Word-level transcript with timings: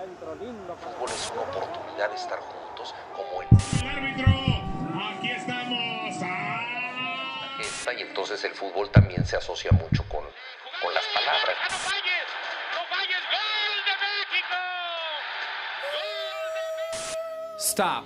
fútbol 0.00 1.10
es 1.10 1.30
una 1.30 1.42
oportunidad 1.42 2.08
de 2.08 2.16
estar 2.16 2.38
juntos 2.38 2.94
como 3.14 3.42
el 3.42 3.48
árbitro, 3.86 4.32
aquí 5.10 5.30
estamos. 5.30 6.16
¡Ah! 6.22 7.92
y 7.98 8.02
entonces 8.02 8.42
el 8.44 8.54
fútbol 8.54 8.88
también 8.90 9.26
se 9.26 9.36
asocia 9.36 9.72
mucho 9.72 10.04
con, 10.08 10.24
con 10.82 10.94
las 10.94 11.04
palabras. 11.12 11.56
¡No 11.70 11.76
falles! 11.76 12.26
¡No 12.76 12.84
falles! 12.88 13.18
¡Gol 13.30 13.84
de 13.84 13.94
México! 14.30 14.56
¡Gol 15.92 16.54
de 16.54 17.58
Stop. 17.58 18.04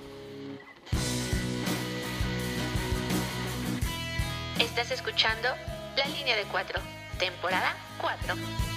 Estás 4.59 4.91
escuchando 4.91 5.49
La 5.97 6.07
Línea 6.07 6.35
de 6.37 6.45
Cuatro, 6.45 6.81
temporada 7.19 7.77
4. 8.01 8.74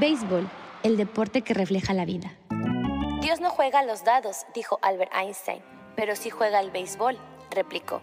Béisbol, 0.00 0.48
el 0.84 0.96
deporte 0.96 1.42
que 1.42 1.54
refleja 1.54 1.92
la 1.92 2.04
vida. 2.04 2.30
Dios 3.20 3.40
no 3.40 3.50
juega 3.50 3.80
a 3.80 3.84
los 3.84 4.04
dados, 4.04 4.46
dijo 4.54 4.78
Albert 4.80 5.10
Einstein, 5.12 5.60
pero 5.96 6.14
sí 6.14 6.30
juega 6.30 6.60
al 6.60 6.70
béisbol, 6.70 7.18
replicó. 7.50 8.00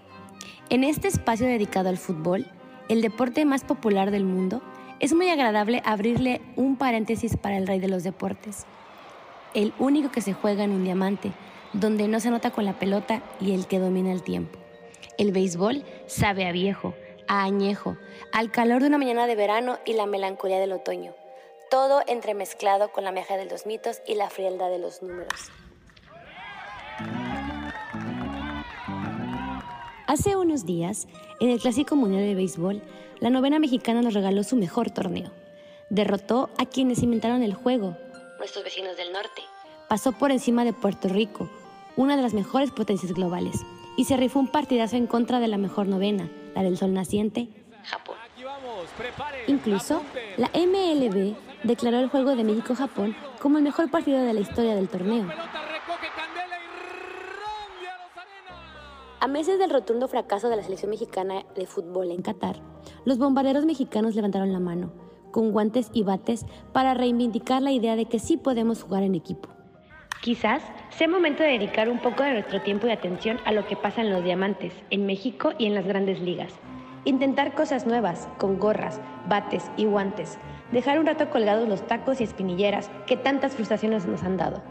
En 0.69 0.83
este 0.83 1.07
espacio 1.07 1.47
dedicado 1.47 1.87
al 1.87 1.97
fútbol, 1.97 2.51
el 2.89 3.01
deporte 3.01 3.45
más 3.45 3.63
popular 3.63 4.11
del 4.11 4.25
mundo, 4.25 4.61
es 4.99 5.13
muy 5.13 5.29
agradable 5.29 5.81
abrirle 5.85 6.41
un 6.57 6.75
paréntesis 6.75 7.37
para 7.37 7.55
el 7.55 7.65
rey 7.65 7.79
de 7.79 7.87
los 7.87 8.03
deportes. 8.03 8.65
El 9.53 9.71
único 9.79 10.11
que 10.11 10.19
se 10.19 10.33
juega 10.33 10.65
en 10.65 10.71
un 10.71 10.83
diamante, 10.83 11.31
donde 11.71 12.09
no 12.09 12.19
se 12.19 12.29
nota 12.29 12.51
con 12.51 12.65
la 12.65 12.77
pelota 12.77 13.21
y 13.39 13.53
el 13.53 13.67
que 13.67 13.79
domina 13.79 14.11
el 14.11 14.21
tiempo. 14.21 14.59
El 15.17 15.31
béisbol 15.31 15.85
sabe 16.07 16.45
a 16.45 16.51
viejo, 16.51 16.93
a 17.29 17.43
añejo, 17.43 17.95
al 18.33 18.51
calor 18.51 18.81
de 18.81 18.89
una 18.89 18.97
mañana 18.97 19.27
de 19.27 19.35
verano 19.37 19.77
y 19.85 19.93
la 19.93 20.07
melancolía 20.07 20.59
del 20.59 20.73
otoño. 20.73 21.13
Todo 21.75 22.03
entremezclado 22.07 22.93
con 22.93 23.03
la 23.03 23.11
magia 23.11 23.35
de 23.35 23.43
los 23.47 23.65
mitos 23.65 24.01
y 24.07 24.15
la 24.15 24.29
frialdad 24.29 24.69
de 24.69 24.79
los 24.79 25.01
números. 25.01 25.51
Hace 30.07 30.37
unos 30.37 30.65
días, 30.65 31.05
en 31.41 31.49
el 31.49 31.59
Clásico 31.59 31.97
Mundial 31.97 32.23
de 32.23 32.33
Béisbol, 32.33 32.81
la 33.19 33.29
novena 33.29 33.59
mexicana 33.59 34.01
nos 34.01 34.13
regaló 34.13 34.45
su 34.45 34.55
mejor 34.55 34.89
torneo. 34.89 35.33
Derrotó 35.89 36.49
a 36.57 36.65
quienes 36.65 37.03
inventaron 37.03 37.43
el 37.43 37.53
juego, 37.53 37.97
Nuestros 38.37 38.63
vecinos 38.63 38.95
del 38.95 39.11
norte. 39.11 39.41
pasó 39.89 40.13
por 40.13 40.31
encima 40.31 40.63
de 40.63 40.71
Puerto 40.71 41.09
Rico, 41.09 41.49
una 41.97 42.15
de 42.15 42.21
las 42.21 42.33
mejores 42.33 42.71
potencias 42.71 43.11
globales, 43.11 43.57
y 43.97 44.05
se 44.05 44.15
rifó 44.15 44.39
un 44.39 44.47
partidazo 44.47 44.95
en 44.95 45.07
contra 45.07 45.41
de 45.41 45.49
la 45.49 45.57
mejor 45.57 45.87
novena, 45.87 46.31
la 46.55 46.63
del 46.63 46.77
sol 46.77 46.93
naciente, 46.93 47.49
Japón. 47.83 48.15
Incluso, 49.47 50.01
la 50.37 50.49
MLB 50.53 51.35
declaró 51.63 51.99
el 51.99 52.09
juego 52.09 52.35
de 52.35 52.43
México-Japón 52.43 53.15
como 53.41 53.57
el 53.57 53.63
mejor 53.63 53.89
partido 53.89 54.21
de 54.23 54.33
la 54.33 54.39
historia 54.39 54.75
del 54.75 54.89
torneo. 54.89 55.27
A 59.19 59.27
meses 59.27 59.57
del 59.57 59.71
rotundo 59.71 60.07
fracaso 60.07 60.49
de 60.49 60.55
la 60.55 60.63
selección 60.63 60.91
mexicana 60.91 61.45
de 61.55 61.65
fútbol 61.65 62.11
en 62.11 62.21
Qatar, 62.21 62.61
los 63.05 63.17
bombarderos 63.17 63.65
mexicanos 63.65 64.13
levantaron 64.13 64.53
la 64.53 64.59
mano, 64.59 64.93
con 65.31 65.51
guantes 65.51 65.89
y 65.93 66.03
bates, 66.03 66.45
para 66.73 66.93
reivindicar 66.93 67.61
la 67.61 67.71
idea 67.71 67.95
de 67.95 68.05
que 68.05 68.19
sí 68.19 68.37
podemos 68.37 68.83
jugar 68.83 69.03
en 69.03 69.15
equipo. 69.15 69.49
Quizás 70.21 70.61
sea 70.89 71.07
momento 71.07 71.43
de 71.43 71.49
dedicar 71.49 71.89
un 71.89 71.99
poco 71.99 72.23
de 72.23 72.33
nuestro 72.33 72.61
tiempo 72.61 72.87
y 72.87 72.91
atención 72.91 73.39
a 73.45 73.51
lo 73.51 73.65
que 73.65 73.75
pasa 73.75 74.01
en 74.01 74.11
los 74.11 74.23
diamantes, 74.23 74.73
en 74.89 75.05
México 75.05 75.53
y 75.57 75.65
en 75.65 75.75
las 75.75 75.85
grandes 75.85 76.19
ligas. 76.19 76.53
Intentar 77.05 77.53
cosas 77.53 77.85
nuevas, 77.85 78.27
con 78.39 78.57
gorras, 78.57 78.99
bates 79.27 79.69
y 79.77 79.85
guantes. 79.85 80.39
Dejar 80.71 80.97
un 80.97 81.05
rato 81.05 81.29
colgados 81.29 81.69
los 81.69 81.85
tacos 81.85 82.19
y 82.19 82.23
espinilleras 82.23 82.89
que 83.05 83.15
tantas 83.15 83.53
frustraciones 83.53 84.07
nos 84.07 84.23
han 84.23 84.37
dado. 84.37 84.63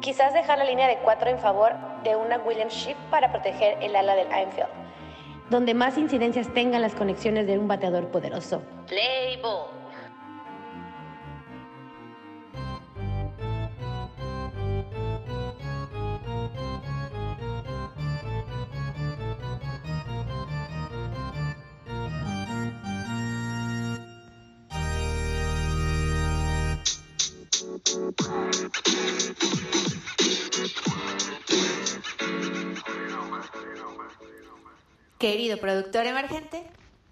Quizás 0.00 0.34
dejar 0.34 0.58
la 0.58 0.64
línea 0.64 0.88
de 0.88 0.98
cuatro 0.98 1.30
en 1.30 1.38
favor 1.38 1.72
de 2.02 2.16
una 2.16 2.38
Williams 2.38 2.74
Ship 2.74 2.96
para 3.08 3.30
proteger 3.30 3.78
el 3.80 3.94
ala 3.94 4.16
del 4.16 4.26
Einfield, 4.32 4.68
donde 5.48 5.74
más 5.74 5.96
incidencias 5.96 6.52
tengan 6.52 6.82
las 6.82 6.96
conexiones 6.96 7.46
de 7.46 7.56
un 7.56 7.68
bateador 7.68 8.08
poderoso. 8.08 8.62
Play 8.88 9.40
ball. 9.40 9.75
Querido 35.18 35.56
productor 35.58 36.04
emergente, 36.06 36.62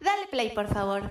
dale 0.00 0.26
play 0.30 0.50
por 0.50 0.68
favor. 0.68 1.10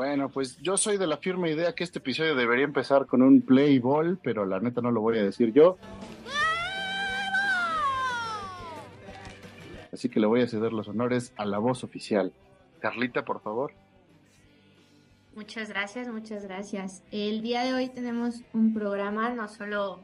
Bueno, 0.00 0.30
pues 0.30 0.56
yo 0.62 0.78
soy 0.78 0.96
de 0.96 1.06
la 1.06 1.18
firme 1.18 1.50
idea 1.50 1.74
que 1.74 1.84
este 1.84 1.98
episodio 1.98 2.34
debería 2.34 2.64
empezar 2.64 3.04
con 3.04 3.20
un 3.20 3.42
play 3.42 3.78
ball, 3.78 4.18
pero 4.22 4.46
la 4.46 4.58
neta 4.58 4.80
no 4.80 4.90
lo 4.90 5.02
voy 5.02 5.18
a 5.18 5.22
decir 5.22 5.52
yo. 5.52 5.76
Así 9.92 10.08
que 10.08 10.18
le 10.18 10.26
voy 10.26 10.40
a 10.40 10.46
ceder 10.46 10.72
los 10.72 10.88
honores 10.88 11.34
a 11.36 11.44
la 11.44 11.58
voz 11.58 11.84
oficial. 11.84 12.32
Carlita, 12.80 13.26
por 13.26 13.42
favor. 13.42 13.74
Muchas 15.34 15.68
gracias, 15.68 16.08
muchas 16.08 16.44
gracias. 16.44 17.02
El 17.10 17.42
día 17.42 17.62
de 17.64 17.74
hoy 17.74 17.90
tenemos 17.90 18.40
un 18.54 18.72
programa 18.72 19.28
no 19.28 19.48
solo 19.48 20.00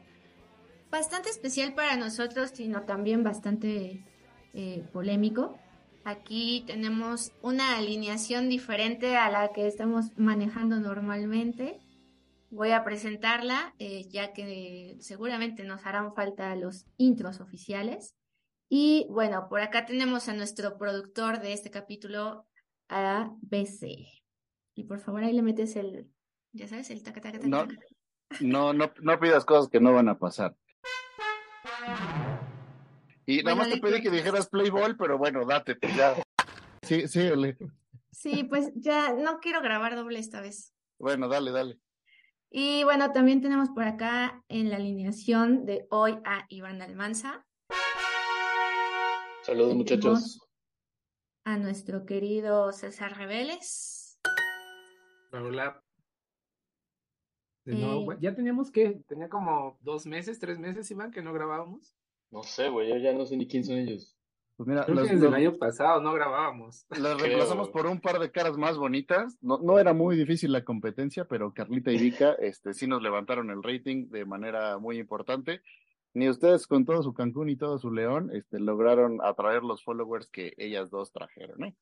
bastante 0.91 1.31
especial 1.31 1.73
para 1.73 1.97
nosotros, 1.97 2.51
sino 2.51 2.83
también 2.83 3.23
bastante 3.23 4.05
eh, 4.53 4.87
polémico. 4.93 5.57
Aquí 6.07 6.63
tenemos 6.65 7.33
una 7.41 7.77
alineación 7.77 8.47
diferente 8.47 9.17
a 9.17 9.29
la 9.29 9.51
que 9.51 9.67
estamos 9.67 10.17
manejando 10.17 10.79
normalmente. 10.79 11.81
Voy 12.49 12.71
a 12.71 12.85
presentarla, 12.85 13.75
eh, 13.77 14.07
ya 14.07 14.31
que 14.31 14.95
seguramente 15.01 15.65
nos 15.65 15.85
harán 15.85 16.13
falta 16.13 16.55
los 16.55 16.85
intros 16.95 17.41
oficiales. 17.41 18.15
Y 18.69 19.05
bueno, 19.09 19.49
por 19.49 19.59
acá 19.59 19.85
tenemos 19.85 20.29
a 20.29 20.33
nuestro 20.33 20.77
productor 20.77 21.41
de 21.41 21.51
este 21.51 21.71
capítulo, 21.71 22.47
a 22.87 23.29
BC. 23.41 24.07
Y 24.75 24.85
por 24.85 25.01
favor 25.01 25.25
ahí 25.25 25.33
le 25.33 25.41
metes 25.41 25.75
el, 25.75 26.09
ya 26.53 26.69
sabes, 26.69 26.89
el 26.89 27.03
taca 27.03 27.19
taca 27.19 27.37
taca. 27.37 27.67
No, 28.39 28.71
no, 28.71 28.93
no 29.01 29.19
pidas 29.19 29.43
cosas 29.43 29.67
que 29.69 29.81
no 29.81 29.91
van 29.91 30.07
a 30.07 30.17
pasar. 30.17 30.55
Y 33.29 33.43
nada 33.43 33.55
Bueno, 33.55 33.69
más 33.69 33.69
te 33.69 33.81
pedí 33.81 33.91
que 33.91 33.97
entonces- 34.07 34.23
dijeras 34.23 34.47
play 34.49 34.69
ball, 34.69 34.95
pero 34.97 35.17
bueno, 35.17 35.45
date, 35.45 35.75
pues 35.75 35.95
ya. 35.95 36.15
Sí, 36.81 37.07
sí, 37.09 37.27
ole. 37.27 37.57
Sí, 38.11 38.45
pues 38.45 38.71
ya 38.75 39.13
no 39.13 39.39
quiero 39.39 39.61
grabar 39.61 39.95
doble 39.95 40.17
esta 40.19 40.39
vez. 40.41 40.73
Bueno, 40.97 41.27
dale, 41.27 41.51
dale. 41.51 41.77
Y 42.49 42.83
bueno, 42.85 43.11
también 43.11 43.41
tenemos 43.41 43.69
por 43.69 43.83
acá 43.83 44.41
en 44.47 44.69
la 44.69 44.77
alineación 44.77 45.65
de 45.65 45.85
hoy 45.89 46.17
a 46.25 46.45
Iván 46.49 46.81
Almanza, 46.81 47.43
Saludos 49.43 49.75
muchachos. 49.75 50.41
A 51.45 51.57
nuestro 51.57 52.05
querido 52.05 52.71
César 52.73 53.17
Reveles. 53.17 54.19
Hola. 55.31 55.81
De 57.65 57.73
Eh, 57.73 57.77
nuevo, 57.77 58.13
ya 58.19 58.33
teníamos 58.35 58.71
que, 58.71 59.01
tenía 59.07 59.29
como 59.29 59.77
dos 59.81 60.05
meses, 60.05 60.39
tres 60.39 60.59
meses, 60.59 60.89
Iván, 60.91 61.11
que 61.11 61.21
no 61.21 61.31
grabábamos. 61.33 61.96
No 62.31 62.43
sé, 62.43 62.69
güey, 62.69 62.89
yo 62.89 62.97
ya 62.97 63.13
no 63.13 63.25
sé 63.25 63.37
ni 63.37 63.47
quién 63.47 63.63
son 63.63 63.77
ellos. 63.77 64.15
Pues 64.57 64.67
mira, 64.67 64.83
Creo 64.85 64.95
los- 64.95 65.07
que 65.07 65.13
desde 65.13 65.27
el 65.27 65.33
año 65.33 65.57
pasado 65.57 66.01
no 66.01 66.13
grabábamos. 66.13 66.85
Las 67.15 67.21
reemplazamos 67.21 67.69
por 67.69 67.85
un 67.85 68.01
par 68.01 68.19
de 68.19 68.31
caras 68.31 68.57
más 68.57 68.77
bonitas. 68.77 69.37
No, 69.39 69.59
no 69.59 69.77
era 69.77 69.93
muy 69.93 70.17
difícil 70.17 70.51
la 70.51 70.63
competencia, 70.63 71.25
pero 71.25 71.53
Carlita 71.53 71.91
y 71.91 71.97
Vika 71.99 72.33
este, 72.39 72.73
sí 72.73 72.87
nos 72.87 73.01
levantaron 73.01 73.51
el 73.51 73.61
rating 73.61 74.09
de 74.09 74.25
manera 74.25 74.79
muy 74.79 74.97
importante. 74.97 75.61
Ni 76.13 76.27
ustedes 76.27 76.65
con 76.65 76.85
todo 76.85 77.03
su 77.03 77.13
Cancún 77.13 77.49
y 77.49 77.55
todo 77.55 77.77
su 77.77 77.91
León 77.91 78.31
este, 78.33 78.59
lograron 78.59 79.19
atraer 79.21 79.61
los 79.61 79.83
followers 79.83 80.27
que 80.29 80.53
ellas 80.57 80.89
dos 80.89 81.11
trajeron. 81.11 81.63
¿eh? 81.63 81.75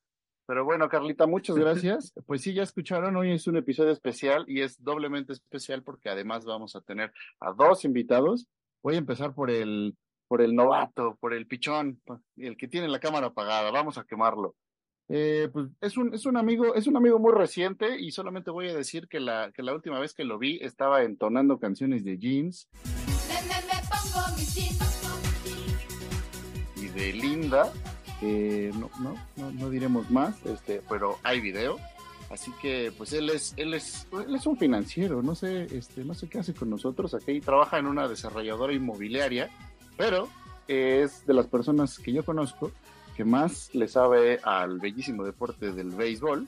Pero 0.46 0.64
bueno, 0.66 0.88
Carlita, 0.90 1.26
muchas 1.26 1.56
gracias. 1.56 2.12
Pues 2.26 2.42
sí, 2.42 2.52
ya 2.52 2.62
escucharon, 2.62 3.16
hoy 3.16 3.32
es 3.32 3.46
un 3.46 3.56
episodio 3.56 3.92
especial 3.92 4.44
y 4.46 4.60
es 4.60 4.82
doblemente 4.84 5.32
especial 5.32 5.82
porque 5.82 6.10
además 6.10 6.44
vamos 6.44 6.76
a 6.76 6.82
tener 6.82 7.10
a 7.40 7.52
dos 7.52 7.86
invitados. 7.86 8.46
Voy 8.82 8.96
a 8.96 8.98
empezar 8.98 9.34
por 9.34 9.50
el, 9.50 9.96
por 10.28 10.42
el 10.42 10.54
novato, 10.54 11.16
por 11.20 11.34
el 11.34 11.46
pichón, 11.46 12.00
el 12.36 12.56
que 12.56 12.68
tiene 12.68 12.88
la 12.88 13.00
cámara 13.00 13.28
apagada. 13.28 13.70
Vamos 13.70 13.98
a 13.98 14.04
quemarlo. 14.04 14.54
Eh, 15.08 15.48
pues 15.52 15.68
es 15.80 15.96
un, 15.96 16.12
es 16.14 16.26
un 16.26 16.36
amigo, 16.36 16.74
es 16.74 16.88
un 16.88 16.96
amigo 16.96 17.18
muy 17.20 17.32
reciente 17.32 18.00
y 18.00 18.10
solamente 18.10 18.50
voy 18.50 18.68
a 18.68 18.74
decir 18.74 19.06
que 19.06 19.20
la, 19.20 19.52
que 19.52 19.62
la 19.62 19.72
última 19.72 20.00
vez 20.00 20.12
que 20.14 20.24
lo 20.24 20.38
vi 20.38 20.58
estaba 20.60 21.04
entonando 21.04 21.60
canciones 21.60 22.04
de 22.04 22.18
jeans. 22.18 22.68
Y 26.74 26.88
de 26.88 27.12
Linda, 27.12 27.72
eh, 28.20 28.72
no, 28.74 28.90
no, 29.00 29.14
no, 29.36 29.52
no, 29.52 29.70
diremos 29.70 30.10
más, 30.10 30.44
este, 30.44 30.82
pero 30.88 31.18
hay 31.22 31.40
video. 31.40 31.78
Así 32.28 32.50
que, 32.60 32.92
pues 32.98 33.12
él 33.12 33.30
es, 33.30 33.54
él 33.56 33.74
es, 33.74 34.08
él 34.12 34.34
es 34.34 34.46
un 34.46 34.56
financiero, 34.56 35.22
no 35.22 35.36
sé, 35.36 35.68
este, 35.70 36.04
no 36.04 36.12
sé 36.14 36.28
qué 36.28 36.40
hace 36.40 36.54
con 36.54 36.68
nosotros 36.68 37.14
aquí, 37.14 37.40
trabaja 37.40 37.78
en 37.78 37.86
una 37.86 38.08
desarrolladora 38.08 38.72
inmobiliaria, 38.72 39.48
pero 39.96 40.28
es 40.68 41.26
de 41.26 41.34
las 41.34 41.46
personas 41.46 41.98
que 41.98 42.12
yo 42.12 42.24
conozco 42.24 42.70
que 43.16 43.24
más 43.24 43.74
le 43.74 43.88
sabe 43.88 44.40
al 44.42 44.78
bellísimo 44.78 45.24
deporte 45.24 45.72
del 45.72 45.90
béisbol 45.90 46.46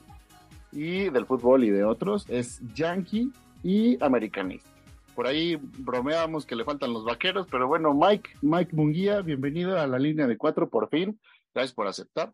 y 0.71 1.09
del 1.09 1.25
fútbol 1.25 1.63
y 1.63 1.71
de 1.71 1.83
otros 1.83 2.25
es 2.29 2.61
yankee 2.75 3.31
y 3.63 4.01
americanista. 4.03 4.69
Por 5.15 5.27
ahí 5.27 5.55
bromeábamos 5.59 6.45
que 6.45 6.55
le 6.55 6.63
faltan 6.63 6.93
los 6.93 7.03
vaqueros, 7.03 7.47
pero 7.49 7.67
bueno, 7.67 7.93
Mike, 7.93 8.29
Mike 8.41 8.75
Munguía, 8.75 9.21
bienvenido 9.21 9.79
a 9.79 9.87
la 9.87 9.97
línea 9.97 10.27
de 10.27 10.37
cuatro 10.37 10.69
por 10.69 10.89
fin. 10.89 11.19
Gracias 11.53 11.73
por 11.73 11.87
aceptar. 11.87 12.31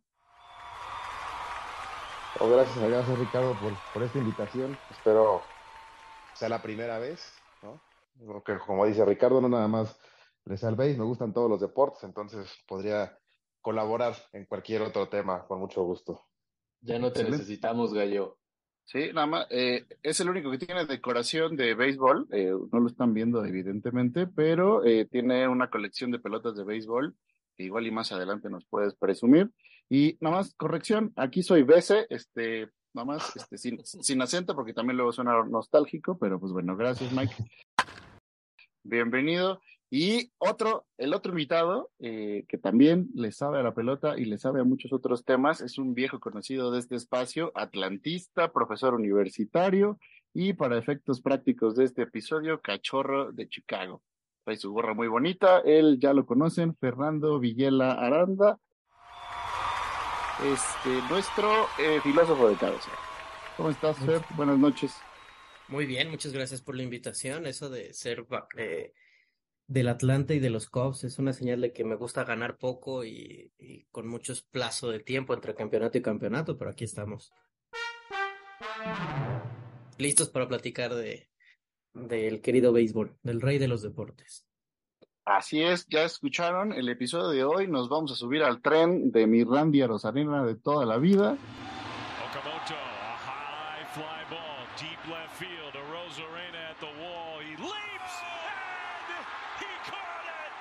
Oh, 2.40 2.50
gracias, 2.50 2.78
gracias 2.78 3.18
Ricardo 3.18 3.54
por, 3.54 3.74
por 3.94 4.04
esta 4.04 4.20
invitación. 4.20 4.78
Espero 4.92 5.42
sea 6.34 6.50
la 6.50 6.62
primera 6.62 7.00
vez, 7.00 7.34
¿no? 7.64 7.80
Porque 8.28 8.58
como 8.58 8.86
dice 8.86 9.06
Ricardo, 9.06 9.40
no 9.40 9.48
nada 9.48 9.70
más 9.70 9.98
les 10.46 10.60
salvéis, 10.60 10.98
me 10.98 11.04
gustan 11.04 11.34
todos 11.34 11.50
los 11.50 11.60
deportes, 11.60 12.04
entonces 12.04 12.48
podría 12.68 13.18
colaborar 13.62 14.16
en 14.32 14.46
cualquier 14.46 14.84
otro 14.84 15.10
tema 15.10 15.46
con 15.48 15.60
mucho 15.60 15.84
gusto. 15.84 16.22
Ya 16.82 17.00
no 17.00 17.12
te 17.12 17.24
necesitamos, 17.24 17.94
Gallo. 17.94 18.38
Sí, 18.84 19.10
nada 19.12 19.26
más, 19.26 19.48
eh, 19.50 19.86
es 20.04 20.20
el 20.20 20.30
único 20.30 20.52
que 20.52 20.60
tiene 20.60 20.86
decoración 20.86 21.56
de 21.56 21.74
béisbol, 21.74 22.28
eh, 22.32 22.54
no 22.72 22.80
lo 22.80 22.88
están 22.88 23.16
viendo 23.16 23.44
evidentemente, 23.44 24.28
pero 24.28 24.86
eh, 24.86 25.06
tiene 25.06 25.48
una 25.48 25.72
colección 25.72 26.12
de 26.12 26.20
pelotas 26.20 26.56
de 26.56 26.64
béisbol, 26.64 27.16
que 27.56 27.64
igual 27.64 27.88
y 27.88 27.92
más 27.92 28.12
adelante 28.12 28.48
nos 28.52 28.66
puedes 28.66 28.94
presumir. 28.94 29.50
Y 29.90 30.18
nada 30.22 30.38
más, 30.38 30.54
corrección, 30.54 31.12
aquí 31.16 31.42
soy 31.42 31.64
Bese, 31.64 32.06
este, 32.12 32.70
nada 32.94 33.06
más, 33.06 33.36
este, 33.36 33.58
sin, 33.58 33.84
sin 33.84 34.22
acento, 34.22 34.54
porque 34.54 34.74
también 34.74 34.98
luego 34.98 35.12
suena 35.12 35.44
nostálgico, 35.44 36.20
pero 36.20 36.40
pues 36.40 36.54
bueno, 36.54 36.78
gracias 36.78 37.12
Mike. 37.12 37.34
Bienvenido. 38.84 39.62
Y 39.90 40.32
otro, 40.40 40.86
el 40.98 41.14
otro 41.14 41.32
invitado, 41.32 41.92
eh, 42.00 42.46
que 42.48 42.58
también 42.58 43.08
le 43.14 43.32
sabe 43.32 43.60
a 43.60 43.64
la 43.64 43.74
pelota 43.74 44.18
y 44.18 44.26
le 44.26 44.38
sabe 44.38 44.60
a 44.60 44.64
muchos 44.64 44.92
otros 44.92 45.24
temas, 45.24 45.62
es 45.62 45.78
un 45.78 45.94
viejo 45.94 46.20
conocido 46.20 46.72
de 46.72 46.80
este 46.80 46.96
espacio, 46.96 47.52
atlantista, 47.56 48.52
profesor 48.52 48.96
universitario 48.96 50.00
y 50.34 50.54
para 50.54 50.78
efectos 50.78 51.22
prácticos 51.22 51.76
de 51.76 51.86
este 51.86 52.02
episodio, 52.02 52.62
cachorro 52.62 53.32
de 53.32 53.48
Chicago. 53.48 54.02
Trae 54.44 54.58
su 54.58 54.74
gorra 54.74 54.94
muy 54.94 55.08
bonita, 55.08 55.60
él 55.60 55.98
ya 56.00 56.14
lo 56.14 56.26
conocen, 56.26 56.76
Fernando 56.76 57.40
Villela 57.40 57.94
Aranda, 57.94 58.60
este, 60.44 60.90
nuestro 61.10 61.50
eh, 61.80 62.00
filósofo 62.02 62.50
de 62.50 62.56
cabeza. 62.56 62.92
¿Cómo 63.56 63.70
estás, 63.70 63.98
Fer? 64.00 64.22
Buenas 64.36 64.58
noches. 64.58 64.98
Muy 65.70 65.86
bien, 65.86 66.10
muchas 66.10 66.34
gracias 66.34 66.62
por 66.62 66.76
la 66.76 66.84
invitación. 66.84 67.46
Eso 67.48 67.70
de 67.70 67.94
ser 67.94 68.26
eh, 68.58 68.94
del 69.68 69.88
Atlante 69.88 70.36
y 70.36 70.40
de 70.40 70.50
los 70.50 70.70
Cubs 70.70 71.04
es 71.04 71.20
una 71.20 71.34
señal 71.34 71.62
de 71.62 71.74
que 71.74 71.84
me 71.84 71.96
gusta 71.96 72.24
ganar 72.24 72.58
poco 72.58 73.04
y, 73.04 73.52
con 73.92 74.08
muchos 74.08 74.42
plazo 74.44 74.90
de 74.90 75.00
tiempo 75.00 75.34
entre 75.34 75.56
campeonato 75.56 75.98
y 75.98 76.02
campeonato, 76.02 76.58
pero 76.58 76.72
aquí 76.72 76.84
estamos. 76.84 77.34
Listos 79.98 80.30
para 80.30 80.48
platicar 80.48 80.94
de 80.94 81.30
del 81.96 82.42
querido 82.42 82.74
béisbol, 82.74 83.18
del 83.24 83.42
rey 83.42 83.58
de 83.58 83.68
los 83.68 83.82
deportes. 83.82 84.46
Así 85.24 85.64
es, 85.64 85.88
ya 85.88 86.04
escucharon 86.04 86.72
el 86.74 86.88
episodio 86.90 87.30
de 87.30 87.44
hoy, 87.44 87.68
nos 87.68 87.90
vamos 87.90 88.12
a 88.12 88.16
subir 88.16 88.44
al 88.44 88.62
tren 88.62 89.12
de 89.12 89.26
mi 89.26 89.44
Randy 89.44 89.84
Rosarena 89.84 90.46
de 90.46 90.56
toda 90.56 90.86
la 90.86 90.98
vida. 90.98 91.38
Okamoto, 92.30 92.76
a 92.76 93.18
high 93.26 93.86
fly 93.94 94.24
ball, 94.30 94.68
deep 94.78 95.00
left 95.10 95.34
field, 95.40 95.74
a 95.74 95.82
Rosarena 95.90 96.70
at 96.70 96.80
the 96.80 96.92
wall, 97.02 97.40
he 97.40 97.56
leaps 97.58 98.16
and 98.22 99.26
he 99.62 99.72
caught 99.90 100.28
it. 100.30 100.54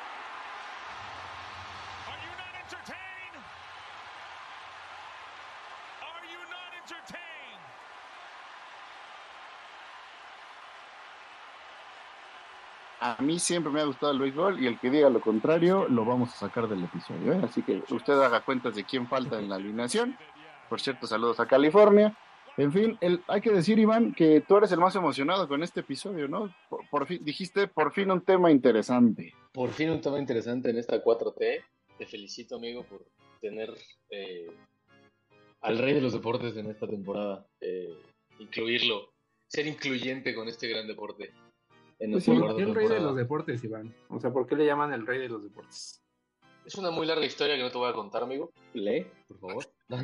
Are 2.09 2.21
you 2.25 2.33
not 2.41 2.55
entertained? 2.65 3.37
Are 6.01 6.25
you 6.33 6.41
not 6.49 6.71
entertained? 6.81 7.65
A 13.07 13.21
mí 13.21 13.39
siempre 13.39 13.71
me 13.71 13.83
ha 13.83 13.85
gustado 13.85 14.13
el 14.13 14.19
béisbol 14.19 14.63
y 14.63 14.67
el 14.67 14.81
que 14.81 14.89
diga 14.89 15.11
lo 15.11 15.21
contrario 15.21 15.87
lo 15.91 16.07
vamos 16.07 16.33
a 16.33 16.37
sacar 16.39 16.67
del 16.69 16.85
episodio. 16.85 17.35
¿eh? 17.35 17.41
Así 17.45 17.61
que 17.61 17.83
usted 17.91 18.15
haga 18.15 18.43
cuentas 18.43 18.75
de 18.77 18.85
quién 18.85 19.07
falta 19.07 19.39
en 19.39 19.51
la 19.51 19.57
alineación. 19.57 20.17
Por 20.71 20.81
cierto, 20.81 21.07
saludos 21.07 21.39
a 21.39 21.47
California. 21.47 22.17
En 22.57 22.73
fin, 22.73 22.97
el, 23.03 23.23
hay 23.29 23.43
que 23.43 23.51
decir, 23.51 23.79
Iván, 23.79 24.15
que 24.15 24.41
tú 24.41 24.57
eres 24.57 24.73
el 24.73 24.81
más 24.81 24.97
emocionado 24.97 25.47
con 25.49 25.63
este 25.63 25.81
episodio, 25.81 26.29
¿no? 26.29 26.55
Por, 26.91 27.07
fin, 27.07 27.23
dijiste 27.23 27.69
por 27.69 27.93
fin 27.93 28.11
un 28.11 28.23
tema 28.23 28.51
interesante. 28.51 29.35
Por 29.53 29.69
fin 29.73 29.91
un 29.91 30.01
tema 30.01 30.19
interesante 30.19 30.71
en 30.71 30.79
esta 30.79 31.05
4T. 31.05 31.63
Te 31.99 32.07
felicito, 32.07 32.57
amigo, 32.57 32.85
por 32.85 33.05
tener 33.39 33.69
eh, 34.09 34.51
al 35.61 35.77
rey 35.77 35.93
de 35.93 36.01
los 36.01 36.15
deportes 36.15 36.57
en 36.57 36.71
esta 36.71 36.87
temporada. 36.87 37.47
Eh, 37.61 37.93
incluirlo, 38.39 39.11
ser 39.47 39.67
incluyente 39.67 40.35
con 40.35 40.49
este 40.49 40.69
gran 40.69 40.87
deporte. 40.87 41.35
En 41.99 42.13
Pues 42.13 42.25
sí, 42.25 42.33
el 42.33 42.75
rey 42.75 42.89
de 42.89 43.01
los 43.01 43.17
deportes, 43.17 43.63
Iván. 43.65 43.95
O 44.09 44.21
sea, 44.21 44.33
¿por 44.33 44.47
qué 44.47 44.57
le 44.57 44.67
llaman 44.67 44.93
el 44.93 45.07
rey 45.07 45.19
de 45.21 45.29
los 45.29 45.43
deportes? 45.43 46.01
Es 46.65 46.75
una 46.77 46.91
muy 46.91 47.07
larga 47.07 47.25
historia 47.27 47.57
que 47.57 47.63
no 47.63 47.71
te 47.71 47.79
voy 47.79 47.91
a 47.91 47.93
contar, 47.93 48.23
amigo. 48.23 48.51
Lee, 48.73 49.07
por 49.29 49.39
favor. 49.39 49.65
No. 49.87 49.99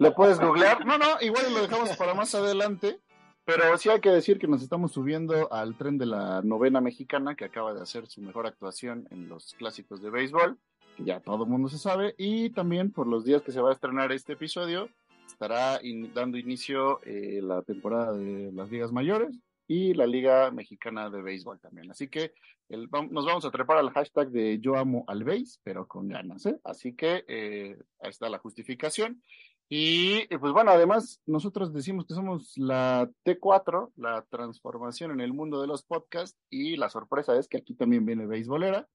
¿Lo 0.00 0.12
puedes 0.14 0.40
googlear? 0.40 0.84
No, 0.84 0.98
no, 0.98 1.06
igual 1.20 1.54
lo 1.54 1.62
dejamos 1.62 1.96
para 1.96 2.14
más 2.14 2.34
adelante. 2.34 2.98
Pero 3.44 3.76
sí 3.78 3.88
hay 3.90 4.00
que 4.00 4.10
decir 4.10 4.38
que 4.40 4.48
nos 4.48 4.60
estamos 4.62 4.90
subiendo 4.92 5.52
al 5.52 5.76
tren 5.76 5.98
de 5.98 6.06
la 6.06 6.42
novena 6.42 6.80
mexicana 6.80 7.34
que 7.36 7.44
acaba 7.44 7.72
de 7.74 7.80
hacer 7.80 8.06
su 8.08 8.20
mejor 8.20 8.46
actuación 8.46 9.06
en 9.10 9.28
los 9.28 9.54
clásicos 9.54 10.02
de 10.02 10.10
béisbol, 10.10 10.58
que 10.96 11.04
ya 11.04 11.20
todo 11.20 11.44
el 11.44 11.50
mundo 11.50 11.68
se 11.68 11.78
sabe, 11.78 12.14
y 12.18 12.50
también 12.50 12.90
por 12.92 13.06
los 13.06 13.24
días 13.24 13.42
que 13.42 13.50
se 13.52 13.60
va 13.60 13.70
a 13.70 13.72
estrenar 13.72 14.10
este 14.12 14.34
episodio, 14.34 14.88
estará 15.26 15.78
in- 15.82 16.12
dando 16.14 16.38
inicio 16.38 17.00
eh, 17.04 17.40
la 17.42 17.62
temporada 17.62 18.12
de 18.12 18.50
las 18.52 18.70
ligas 18.70 18.92
mayores 18.92 19.36
y 19.66 19.94
la 19.94 20.06
Liga 20.06 20.50
Mexicana 20.50 21.08
de 21.10 21.22
Béisbol 21.22 21.60
también. 21.60 21.90
Así 21.90 22.08
que 22.08 22.34
el- 22.68 22.88
nos 23.10 23.26
vamos 23.26 23.44
a 23.44 23.50
trepar 23.50 23.78
al 23.78 23.90
hashtag 23.90 24.30
de 24.30 24.58
yo 24.60 24.76
amo 24.76 25.04
al 25.06 25.24
béis, 25.24 25.60
pero 25.62 25.86
con 25.86 26.08
ganas, 26.08 26.46
¿eh? 26.46 26.58
Así 26.64 26.94
que 26.94 27.24
eh, 27.28 27.78
ahí 28.00 28.10
está 28.10 28.28
la 28.28 28.38
justificación. 28.38 29.22
Y 29.68 30.26
eh, 30.28 30.38
pues 30.38 30.52
bueno, 30.52 30.70
además 30.70 31.20
nosotros 31.24 31.72
decimos 31.72 32.04
que 32.06 32.14
somos 32.14 32.52
la 32.58 33.08
T4, 33.24 33.92
la 33.96 34.22
transformación 34.28 35.12
en 35.12 35.20
el 35.20 35.32
mundo 35.32 35.60
de 35.62 35.66
los 35.66 35.82
podcasts, 35.82 36.38
y 36.50 36.76
la 36.76 36.90
sorpresa 36.90 37.38
es 37.38 37.48
que 37.48 37.58
aquí 37.58 37.74
también 37.74 38.04
viene 38.04 38.26
beisbolera. 38.26 38.86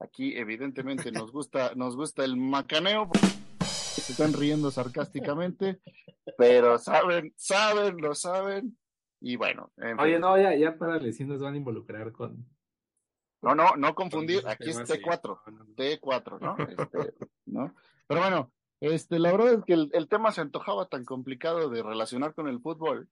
Aquí 0.00 0.36
evidentemente 0.36 1.10
nos 1.10 1.32
gusta, 1.32 1.72
nos 1.74 1.96
gusta 1.96 2.24
el 2.24 2.36
macaneo, 2.36 3.10
se 3.64 4.12
están 4.12 4.32
riendo 4.32 4.70
sarcásticamente, 4.70 5.80
pero 6.36 6.78
saben, 6.78 7.32
saben, 7.36 7.96
lo 7.98 8.14
saben, 8.14 8.78
y 9.20 9.36
bueno. 9.36 9.72
en 9.76 9.98
Oye, 9.98 10.12
fin. 10.12 10.20
no, 10.20 10.38
ya, 10.38 10.54
ya 10.54 10.76
para 10.76 11.00
si 11.12 11.24
nos 11.24 11.40
van 11.40 11.54
a 11.54 11.58
involucrar 11.58 12.12
con. 12.12 12.46
No, 13.40 13.54
no, 13.54 13.76
no 13.76 13.94
confundir, 13.94 14.42
con 14.42 14.50
aquí 14.50 14.70
es 14.70 14.76
temas, 14.76 14.88
sí. 14.88 14.98
T4, 14.98 15.40
T4, 15.76 16.40
¿no? 16.40 16.56
Este, 16.58 17.14
¿no? 17.46 17.74
Pero 18.06 18.20
bueno, 18.20 18.52
este, 18.80 19.18
la 19.18 19.32
verdad 19.32 19.54
es 19.54 19.64
que 19.64 19.74
el, 19.74 19.90
el 19.92 20.08
tema 20.08 20.32
se 20.32 20.40
antojaba 20.40 20.88
tan 20.88 21.04
complicado 21.04 21.68
de 21.68 21.82
relacionar 21.82 22.34
con 22.34 22.48
el 22.48 22.60
fútbol 22.60 23.08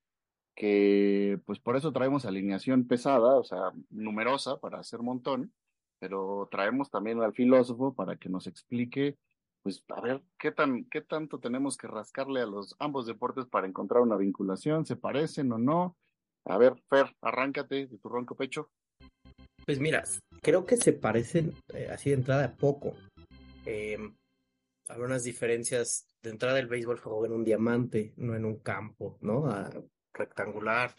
que 0.57 1.39
pues 1.45 1.59
por 1.59 1.77
eso 1.77 1.93
traemos 1.93 2.25
alineación 2.25 2.87
pesada, 2.87 3.35
o 3.35 3.43
sea, 3.43 3.71
numerosa 3.91 4.59
para 4.59 4.79
hacer 4.79 5.01
montón, 5.01 5.53
pero 5.99 6.47
traemos 6.49 6.89
también 6.89 7.21
al 7.21 7.33
filósofo 7.33 7.93
para 7.93 8.17
que 8.17 8.27
nos 8.27 8.47
explique, 8.47 9.17
pues 9.63 9.83
a 9.89 10.01
ver, 10.01 10.21
qué 10.37 10.51
tan, 10.51 10.85
qué 10.85 11.01
tanto 11.01 11.39
tenemos 11.39 11.77
que 11.77 11.87
rascarle 11.87 12.41
a 12.41 12.45
los 12.45 12.75
ambos 12.79 13.05
deportes 13.05 13.45
para 13.45 13.67
encontrar 13.67 14.01
una 14.01 14.15
vinculación, 14.15 14.85
se 14.85 14.95
parecen 14.95 15.51
o 15.51 15.57
no. 15.57 15.97
A 16.45 16.57
ver, 16.57 16.81
Fer, 16.89 17.15
arráncate 17.21 17.87
de 17.87 17.97
tu 17.97 18.07
ronco 18.09 18.35
pecho. 18.35 18.69
Pues 19.65 19.79
mira, 19.79 20.03
creo 20.41 20.65
que 20.65 20.77
se 20.77 20.93
parecen 20.93 21.53
eh, 21.73 21.89
así 21.91 22.09
de 22.09 22.15
entrada 22.15 22.55
poco. 22.55 22.95
Eh, 23.65 23.97
habrá 24.87 25.05
unas 25.05 25.23
diferencias 25.23 26.07
de 26.21 26.29
entrada 26.29 26.59
el 26.59 26.67
béisbol 26.67 26.99
jugó 26.99 27.25
en 27.25 27.33
un 27.33 27.43
diamante, 27.43 28.13
no 28.17 28.35
en 28.35 28.45
un 28.45 28.59
campo, 28.59 29.17
¿no? 29.21 29.49
Rectangular. 30.13 30.95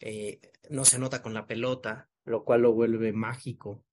Eh, 0.00 0.40
no 0.70 0.84
se 0.84 0.98
nota 0.98 1.22
con 1.22 1.34
la 1.34 1.46
pelota, 1.46 2.08
lo 2.24 2.44
cual 2.44 2.62
lo 2.62 2.72
vuelve 2.72 3.12
mágico, 3.12 3.84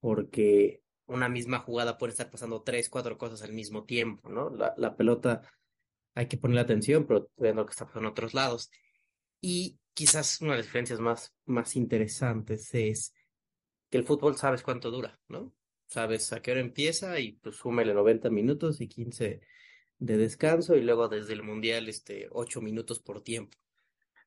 porque 0.00 0.82
una 1.10 1.28
misma 1.28 1.58
jugada 1.58 1.98
puede 1.98 2.12
estar 2.12 2.30
pasando 2.30 2.62
tres, 2.62 2.88
cuatro 2.88 3.18
cosas 3.18 3.42
al 3.42 3.52
mismo 3.52 3.84
tiempo, 3.84 4.28
¿no? 4.28 4.50
La, 4.50 4.96
pelota 4.96 5.42
hay 6.14 6.26
que 6.26 6.36
ponerle 6.36 6.62
atención, 6.62 7.06
pero 7.06 7.30
viendo 7.36 7.62
lo 7.62 7.66
que 7.66 7.72
está 7.72 7.86
pasando 7.86 8.08
en 8.08 8.12
otros 8.12 8.34
lados. 8.34 8.70
Y 9.40 9.78
quizás 9.92 10.40
una 10.40 10.52
de 10.52 10.58
las 10.58 10.66
diferencias 10.66 11.00
más, 11.00 11.34
más 11.46 11.76
interesantes 11.76 12.72
es 12.74 13.12
que 13.90 13.98
el 13.98 14.04
fútbol 14.04 14.36
sabes 14.36 14.62
cuánto 14.62 14.90
dura, 14.90 15.18
¿no? 15.28 15.52
Sabes 15.86 16.32
a 16.32 16.40
qué 16.40 16.52
hora 16.52 16.60
empieza 16.60 17.18
y 17.18 17.32
pues 17.32 17.56
súmele 17.56 17.92
90 17.92 18.30
minutos 18.30 18.80
y 18.80 18.88
15 18.88 19.40
de 19.98 20.16
descanso 20.16 20.76
y 20.76 20.82
luego 20.82 21.08
desde 21.08 21.32
el 21.32 21.42
mundial 21.42 21.88
este 21.88 22.28
8 22.30 22.60
minutos 22.60 23.00
por 23.00 23.22
tiempo. 23.22 23.58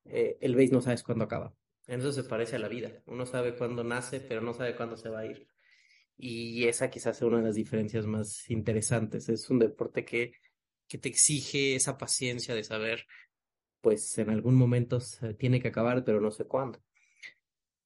Eh, 0.05 0.37
el 0.41 0.55
base 0.55 0.71
no 0.71 0.81
sabes 0.81 1.03
cuándo 1.03 1.23
acaba. 1.23 1.55
En 1.87 2.01
eso 2.01 2.11
se 2.11 2.23
parece 2.23 2.57
a 2.57 2.59
la 2.59 2.67
vida. 2.67 2.91
Uno 3.05 3.25
sabe 3.25 3.55
cuándo 3.55 3.83
nace, 3.83 4.19
pero 4.19 4.41
no 4.41 4.53
sabe 4.53 4.75
cuándo 4.75 4.97
se 4.97 5.09
va 5.09 5.19
a 5.19 5.25
ir. 5.25 5.47
Y 6.17 6.65
esa 6.65 6.89
quizás 6.89 7.17
sea 7.17 7.27
una 7.27 7.37
de 7.37 7.45
las 7.45 7.55
diferencias 7.55 8.05
más 8.05 8.49
interesantes. 8.49 9.29
Es 9.29 9.49
un 9.49 9.59
deporte 9.59 10.05
que, 10.05 10.33
que 10.87 10.97
te 10.97 11.09
exige 11.09 11.75
esa 11.75 11.97
paciencia 11.97 12.55
de 12.55 12.63
saber, 12.63 13.05
pues 13.81 14.17
en 14.17 14.29
algún 14.29 14.55
momento 14.55 14.99
tiene 15.37 15.61
que 15.61 15.69
acabar, 15.69 16.03
pero 16.05 16.21
no 16.21 16.31
sé 16.31 16.45
cuándo. 16.45 16.79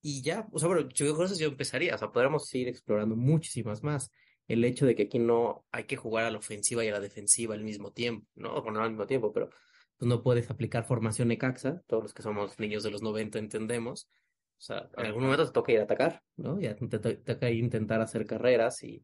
Y 0.01 0.22
ya, 0.22 0.48
o 0.51 0.60
sea, 0.60 0.67
bueno, 0.67 0.88
yo 0.89 1.15
creo 1.15 1.27
que 1.27 1.36
yo 1.36 1.48
empezaría, 1.48 1.96
o 1.96 1.98
sea, 1.98 2.12
podríamos 2.12 2.53
ir 2.53 2.67
explorando 2.67 3.15
muchísimas 3.15 3.84
más. 3.84 4.12
El 4.48 4.63
hecho 4.63 4.86
de 4.86 4.96
que 4.96 5.03
aquí 5.03 5.19
no 5.19 5.65
hay 5.72 5.84
que 5.86 5.98
jugar 5.98 6.25
a 6.25 6.31
la 6.31 6.38
ofensiva 6.38 6.86
y 6.86 6.88
a 6.88 6.93
la 6.93 7.00
defensiva 7.00 7.55
al 7.55 7.63
mismo 7.63 7.91
tiempo, 7.91 8.25
¿no? 8.36 8.62
Bueno, 8.62 8.79
no 8.79 8.86
al 8.86 8.91
mismo 8.91 9.07
tiempo, 9.07 9.34
pero 9.34 9.50
pues 9.98 10.07
no 10.07 10.22
puedes 10.22 10.50
aplicar 10.50 10.86
formación 10.86 11.27
Necaxa, 11.27 11.81
todos 11.88 12.03
los 12.03 12.13
que 12.13 12.22
somos 12.22 12.60
niños 12.60 12.84
de 12.84 12.91
los 12.91 13.01
90 13.01 13.39
entendemos. 13.39 14.07
O 14.58 14.62
sea, 14.62 14.90
en 14.98 15.06
algún 15.06 15.24
momento 15.24 15.46
te 15.46 15.52
toca 15.52 15.72
ir 15.72 15.80
a 15.80 15.84
atacar, 15.84 16.24
¿no? 16.36 16.60
Ya 16.60 16.76
te, 16.76 17.00
te 17.00 17.16
toca 17.16 17.50
intentar 17.52 18.02
hacer 18.02 18.26
carreras 18.26 18.84
y, 18.84 19.04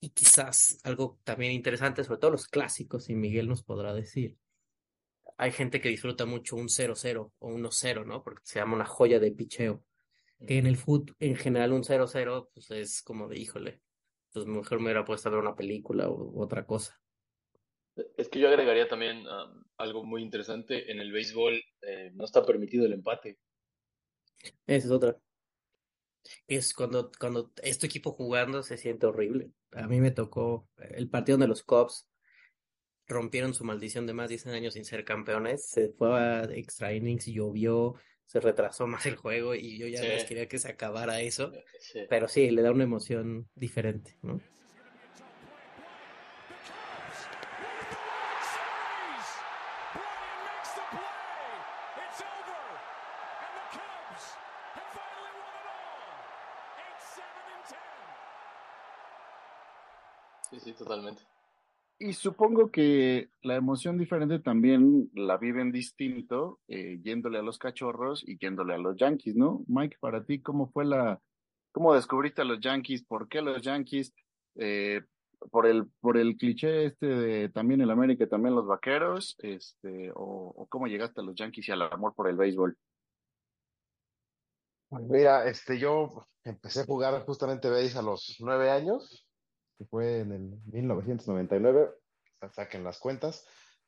y 0.00 0.10
quizás 0.10 0.80
algo 0.82 1.20
también 1.22 1.52
interesante, 1.52 2.02
sobre 2.02 2.18
todo 2.18 2.32
los 2.32 2.48
clásicos, 2.48 3.08
y 3.08 3.14
Miguel 3.14 3.48
nos 3.48 3.62
podrá 3.62 3.94
decir. 3.94 4.36
Hay 5.36 5.52
gente 5.52 5.80
que 5.80 5.88
disfruta 5.88 6.26
mucho 6.26 6.56
un 6.56 6.68
0-0 6.68 7.32
o 7.38 7.48
1-0, 7.48 8.04
¿no? 8.04 8.22
Porque 8.22 8.42
se 8.44 8.58
llama 8.58 8.74
una 8.74 8.84
joya 8.84 9.20
de 9.20 9.30
picheo. 9.30 9.84
Que 10.44 10.58
en 10.58 10.66
el 10.66 10.76
fútbol, 10.76 11.14
en 11.20 11.36
general, 11.36 11.72
un 11.72 11.84
0-0, 11.84 12.48
pues 12.52 12.70
es 12.72 13.00
como 13.02 13.28
de, 13.28 13.38
híjole, 13.38 13.80
pues 14.32 14.44
mejor 14.44 14.78
me 14.78 14.86
hubiera 14.86 15.04
puesto 15.04 15.28
a 15.28 15.32
ver 15.32 15.40
una 15.40 15.54
película 15.54 16.08
o 16.08 16.42
otra 16.42 16.66
cosa. 16.66 17.00
Es 18.16 18.28
que 18.28 18.40
yo 18.40 18.48
agregaría 18.48 18.88
también 18.88 19.18
um, 19.18 19.62
algo 19.76 20.04
muy 20.04 20.22
interesante. 20.22 20.90
En 20.90 20.98
el 20.98 21.12
béisbol 21.12 21.62
eh, 21.82 22.10
no 22.14 22.24
está 22.24 22.44
permitido 22.44 22.86
el 22.86 22.94
empate. 22.94 23.38
Esa 24.66 24.86
es 24.86 24.90
otra. 24.90 25.16
Es 26.46 26.72
cuando, 26.74 27.10
cuando 27.18 27.52
es 27.62 27.78
tu 27.78 27.86
equipo 27.86 28.12
jugando 28.12 28.62
se 28.62 28.76
siente 28.76 29.06
horrible. 29.06 29.50
A 29.72 29.86
mí 29.86 30.00
me 30.00 30.10
tocó 30.10 30.68
el 30.78 31.08
partido 31.08 31.34
donde 31.36 31.48
los 31.48 31.62
Cubs 31.62 32.08
rompieron 33.06 33.54
su 33.54 33.64
maldición 33.64 34.06
de 34.06 34.14
más 34.14 34.28
de 34.28 34.34
10 34.34 34.46
años 34.48 34.74
sin 34.74 34.84
ser 34.84 35.04
campeones. 35.04 35.66
Se 35.66 35.90
fue 35.90 36.18
a 36.18 36.44
extra 36.44 36.92
innings, 36.92 37.26
llovió, 37.26 37.94
se 38.26 38.40
retrasó 38.40 38.86
más 38.86 39.04
el 39.06 39.16
juego 39.16 39.54
y 39.54 39.78
yo 39.78 39.86
ya 39.86 40.00
sí. 40.18 40.26
quería 40.26 40.48
que 40.48 40.58
se 40.58 40.68
acabara 40.68 41.20
eso. 41.20 41.52
Sí. 41.80 42.00
Pero 42.08 42.28
sí, 42.28 42.50
le 42.50 42.62
da 42.62 42.72
una 42.72 42.84
emoción 42.84 43.48
diferente, 43.54 44.16
¿no? 44.22 44.40
Totalmente. 60.82 61.22
Y 61.98 62.14
supongo 62.14 62.70
que 62.70 63.28
la 63.42 63.54
emoción 63.54 63.96
diferente 63.96 64.40
también 64.40 65.08
la 65.14 65.36
viven 65.36 65.70
distinto, 65.70 66.58
eh, 66.66 66.98
yéndole 67.02 67.38
a 67.38 67.42
los 67.42 67.58
cachorros 67.58 68.24
y 68.26 68.38
yéndole 68.38 68.74
a 68.74 68.78
los 68.78 68.96
Yankees, 68.96 69.36
¿no? 69.36 69.62
Mike, 69.68 69.98
para 70.00 70.24
ti, 70.24 70.40
¿cómo 70.40 70.68
fue 70.72 70.84
la, 70.84 71.20
cómo 71.70 71.94
descubriste 71.94 72.42
a 72.42 72.44
los 72.44 72.58
Yankees? 72.58 73.04
¿Por 73.04 73.28
qué 73.28 73.40
los 73.40 73.62
Yankees? 73.62 74.12
Eh, 74.56 75.02
por 75.50 75.66
el, 75.66 75.86
por 76.00 76.16
el 76.16 76.36
cliché 76.36 76.86
este 76.86 77.06
de 77.06 77.48
también 77.48 77.80
el 77.80 77.90
América, 77.90 78.28
también 78.28 78.54
los 78.54 78.66
vaqueros, 78.66 79.36
este, 79.38 80.10
o, 80.12 80.52
o 80.56 80.66
cómo 80.66 80.88
llegaste 80.88 81.20
a 81.20 81.24
los 81.24 81.36
Yankees 81.36 81.68
y 81.68 81.72
al 81.72 81.82
amor 81.82 82.14
por 82.14 82.28
el 82.28 82.36
béisbol. 82.36 82.76
Mira, 84.90 85.48
este, 85.48 85.78
yo 85.78 86.26
empecé 86.44 86.80
a 86.80 86.84
jugar 86.84 87.24
justamente 87.24 87.70
béis 87.70 87.96
a 87.96 88.02
los 88.02 88.36
nueve 88.40 88.70
años 88.70 89.26
que 89.78 89.84
fue 89.84 90.20
en 90.20 90.32
el 90.32 90.42
1999, 90.72 91.90
saquen 92.52 92.84
las 92.84 92.98
cuentas 92.98 93.46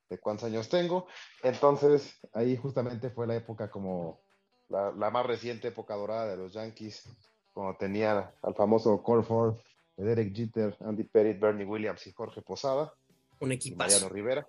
de 0.09 0.19
cuántos 0.19 0.45
años 0.45 0.69
tengo. 0.69 1.07
Entonces, 1.43 2.19
ahí 2.33 2.57
justamente 2.57 3.11
fue 3.11 3.27
la 3.27 3.37
época 3.37 3.71
como 3.71 4.21
la, 4.69 4.93
la 4.93 5.11
más 5.11 5.27
reciente 5.27 5.69
época 5.69 5.95
dorada 5.95 6.29
de 6.29 6.37
los 6.37 6.53
Yankees, 6.53 7.09
cuando 7.53 7.77
tenía 7.77 8.35
al 8.43 8.55
famoso 8.55 9.03
Corford, 9.03 9.57
Derek 9.97 10.35
Jeter, 10.35 10.77
Andy 10.81 11.05
Pettit, 11.05 11.41
Bernie 11.41 11.65
Williams 11.65 12.07
y 12.07 12.13
Jorge 12.13 12.43
Posada. 12.43 12.93
Un 13.41 13.53
equipazo. 13.53 13.91
Mariano 13.91 14.09
Rivera. 14.09 14.49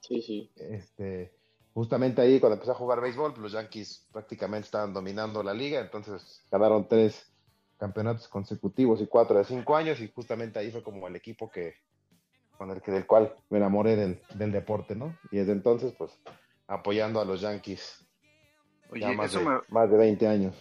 Sí, 0.00 0.22
sí. 0.22 0.50
Este, 0.56 1.32
justamente 1.72 2.22
ahí, 2.22 2.40
cuando 2.40 2.54
empecé 2.54 2.72
a 2.72 2.76
jugar 2.76 3.00
béisbol, 3.00 3.34
los 3.38 3.52
Yankees 3.52 4.06
prácticamente 4.12 4.66
estaban 4.66 4.92
dominando 4.92 5.42
la 5.42 5.52
liga, 5.52 5.80
entonces 5.80 6.42
ganaron 6.50 6.88
tres 6.88 7.33
campeonatos 7.78 8.28
consecutivos 8.28 9.00
y 9.00 9.06
cuatro 9.06 9.36
de 9.38 9.44
cinco 9.44 9.76
años 9.76 10.00
y 10.00 10.08
justamente 10.12 10.58
ahí 10.58 10.70
fue 10.70 10.82
como 10.82 11.06
el 11.08 11.16
equipo 11.16 11.50
que 11.50 11.74
con 12.56 12.70
el 12.70 12.80
que 12.80 12.92
del 12.92 13.06
cual 13.06 13.34
me 13.50 13.58
enamoré 13.58 13.96
del, 13.96 14.20
del 14.34 14.52
deporte, 14.52 14.94
¿no? 14.94 15.16
Y 15.32 15.38
desde 15.38 15.52
entonces 15.52 15.92
pues 15.98 16.12
apoyando 16.68 17.20
a 17.20 17.24
los 17.24 17.40
Yankees 17.40 18.06
Oye, 18.90 19.00
ya 19.02 19.12
más, 19.12 19.30
eso 19.30 19.40
de, 19.40 19.44
me- 19.46 19.60
más 19.68 19.90
de 19.90 19.96
20 19.96 20.26
años. 20.28 20.54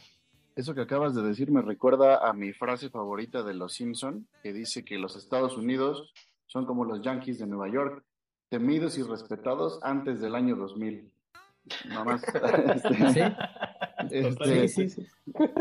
Eso 0.55 0.73
que 0.75 0.81
acabas 0.81 1.15
de 1.15 1.21
decir 1.23 1.51
me 1.51 1.61
recuerda 1.61 2.27
a 2.27 2.33
mi 2.33 2.51
frase 2.53 2.89
favorita 2.89 3.41
de 3.43 3.53
Los 3.53 3.73
Simpson, 3.73 4.27
que 4.41 4.53
dice 4.53 4.83
que 4.85 4.97
los 4.99 5.15
Estados 5.15 5.57
Unidos 5.57 6.13
son 6.47 6.65
como 6.65 6.85
los 6.85 7.01
Yankees 7.01 7.39
de 7.39 7.47
Nueva 7.47 7.69
York, 7.73 8.03
temidos 8.49 8.97
y 8.97 9.03
respetados 9.03 9.79
antes 9.81 10.19
del 10.21 10.35
año 10.35 10.55
2000. 10.55 11.11
Nada 11.89 12.03
más. 12.03 12.23
Este, 14.11 14.27
este, 14.27 14.67
Sí, 14.67 14.89
sí, 14.89 14.89
sí. 14.89 15.07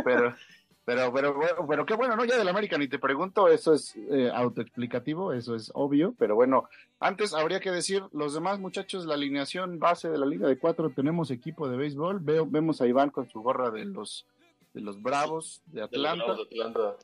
Pero, 0.04 0.34
pero, 0.84 1.12
pero, 1.12 1.34
bueno, 1.34 1.66
pero 1.68 1.86
qué 1.86 1.94
bueno, 1.94 2.16
¿no? 2.16 2.24
Ya 2.24 2.36
del 2.36 2.48
América 2.48 2.76
ni 2.78 2.88
te 2.88 2.98
pregunto, 2.98 3.48
eso 3.48 3.72
es 3.74 3.94
eh, 3.96 4.30
autoexplicativo, 4.34 5.32
eso 5.32 5.54
es 5.54 5.70
obvio, 5.74 6.14
pero 6.18 6.34
bueno, 6.34 6.68
antes 6.98 7.34
habría 7.34 7.60
que 7.60 7.70
decir, 7.70 8.02
los 8.12 8.34
demás 8.34 8.58
muchachos, 8.58 9.06
la 9.06 9.14
alineación 9.14 9.78
base 9.78 10.10
de 10.10 10.18
la 10.18 10.26
Liga 10.26 10.48
de 10.48 10.58
Cuatro, 10.58 10.90
tenemos 10.90 11.30
equipo 11.30 11.68
de 11.68 11.76
béisbol, 11.76 12.18
veo, 12.20 12.46
vemos 12.46 12.80
a 12.80 12.86
Iván 12.86 13.10
con 13.10 13.28
su 13.28 13.40
gorra 13.42 13.70
de 13.70 13.84
los, 13.84 14.26
de 14.74 14.80
los 14.80 15.00
Bravos 15.00 15.62
de 15.66 15.72
De 15.74 15.80
los 15.82 15.88
Atlanta, 15.88 16.24
Bravos 16.24 16.48
de 16.50 16.60
Atlanta. 16.62 16.96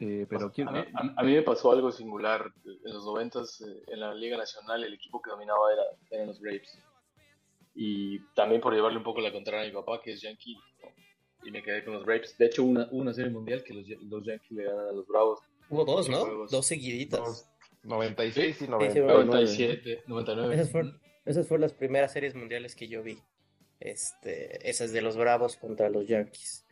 eh, 0.00 0.26
pero 0.28 0.50
¿quién- 0.50 0.68
A, 0.68 0.72
mí- 0.72 0.78
a- 0.94 1.14
a 1.20 1.22
mí 1.22 1.32
me 1.34 1.42
pasó 1.42 1.70
algo 1.72 1.92
singular. 1.92 2.50
En 2.64 2.92
los 2.94 3.04
noventas, 3.04 3.60
eh, 3.60 3.82
en 3.88 4.00
la 4.00 4.14
Liga 4.14 4.36
Nacional, 4.38 4.82
el 4.82 4.94
equipo 4.94 5.20
que 5.22 5.30
dominaba 5.30 5.72
era, 5.72 5.82
eran 6.10 6.26
los 6.28 6.40
Braves. 6.40 6.78
Y 7.74 8.18
también 8.34 8.60
por 8.60 8.74
llevarle 8.74 8.98
un 8.98 9.04
poco 9.04 9.20
la 9.20 9.30
contraria 9.30 9.62
a 9.62 9.66
mi 9.66 9.72
papá, 9.72 10.00
que 10.02 10.12
es 10.12 10.20
Yankee. 10.22 10.58
Y 11.44 11.50
me 11.50 11.62
quedé 11.62 11.84
con 11.84 11.94
los 11.94 12.04
Braves. 12.04 12.36
De 12.38 12.46
hecho, 12.46 12.64
una, 12.64 12.88
una 12.90 13.12
serie 13.12 13.30
mundial 13.30 13.62
que 13.64 13.74
los, 13.74 13.86
los 14.02 14.24
Yankees 14.24 14.50
le 14.52 14.64
ganan 14.64 14.88
a 14.88 14.92
los 14.92 15.06
Bravos. 15.06 15.40
Hubo 15.68 15.84
dos, 15.84 16.08
¿no? 16.08 16.24
Juegos. 16.24 16.50
Dos 16.50 16.66
seguiditas. 16.66 17.46
96 17.82 18.48
y 18.48 18.52
Sí, 18.52 18.64
sí, 18.64 18.68
99. 18.70 19.24
97, 19.24 20.02
99. 20.06 20.54
Esas 20.54 20.70
fueron, 20.70 21.00
esas 21.24 21.48
fueron 21.48 21.62
las 21.62 21.72
primeras 21.72 22.12
series 22.12 22.34
mundiales 22.34 22.74
que 22.74 22.88
yo 22.88 23.02
vi. 23.02 23.18
Este, 23.78 24.68
esas 24.68 24.92
de 24.92 25.00
los 25.00 25.16
Bravos 25.16 25.56
contra 25.56 25.88
los 25.88 26.06
Yankees. 26.06 26.66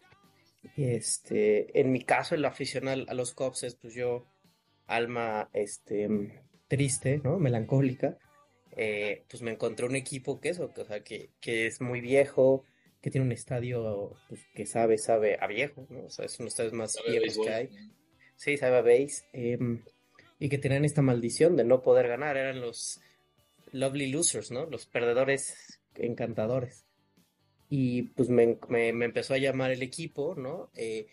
Y 0.76 0.84
este, 0.90 1.80
en 1.80 1.92
mi 1.92 2.02
caso, 2.02 2.34
el 2.34 2.44
aficionado 2.44 3.04
a 3.08 3.14
los 3.14 3.32
Cubs 3.32 3.62
es, 3.62 3.76
pues 3.76 3.94
yo, 3.94 4.26
alma, 4.86 5.48
este, 5.54 6.08
triste, 6.66 7.20
¿no? 7.24 7.38
Melancólica. 7.38 8.18
eh, 8.76 9.24
pues 9.30 9.42
me 9.42 9.52
encontré 9.52 9.86
un 9.86 9.96
equipo 9.96 10.40
que 10.40 10.50
eso, 10.50 10.72
que, 10.74 10.82
o 10.82 10.84
sea, 10.84 11.02
que, 11.02 11.30
que 11.40 11.66
es 11.66 11.80
muy 11.80 12.00
viejo, 12.00 12.64
que 13.00 13.10
tiene 13.10 13.26
un 13.26 13.32
estadio, 13.32 14.14
pues, 14.28 14.40
que 14.54 14.66
sabe, 14.66 14.98
sabe 14.98 15.38
a 15.40 15.46
viejo, 15.46 15.86
¿no? 15.90 16.04
O 16.06 16.10
sea, 16.10 16.24
es 16.24 16.32
uno 16.38 16.44
de 16.44 16.46
los 16.46 16.52
estadios 16.54 16.72
más 16.72 16.92
Sabe 16.92 17.10
viejos 17.20 17.38
que 17.38 17.50
hay. 17.50 17.68
Sí, 18.36 18.56
sabe 18.56 18.76
a 18.76 18.82
base. 18.82 19.24
em, 19.32 19.82
y 20.38 20.48
que 20.48 20.58
tenían 20.58 20.84
esta 20.84 21.02
maldición 21.02 21.56
de 21.56 21.64
no 21.64 21.82
poder 21.82 22.08
ganar. 22.08 22.36
Eran 22.36 22.60
los 22.60 23.00
lovely 23.72 24.10
losers, 24.10 24.50
¿no? 24.50 24.66
Los 24.66 24.86
perdedores 24.86 25.80
encantadores. 25.96 26.84
Y 27.70 28.02
pues 28.02 28.28
me, 28.30 28.58
me- 28.68 28.92
me 28.92 29.04
empezó 29.04 29.34
a 29.34 29.38
llamar 29.38 29.70
el 29.72 29.82
equipo, 29.82 30.34
¿no? 30.36 30.70
Eh, 30.74 31.06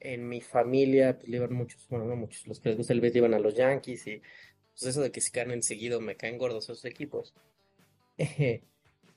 en 0.00 0.28
mi 0.28 0.40
familia, 0.40 1.16
pues 1.18 1.28
le 1.28 1.36
iban 1.36 1.52
muchos, 1.52 1.86
bueno, 1.88 2.06
no 2.06 2.16
muchos, 2.16 2.46
los 2.46 2.58
que 2.58 2.70
les 2.70 2.78
gusta 2.78 2.94
el 2.94 3.00
béisbol 3.00 3.18
iban 3.18 3.34
a 3.34 3.38
los 3.38 3.54
Yankees 3.54 4.06
y 4.06 4.22
pues 4.72 4.84
eso 4.86 5.02
de 5.02 5.12
que 5.12 5.20
si 5.20 5.30
ganan 5.30 5.62
seguido 5.62 6.00
me 6.00 6.16
caen 6.16 6.38
gordos 6.38 6.64
esos 6.64 6.84
equipos. 6.86 7.34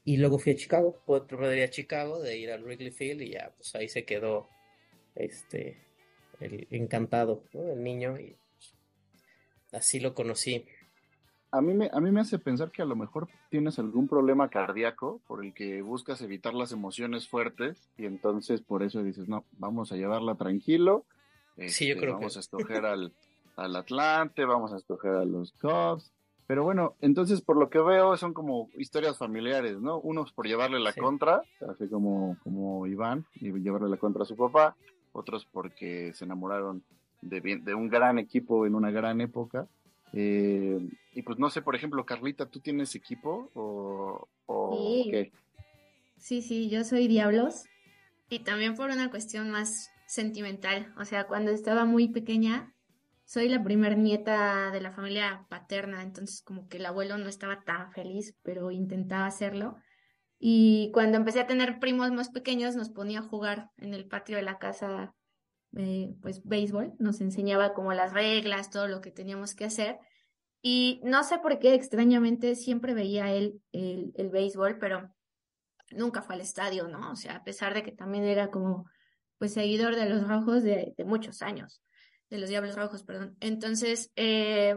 y 0.05 0.17
luego 0.17 0.38
fui 0.38 0.53
a 0.53 0.55
Chicago, 0.55 1.01
otro 1.05 1.53
ir 1.53 1.63
a 1.63 1.69
Chicago, 1.69 2.19
de 2.22 2.38
ir 2.38 2.51
al 2.51 2.63
Wrigley 2.63 2.91
Field 2.91 3.22
y 3.22 3.31
ya, 3.31 3.53
pues 3.55 3.74
ahí 3.75 3.88
se 3.88 4.03
quedó 4.03 4.50
este, 5.15 5.81
el 6.39 6.67
encantado, 6.72 7.43
¿no? 7.53 7.69
El 7.69 7.83
niño 7.83 8.19
y 8.19 8.36
pues, 8.57 8.75
así 9.72 10.00
lo 10.00 10.13
conocí. 10.13 10.65
A 11.51 11.62
mí, 11.62 11.74
me, 11.74 11.89
a 11.93 12.00
mí 12.01 12.12
me 12.12 12.19
hace 12.19 12.39
pensar 12.39 12.72
que 12.72 12.81
a 12.81 12.86
lo 12.86 12.95
mejor 12.95 13.29
tienes 13.50 13.77
algún 13.77 14.07
problema 14.07 14.50
cardíaco 14.50 15.22
por 15.27 15.45
el 15.45 15.53
que 15.53 15.83
buscas 15.83 16.22
evitar 16.22 16.53
las 16.55 16.72
emociones 16.72 17.27
fuertes 17.27 17.89
y 17.95 18.05
entonces 18.05 18.62
por 18.62 18.81
eso 18.81 19.03
dices, 19.03 19.29
no, 19.29 19.45
vamos 19.53 19.91
a 19.91 19.95
llevarla 19.95 20.36
tranquilo. 20.36 21.05
sí, 21.67 21.86
yo 21.86 21.93
este, 21.93 21.98
creo 21.98 22.15
vamos 22.15 22.33
que... 22.33 22.39
a 22.39 22.41
escoger 22.41 22.86
al, 22.86 23.13
al 23.55 23.75
Atlante, 23.75 24.45
vamos 24.45 24.74
a 24.74 24.77
escoger 24.77 25.12
a 25.12 25.25
los 25.25 25.53
Cubs. 25.53 26.12
Pero 26.47 26.63
bueno, 26.63 26.95
entonces 27.01 27.41
por 27.41 27.57
lo 27.57 27.69
que 27.69 27.79
veo 27.79 28.17
son 28.17 28.33
como 28.33 28.69
historias 28.77 29.17
familiares, 29.17 29.79
¿no? 29.79 30.00
Unos 30.00 30.33
por 30.33 30.45
llevarle 30.45 30.79
la 30.79 30.91
Sí. 30.91 31.00
contra, 31.00 31.41
así 31.69 31.88
como, 31.89 32.38
como 32.43 32.85
Iván, 32.85 33.25
y 33.35 33.51
llevarle 33.53 33.89
la 33.89 33.97
contra 33.97 34.23
a 34.23 34.25
su 34.25 34.35
papá, 34.35 34.75
otros 35.13 35.45
porque 35.45 36.12
se 36.13 36.25
enamoraron 36.25 36.83
de, 37.21 37.39
bien- 37.39 37.63
de 37.63 37.73
un 37.73 37.88
gran 37.88 38.19
equipo 38.19 38.65
en 38.65 38.75
una 38.75 38.91
gran 38.91 39.21
época. 39.21 39.67
Eh, 40.12 40.79
y 41.13 41.21
pues 41.23 41.39
no 41.39 41.50
sé, 41.50 41.62
por 41.62 41.75
ejemplo, 41.75 42.05
Carlita, 42.05 42.45
¿tú 42.47 42.59
tienes 42.59 42.93
equipo 42.95 43.50
o, 43.55 44.27
o 44.45 44.75
Sí. 44.75 45.07
qué? 45.09 45.31
Sí, 46.17 46.41
sí, 46.41 46.69
yo 46.69 46.83
soy 46.83 47.07
Diablos 47.07 47.63
y 48.29 48.39
también 48.39 48.75
por 48.75 48.89
una 48.89 49.09
cuestión 49.09 49.50
más 49.50 49.89
sentimental. 50.07 50.93
O 50.97 51.05
sea, 51.05 51.25
cuando 51.25 51.51
estaba 51.51 51.85
muy 51.85 52.09
pequeña, 52.09 52.73
soy 53.25 53.50
la 53.50 53.63
primer 53.63 53.98
nieta 53.98 54.72
de 54.72 54.82
la 54.82 54.92
familia 54.92 55.46
paterna, 55.50 56.01
entonces 56.01 56.42
como 56.42 56.68
que 56.68 56.77
el 56.77 56.86
abuelo 56.86 57.18
no 57.18 57.30
estaba 57.30 57.63
tan 57.63 57.92
feliz, 57.92 58.36
pero 58.44 58.72
intentaba 58.72 59.25
hacerlo. 59.25 59.77
Y 60.39 60.92
cuando 60.94 61.18
empecé 61.18 61.39
a 61.39 61.48
tener 61.48 61.80
primos 61.80 62.12
más 62.12 62.30
pequeños, 62.30 62.75
nos 62.75 62.89
ponía 62.89 63.20
a 63.20 63.27
jugar 63.27 63.70
en 63.77 63.94
el 63.94 64.08
patio 64.08 64.36
de 64.36 64.44
la 64.44 64.60
casa, 64.60 65.15
eh, 65.77 66.13
pues 66.22 66.44
béisbol, 66.44 66.94
nos 67.00 67.22
enseñaba 67.22 67.74
como 67.74 67.94
las 67.94 68.13
reglas, 68.13 68.70
todo 68.70 68.88
lo 68.88 69.00
que 69.00 69.12
teníamos 69.12 69.56
que 69.56 69.65
hacer. 69.65 70.00
Y 70.62 71.00
no 71.03 71.24
sé 71.24 71.39
por 71.39 71.60
qué, 71.60 71.74
extrañamente, 71.74 72.56
siempre 72.56 72.94
veía 72.94 73.32
él 73.32 73.62
el, 73.72 74.12
el 74.15 74.30
béisbol, 74.30 74.80
pero 74.80 75.13
nunca 75.92 76.22
fue 76.22 76.36
al 76.36 76.42
estadio, 76.42 76.88
¿no? 76.88 77.12
O 77.12 77.15
sea, 77.15 77.38
a 77.38 77.44
pesar 77.44 77.74
de 77.74 77.84
que 77.84 77.92
también 77.92 78.25
era 78.25 78.51
como, 78.51 78.86
pues, 79.38 79.53
seguidor 79.53 79.96
de 79.96 80.10
los 80.10 80.27
rojos 80.27 80.63
de, 80.63 80.94
de 80.98 81.06
muchos 81.06 81.42
años, 81.42 81.82
de 82.33 82.39
los 82.39 82.49
Diablos 82.49 82.75
Rojos, 82.75 83.03
perdón. 83.03 83.37
Entonces, 83.41 84.11
eh, 84.15 84.75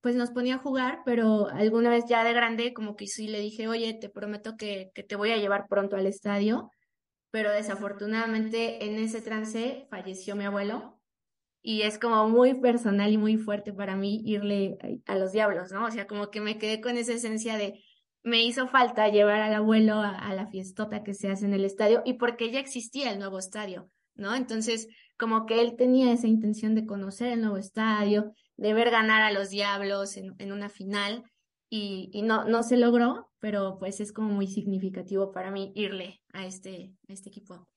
pues 0.00 0.16
nos 0.16 0.30
ponía 0.30 0.54
a 0.54 0.58
jugar, 0.58 1.00
pero 1.04 1.48
alguna 1.48 1.90
vez 1.90 2.04
ya 2.08 2.24
de 2.24 2.32
grande, 2.32 2.72
como 2.72 2.96
que 2.96 3.06
sí 3.06 3.28
le 3.28 3.40
dije, 3.40 3.68
oye, 3.68 3.92
te 3.92 4.08
prometo 4.08 4.56
que, 4.56 4.90
que 4.94 5.02
te 5.02 5.16
voy 5.16 5.32
a 5.32 5.36
llevar 5.36 5.66
pronto 5.68 5.96
al 5.96 6.06
estadio, 6.06 6.70
pero 7.30 7.50
desafortunadamente 7.50 8.86
en 8.86 8.96
ese 8.96 9.20
trance 9.20 9.86
falleció 9.90 10.34
mi 10.34 10.44
abuelo 10.44 10.98
y 11.60 11.82
es 11.82 11.98
como 11.98 12.26
muy 12.26 12.54
personal 12.54 13.12
y 13.12 13.18
muy 13.18 13.36
fuerte 13.36 13.74
para 13.74 13.96
mí 13.96 14.22
irle 14.24 14.78
a, 15.04 15.16
los 15.16 15.32
diablos, 15.32 15.72
¿no? 15.72 15.84
O 15.84 15.90
sea, 15.90 16.06
como 16.06 16.30
que 16.30 16.40
me 16.40 16.56
quedé 16.56 16.80
con 16.80 16.96
esa 16.96 17.12
esencia 17.12 17.58
de 17.58 17.84
me 18.22 18.42
hizo 18.42 18.66
falta 18.66 19.08
llevar 19.08 19.42
al 19.42 19.54
abuelo 19.54 19.96
a, 19.96 20.16
a 20.16 20.32
la 20.32 20.46
fiestota 20.46 21.02
que 21.02 21.12
se 21.12 21.30
hace 21.30 21.44
en 21.44 21.52
el 21.52 21.66
estadio 21.66 22.02
y 22.06 22.14
porque 22.14 22.50
ya 22.50 22.60
existía 22.60 23.10
el 23.12 23.18
nuevo 23.18 23.38
estadio, 23.38 23.90
¿no? 24.16 24.34
Entonces, 24.34 24.88
como 25.18 25.46
que 25.46 25.60
él 25.60 25.76
tenía 25.76 26.12
esa 26.12 26.26
intención 26.26 26.74
de 26.74 26.86
conocer 26.86 27.32
el 27.32 27.40
nuevo 27.40 27.56
estadio, 27.56 28.32
de 28.56 28.74
ver 28.74 28.90
ganar 28.90 29.22
a 29.22 29.32
los 29.32 29.50
diablos 29.50 30.16
en, 30.16 30.34
en 30.38 30.52
una 30.52 30.68
final 30.68 31.24
y, 31.70 32.10
y 32.12 32.22
no, 32.22 32.44
no 32.44 32.62
se 32.62 32.76
logró, 32.76 33.30
pero 33.38 33.78
pues 33.78 34.00
es 34.00 34.12
como 34.12 34.28
muy 34.30 34.46
significativo 34.46 35.32
para 35.32 35.50
mí 35.50 35.72
irle 35.74 36.22
a 36.32 36.46
este, 36.46 36.92
a 37.08 37.12
este 37.12 37.28
equipo. 37.28 37.68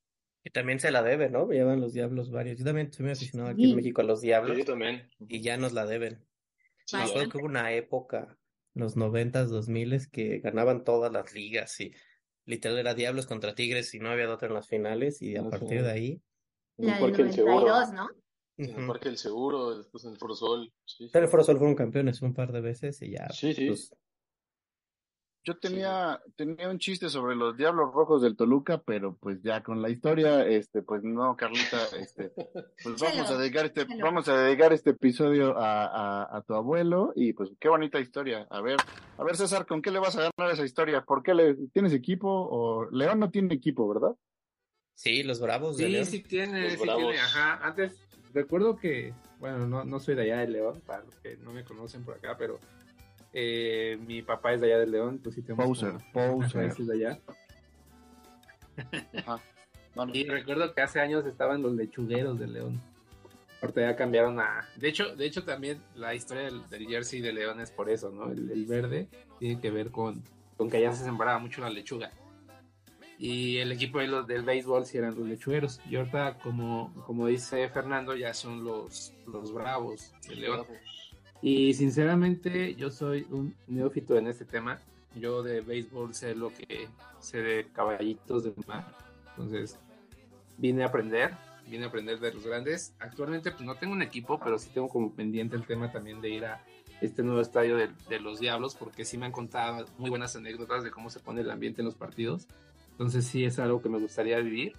Y 0.43 0.51
también 0.51 0.79
se 0.79 0.92
la 0.92 1.03
debe, 1.03 1.29
¿no? 1.29 1.50
Llevan 1.50 1.81
los 1.81 1.94
diablos 1.94 2.31
varios. 2.31 2.57
Yo 2.57 2.66
también 2.66 2.92
soy 2.94 3.03
muy 3.03 3.11
aficionado 3.14 3.51
aquí 3.51 3.64
Sí. 3.64 3.70
en 3.72 3.75
México 3.75 4.01
a 4.01 4.05
los 4.05 4.22
diablos. 4.22 4.55
Sí, 4.55 4.59
yo 4.59 4.66
también. 4.66 5.09
Y 5.27 5.42
ya 5.42 5.57
nos 5.57 5.74
la 5.74 5.85
deben. 5.85 6.25
Me 6.94 7.00
acuerdo 7.03 7.29
que 7.29 7.37
hubo 7.37 7.46
una 7.46 7.74
época, 7.74 8.37
los 8.74 8.96
noventas, 8.96 9.50
dos 9.50 9.68
miles, 9.68 10.07
que 10.07 10.40
ganaban 10.40 10.83
todas 10.83 11.11
las 11.11 11.33
ligas 11.33 11.79
y 11.81 11.94
literal 12.46 12.79
era 12.79 12.94
Diablos 12.96 13.27
contra 13.27 13.53
Tigres 13.53 13.94
y 13.94 14.00
no 14.00 14.09
había 14.09 14.31
otra 14.33 14.48
en 14.48 14.53
las 14.55 14.68
finales 14.68 15.22
y 15.22 15.35
a 15.35 15.44
partir 15.44 15.83
de 15.83 15.92
ahí. 15.92 16.22
En 16.79 16.87
La 16.87 16.98
el 16.98 17.00
del 17.01 17.09
Parque 17.11 17.24
del 17.24 17.33
Seguro. 17.33 17.68
92, 17.68 17.94
¿no? 17.94 18.09
En 18.57 18.79
el. 18.79 18.87
Parque 18.87 19.09
del 19.09 19.18
Seguro, 19.18 19.77
después 19.77 20.03
en 20.05 20.11
el 20.11 20.18
Foro 20.18 20.35
Sol. 20.35 20.74
Sí, 20.85 21.09
Pero 21.11 21.25
el 21.25 21.31
Foro 21.31 21.44
Sol 21.44 21.57
fueron 21.57 21.75
campeones 21.75 22.22
un 22.22 22.33
par 22.33 22.51
de 22.51 22.61
veces 22.61 23.01
y 23.01 23.11
ya, 23.11 23.29
sí. 23.29 23.53
sí. 23.53 23.68
pues, 23.68 23.94
Yo 25.46 25.57
tenía, 25.57 26.22
tenía 26.35 26.70
un 26.70 26.79
chiste 26.79 27.09
sobre 27.09 27.35
los 27.35 27.55
Diablos 27.55 27.94
Rojos 27.94 28.22
del 28.22 28.35
Toluca, 28.35 28.81
pero 28.85 29.15
pues 29.18 29.42
ya 29.42 29.63
con 29.63 29.81
la 29.81 29.89
historia, 29.89 30.46
este, 30.46 30.81
pues 30.81 31.03
no, 31.03 31.35
Carlita, 31.37 31.77
este, 31.98 32.31
pues 32.83 33.01
vamos 33.01 33.29
a 33.31 33.37
dedicar 33.37 33.65
este, 33.65 33.85
vamos 34.01 34.27
a 34.27 34.37
dedicar 34.42 34.74
este 34.74 34.92
episodio 34.92 35.57
a, 35.57 35.85
a, 35.85 36.37
a 36.37 36.42
tu 36.44 36.53
abuelo 36.53 37.13
y 37.15 37.33
pues 37.33 37.50
qué 37.59 37.70
bonita 37.70 38.00
historia. 38.00 38.46
A 38.50 38.61
ver, 38.61 38.77
a 39.18 39.24
ver 39.24 39.37
César, 39.37 39.65
¿con 39.65 39.81
qué 39.81 39.92
le 39.92 40.00
vas 40.00 40.18
a 40.18 40.29
ganar 40.37 40.53
esa 40.53 40.65
historia? 40.65 41.01
¿Por 41.03 41.24
qué 41.24 41.33
le 41.33 41.55
tienes 41.74 41.94
equipo 41.94 42.29
o 42.29 42.89
León 42.92 43.20
no 43.20 43.31
tiene 43.31 43.53
equipo, 43.53 43.87
verdad? 43.87 44.15
Sí, 45.00 45.24
los 45.24 45.40
Bravos 45.40 45.77
de 45.77 45.85
Sí, 45.85 45.92
León. 45.92 46.05
sí 46.05 46.20
tiene, 46.22 46.64
Los 46.64 46.74
sí 46.74 46.79
Bravos. 46.81 47.03
tiene, 47.03 47.20
ajá. 47.20 47.59
Antes, 47.66 47.94
recuerdo 48.33 48.77
que, 48.77 49.14
bueno, 49.40 49.66
no, 49.68 49.83
no 49.85 50.00
soy 50.00 50.16
de 50.16 50.24
allá 50.24 50.38
de 50.40 50.48
León, 50.50 50.81
para 50.85 51.03
los 51.03 51.16
que 51.16 51.38
no 51.38 51.53
me 51.53 51.64
conocen 51.64 52.03
por 52.03 52.16
acá, 52.16 52.35
pero 52.38 52.59
eh, 53.33 53.98
mi 54.05 54.22
papá 54.22 54.53
es 54.53 54.62
de 54.62 54.68
allá 54.68 54.79
de 54.79 54.88
León, 54.88 55.20
pues 55.24 55.35
sí 55.35 55.42
tenemos 55.42 55.66
Poser, 55.66 55.94
como 56.14 56.42
poser. 56.42 56.74
de 56.75 56.94
allá. 56.94 57.20
Ajá. 59.25 59.42
No, 59.96 60.05
no. 60.05 60.14
Y 60.16 60.24
recuerdo 60.25 60.74
que 60.74 60.81
hace 60.81 61.00
años 61.00 61.25
estaban 61.25 61.62
los 61.62 61.74
lechugueros 61.74 62.40
de 62.40 62.48
León. 62.48 62.81
Ahorita 63.62 63.81
ya 63.81 63.96
cambiaron 63.96 64.40
a... 64.40 64.68
De 64.77 64.88
hecho, 64.88 65.16
de 65.16 65.25
hecho 65.25 65.44
también 65.44 65.81
la 65.96 66.16
historia 66.16 66.44
del, 66.44 66.68
del 66.70 66.88
jersey 66.88 67.20
de 67.20 67.33
León 67.33 67.59
es 67.59 67.72
por 67.72 67.90
eso, 67.90 68.09
¿no? 68.09 68.31
El, 68.31 68.50
el 68.51 68.66
verde 68.66 69.09
tiene 69.38 69.59
que 69.59 69.70
ver 69.70 69.92
con, 69.92 70.24
con 70.55 70.70
que 70.70 70.77
allá 70.77 70.94
se 70.94 71.03
sembraba 71.03 71.40
mucho 71.40 71.59
la 71.62 71.70
lechuga. 71.70 72.12
Y 73.22 73.58
el 73.58 73.74
equipo 73.74 74.00
de 74.00 74.08
los, 74.08 74.25
del 74.25 74.44
béisbol 74.44 74.86
sí 74.86 74.98
eran 74.98 75.14
los 75.14 75.27
lechugueros. 75.27 75.82
Y 75.90 75.98
ahorita, 75.98 76.40
como, 76.40 76.94
como 77.05 77.27
dice 77.27 77.68
Fernando, 77.68 78.16
ya 78.16 78.34
son 78.34 78.64
los, 78.64 79.14
los 79.27 79.53
bravos 79.53 80.14
de 80.25 80.36
León. 80.36 80.66
Y 81.42 81.74
sinceramente 81.74 82.75
yo 82.75 82.90
soy 82.90 83.27
un 83.29 83.53
neófito 83.68 84.18
en 84.18 84.27
este 84.27 84.46
tema. 84.46 84.79
Yo 85.16 85.44
de 85.44 85.60
béisbol 85.60 86.16
sé 86.16 86.34
lo 86.34 86.53
que 86.53 86.88
sé 87.20 87.42
de 87.42 87.68
caballitos 87.74 88.46
de 88.46 88.53
mar. 88.66 88.88
Entonces 89.32 89.77
vine 90.58 90.84
a 90.84 90.88
aprender, 90.88 91.34
vine 91.68 91.84
a 91.84 91.88
aprender 91.90 92.22
de 92.22 92.34
los 92.34 92.46
grandes. 92.46 92.94
Actualmente 93.00 93.51
pues 93.51 93.64
no 93.64 93.75
tengo 93.75 93.92
un 93.92 94.01
equipo, 94.01 94.40
pero 94.40 94.58
sí 94.58 94.70
tengo 94.74 94.88
como 94.88 95.12
pendiente 95.12 95.58
el 95.58 95.66
tema 95.66 95.92
también 95.92 96.22
de 96.22 96.29
ir 96.29 96.46
a 96.46 96.64
este 97.01 97.22
nuevo 97.22 97.42
estadio 97.42 97.75
de, 97.75 97.90
de 98.08 98.20
los 98.22 98.40
Diablos, 98.40 98.75
porque 98.75 99.03
sí 99.03 99.18
me 99.18 99.25
han 99.25 99.32
contado 99.34 99.86
muy 99.98 100.10
buenas 100.10 100.38
anécdotas 100.38 100.84
de 100.84 100.92
cómo 100.92 101.10
se 101.10 101.20
pone 101.20 101.42
el 101.42 101.51
ambiente 101.51 101.82
en 101.82 101.86
los 101.86 101.96
partidos. 101.96 102.48
Entonces 103.00 103.25
sí 103.25 103.46
es 103.46 103.57
algo 103.59 103.81
que 103.81 103.88
me 103.88 103.98
gustaría 103.98 104.40
vivir. 104.40 104.74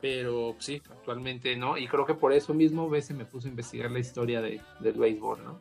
Pero 0.00 0.56
sí, 0.58 0.82
actualmente 0.90 1.54
no. 1.54 1.78
Y 1.78 1.86
creo 1.86 2.04
que 2.04 2.14
por 2.14 2.32
eso 2.32 2.52
mismo 2.52 2.90
veces 2.90 3.16
me 3.16 3.24
puse 3.24 3.46
a 3.46 3.50
investigar 3.50 3.92
la 3.92 4.00
historia 4.00 4.42
de, 4.42 4.60
del 4.80 4.94
béisbol, 4.94 5.44
¿no? 5.44 5.60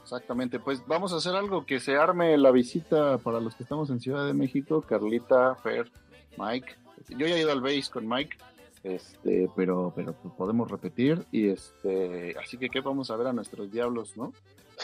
Exactamente, 0.00 0.60
pues 0.60 0.82
vamos 0.86 1.12
a 1.12 1.16
hacer 1.16 1.34
algo 1.34 1.66
que 1.66 1.80
se 1.80 1.96
arme 1.96 2.38
la 2.38 2.52
visita 2.52 3.18
para 3.18 3.40
los 3.40 3.56
que 3.56 3.64
estamos 3.64 3.90
en 3.90 3.98
Ciudad 3.98 4.24
de 4.24 4.32
México, 4.32 4.80
Carlita, 4.80 5.56
Fer, 5.56 5.90
Mike. 6.38 6.76
Yo 7.08 7.26
ya 7.26 7.34
he 7.34 7.40
ido 7.40 7.50
al 7.50 7.60
base 7.60 7.90
con 7.92 8.08
Mike, 8.08 8.36
este, 8.84 9.50
pero, 9.56 9.92
pero 9.94 10.14
podemos 10.38 10.70
repetir 10.70 11.24
y 11.32 11.48
este, 11.48 12.36
así 12.42 12.56
que 12.56 12.70
qué 12.70 12.80
vamos 12.80 13.10
a 13.10 13.16
ver 13.16 13.26
a 13.26 13.32
nuestros 13.32 13.70
diablos, 13.70 14.16
¿no? 14.16 14.32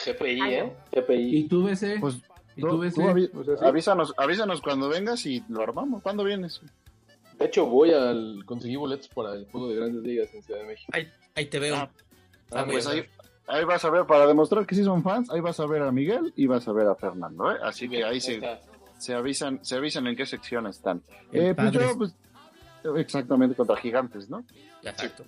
GPI, 0.04 0.40
¿eh? 0.42 0.72
GPI. 0.92 1.36
¿Y 1.38 1.48
tú, 1.48 1.64
BC? 1.64 2.00
Pues 2.00 2.20
¿Y 2.56 2.60
tú, 2.62 2.68
tú, 2.68 2.78
BC? 2.78 2.94
tú 2.94 3.02
avi- 3.02 3.30
O 3.34 3.44
sea, 3.44 3.56
sí. 3.58 3.64
avísanos, 3.64 4.14
avísanos 4.16 4.60
cuando 4.62 4.88
vengas 4.88 5.24
y 5.26 5.44
lo 5.48 5.62
armamos. 5.62 6.02
¿Cuándo 6.02 6.24
vienes? 6.24 6.60
De 7.38 7.44
hecho, 7.44 7.66
voy 7.66 7.92
al. 7.92 8.42
Conseguí 8.46 8.76
boletos 8.76 9.08
para 9.08 9.34
el 9.34 9.46
juego 9.50 9.68
de 9.68 9.76
grandes 9.76 10.02
ligas 10.02 10.32
en 10.34 10.42
Ciudad 10.42 10.60
de 10.60 10.66
México. 10.66 10.90
Ahí, 10.94 11.06
ahí 11.34 11.46
te 11.46 11.58
veo. 11.58 11.76
Ah, 11.76 11.90
Ah, 12.52 12.64
pues 12.64 12.86
ahí, 12.86 13.64
vas 13.64 13.84
a 13.84 13.90
ver, 13.90 14.06
para 14.06 14.26
demostrar 14.26 14.64
que 14.66 14.74
sí 14.76 14.84
son 14.84 15.02
fans, 15.02 15.28
ahí 15.30 15.40
vas 15.40 15.58
a 15.60 15.66
ver 15.66 15.82
a 15.82 15.90
Miguel 15.90 16.32
y 16.36 16.46
vas 16.46 16.66
a 16.68 16.72
ver 16.72 16.86
a 16.86 16.94
Fernando, 16.94 17.50
¿eh? 17.52 17.56
Así 17.62 17.88
que 17.88 18.04
ahí 18.04 18.20
se, 18.20 18.40
se 18.98 19.14
avisan, 19.14 19.64
se 19.64 19.74
avisan 19.74 20.06
en 20.06 20.14
qué 20.16 20.24
sección 20.26 20.66
están. 20.68 21.02
Eh, 21.32 21.54
pues 21.56 21.72
yo, 21.72 21.98
pues, 21.98 22.14
exactamente 22.96 23.56
contra 23.56 23.76
gigantes, 23.76 24.30
¿no? 24.30 24.44
Exacto. 24.82 25.24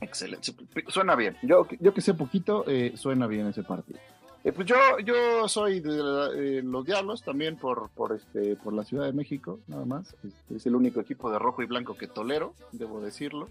Excelente. 0.00 0.52
Suena 0.88 1.16
bien. 1.16 1.36
Yo, 1.42 1.66
yo 1.80 1.94
que 1.94 2.00
sé 2.02 2.12
poquito, 2.14 2.64
eh, 2.68 2.92
suena 2.96 3.26
bien 3.26 3.46
ese 3.46 3.62
partido. 3.62 3.98
Eh, 4.44 4.52
pues 4.52 4.66
yo, 4.66 4.76
yo 5.04 5.48
soy 5.48 5.80
de 5.80 5.90
la- 6.02 6.30
eh, 6.34 6.60
los 6.62 6.84
Diablos 6.84 7.22
también 7.22 7.56
por, 7.56 7.88
por, 7.90 8.12
este, 8.14 8.56
por 8.56 8.74
la 8.74 8.84
Ciudad 8.84 9.06
de 9.06 9.12
México, 9.14 9.60
nada 9.66 9.86
más. 9.86 10.14
Este, 10.22 10.56
es 10.56 10.66
el 10.66 10.76
único 10.76 11.00
equipo 11.00 11.30
de 11.30 11.38
rojo 11.38 11.62
y 11.62 11.66
blanco 11.66 11.96
que 11.96 12.06
tolero, 12.08 12.54
debo 12.72 13.00
decirlo. 13.00 13.48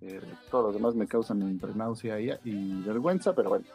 Eh, 0.00 0.20
todos 0.50 0.64
los 0.64 0.74
demás 0.74 0.94
me 0.94 1.06
causan 1.06 1.42
entre 1.42 1.74
náusea 1.74 2.18
y, 2.18 2.30
y 2.44 2.80
vergüenza, 2.82 3.34
pero 3.34 3.50
bueno. 3.50 3.66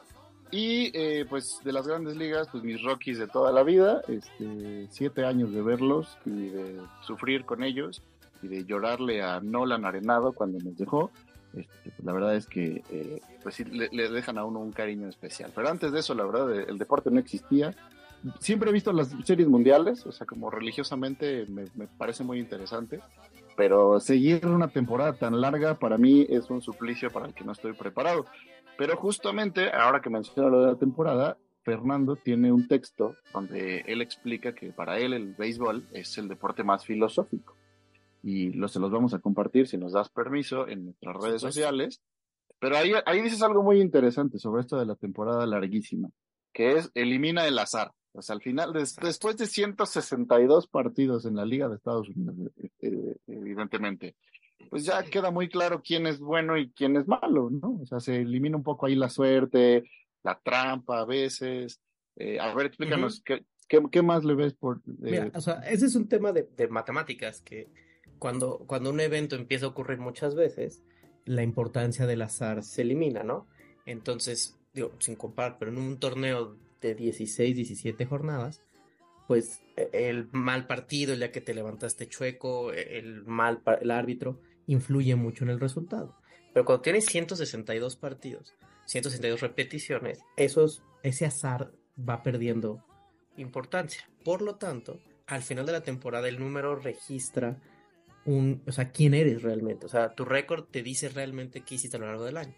Y 0.49 0.89
eh, 0.97 1.25
pues 1.29 1.59
de 1.63 1.73
las 1.73 1.87
grandes 1.87 2.15
ligas, 2.17 2.47
pues 2.51 2.63
mis 2.63 2.81
Rockies 2.81 3.19
de 3.19 3.27
toda 3.27 3.51
la 3.51 3.63
vida, 3.63 4.01
este, 4.07 4.87
siete 4.89 5.25
años 5.25 5.51
de 5.53 5.61
verlos 5.61 6.17
y 6.25 6.49
de 6.49 6.81
sufrir 7.01 7.45
con 7.45 7.63
ellos 7.63 8.01
y 8.41 8.47
de 8.47 8.65
llorarle 8.65 9.21
a 9.21 9.41
Nolan 9.41 9.85
Arenado 9.85 10.31
cuando 10.31 10.57
nos 10.59 10.77
dejó. 10.77 11.11
Este, 11.55 11.91
pues 11.91 12.03
la 12.03 12.13
verdad 12.13 12.36
es 12.36 12.45
que 12.45 12.83
eh, 12.91 13.21
pues 13.41 13.55
sí, 13.55 13.63
le, 13.65 13.89
le, 13.91 14.10
dejan 14.10 14.38
a 14.38 14.45
uno 14.45 14.60
un 14.60 14.71
cariño 14.71 15.07
especial. 15.07 15.51
Pero 15.55 15.69
antes 15.69 15.91
de 15.91 15.99
eso, 15.99 16.13
la 16.13 16.25
verdad, 16.25 16.51
el 16.51 16.77
deporte 16.77 17.10
no 17.10 17.19
existía. 17.19 17.73
Siempre 18.39 18.69
he 18.69 18.73
visto 18.73 18.91
las 18.91 19.15
series 19.23 19.47
mundiales, 19.47 20.05
o 20.05 20.12
sea, 20.12 20.27
como 20.27 20.49
religiosamente 20.49 21.45
me, 21.47 21.65
me 21.75 21.88
parece 21.88 22.23
muy 22.23 22.39
interesante. 22.39 22.99
Pero 23.55 23.99
seguir 23.99 24.45
una 24.45 24.67
temporada 24.67 25.13
tan 25.13 25.39
larga 25.41 25.75
para 25.75 25.97
mí 25.97 26.27
es 26.29 26.49
un 26.49 26.62
suplicio 26.62 27.10
para 27.10 27.27
el 27.27 27.33
que 27.33 27.43
no 27.43 27.53
estoy 27.53 27.73
preparado. 27.73 28.25
Pero 28.77 28.95
justamente, 28.95 29.71
ahora 29.71 30.01
que 30.01 30.10
menciono 30.10 30.49
lo 30.49 30.62
de 30.62 30.71
la 30.73 30.77
temporada, 30.77 31.38
Fernando 31.63 32.15
tiene 32.15 32.51
un 32.51 32.67
texto 32.67 33.15
donde 33.33 33.83
él 33.88 34.01
explica 34.01 34.53
que 34.53 34.71
para 34.71 34.99
él 34.99 35.13
el 35.13 35.33
béisbol 35.33 35.86
es 35.91 36.17
el 36.17 36.27
deporte 36.27 36.63
más 36.63 36.86
filosófico. 36.86 37.57
Y 38.23 38.51
se 38.67 38.80
los 38.80 38.91
vamos 38.91 39.13
a 39.13 39.19
compartir 39.19 39.67
si 39.67 39.77
nos 39.77 39.93
das 39.93 40.10
permiso 40.10 40.67
en 40.67 40.86
nuestras 40.86 41.15
redes 41.17 41.41
sociales. 41.41 42.01
Pero 42.60 42.77
ahí, 42.77 42.91
ahí 43.06 43.21
dices 43.21 43.41
algo 43.43 43.63
muy 43.63 43.80
interesante 43.80 44.39
sobre 44.39 44.62
esto 44.62 44.77
de 44.77 44.86
la 44.86 44.95
temporada 44.95 45.45
larguísima, 45.45 46.10
que 46.51 46.73
es 46.73 46.91
elimina 46.95 47.45
el 47.47 47.60
azar. 47.60 47.91
O 48.13 48.21
sea, 48.21 48.36
al 48.36 48.41
final, 48.41 48.73
des, 48.73 48.95
después 48.95 49.38
de 49.38 49.45
162 49.45 50.67
partidos 50.67 51.25
en 51.25 51.36
la 51.36 51.45
Liga 51.45 51.69
de 51.69 51.75
Estados 51.75 52.10
Unidos, 52.10 52.36
eh, 52.82 53.15
evidentemente, 53.27 54.15
pues 54.71 54.86
ya 54.86 55.03
queda 55.03 55.30
muy 55.30 55.49
claro 55.49 55.84
quién 55.84 56.08
es 56.08 56.19
bueno 56.19 56.58
y 56.58 56.71
quién 56.71 56.97
es 56.97 57.08
malo, 57.08 57.49
¿no? 57.51 57.80
O 57.82 57.86
sea, 57.86 57.99
se 57.99 58.21
elimina 58.21 58.58
un 58.58 58.63
poco 58.63 58.88
ahí 58.88 58.95
la 58.95 59.10
suerte, 59.10 59.84
la 60.23 60.39
trampa 60.43 61.01
a 61.01 61.06
veces. 61.06 61.80
Eh, 62.15 62.39
a 62.39 62.53
ver, 62.56 62.65
explícanos, 62.65 63.19
uh 63.19 63.19
-huh. 63.19 63.23
¿qué, 63.23 63.45
qué, 63.67 63.84
qué, 63.91 64.01
más 64.01 64.25
le 64.25 64.34
ves 64.34 64.56
por...? 64.56 64.77
Eh... 64.77 64.82
Mira, 64.97 65.32
o 65.36 65.41
sea, 65.41 65.60
ese 65.69 65.86
es 65.86 65.95
un 65.95 66.08
tema 66.08 66.32
de, 66.32 66.49
de, 66.58 66.67
matemáticas, 66.67 67.41
que 67.41 67.69
cuando, 68.19 68.60
cuando 68.67 68.89
un 68.89 68.99
evento 68.99 69.36
empieza 69.36 69.65
a 69.65 69.69
ocurrir 69.69 69.99
muchas 69.99 70.36
veces, 70.36 70.84
la 71.25 71.43
importancia 71.43 72.06
del 72.06 72.21
azar 72.21 72.63
se 72.63 72.84
elimina, 72.84 73.23
¿no? 73.23 73.47
Entonces, 73.86 74.58
digo, 74.73 74.93
sin 74.99 75.15
comparar, 75.15 75.58
pero 75.60 75.71
en 75.71 75.77
un 75.77 75.99
torneo 75.99 76.58
de 76.82 76.95
16, 76.95 77.56
17 77.56 78.06
jornadas, 78.06 78.62
pues 79.27 79.62
el 79.91 80.30
mal 80.32 80.67
partido, 80.67 81.13
el 81.13 81.19
día 81.19 81.32
que 81.32 81.41
te 81.41 81.53
levantaste 81.53 82.08
chueco, 82.08 82.71
el 82.71 83.23
mal 83.25 83.62
el 83.82 83.91
árbitro, 83.91 84.39
influye 84.67 85.15
mucho 85.15 85.43
en 85.43 85.49
el 85.49 85.60
resultado. 85.60 86.15
Pero 86.53 86.65
cuando 86.65 86.82
tienes 86.82 87.06
162 87.06 87.97
partidos, 87.97 88.53
162 88.86 89.41
repeticiones, 89.41 90.19
esos, 90.38 90.82
ese 91.03 91.25
azar 91.25 91.71
va 91.97 92.23
perdiendo 92.23 92.84
importancia. 93.36 94.10
Por 94.23 94.41
lo 94.41 94.56
tanto, 94.56 94.99
al 95.27 95.41
final 95.41 95.65
de 95.65 95.73
la 95.73 95.82
temporada 95.82 96.27
el 96.30 96.39
número 96.39 96.75
registra 96.75 97.58
un, 98.27 98.61
o 98.67 98.71
sea, 98.71 98.91
quién 98.91 99.15
eres 99.15 99.41
realmente. 99.41 99.87
O 99.87 99.89
sea, 99.89 100.13
tu 100.13 100.23
récord 100.23 100.65
te 100.65 100.83
dice 100.83 101.09
realmente 101.09 101.61
qué 101.61 101.75
hiciste 101.75 101.97
a 101.97 101.99
lo 101.99 102.05
largo 102.05 102.25
del 102.25 102.37
año. 102.37 102.53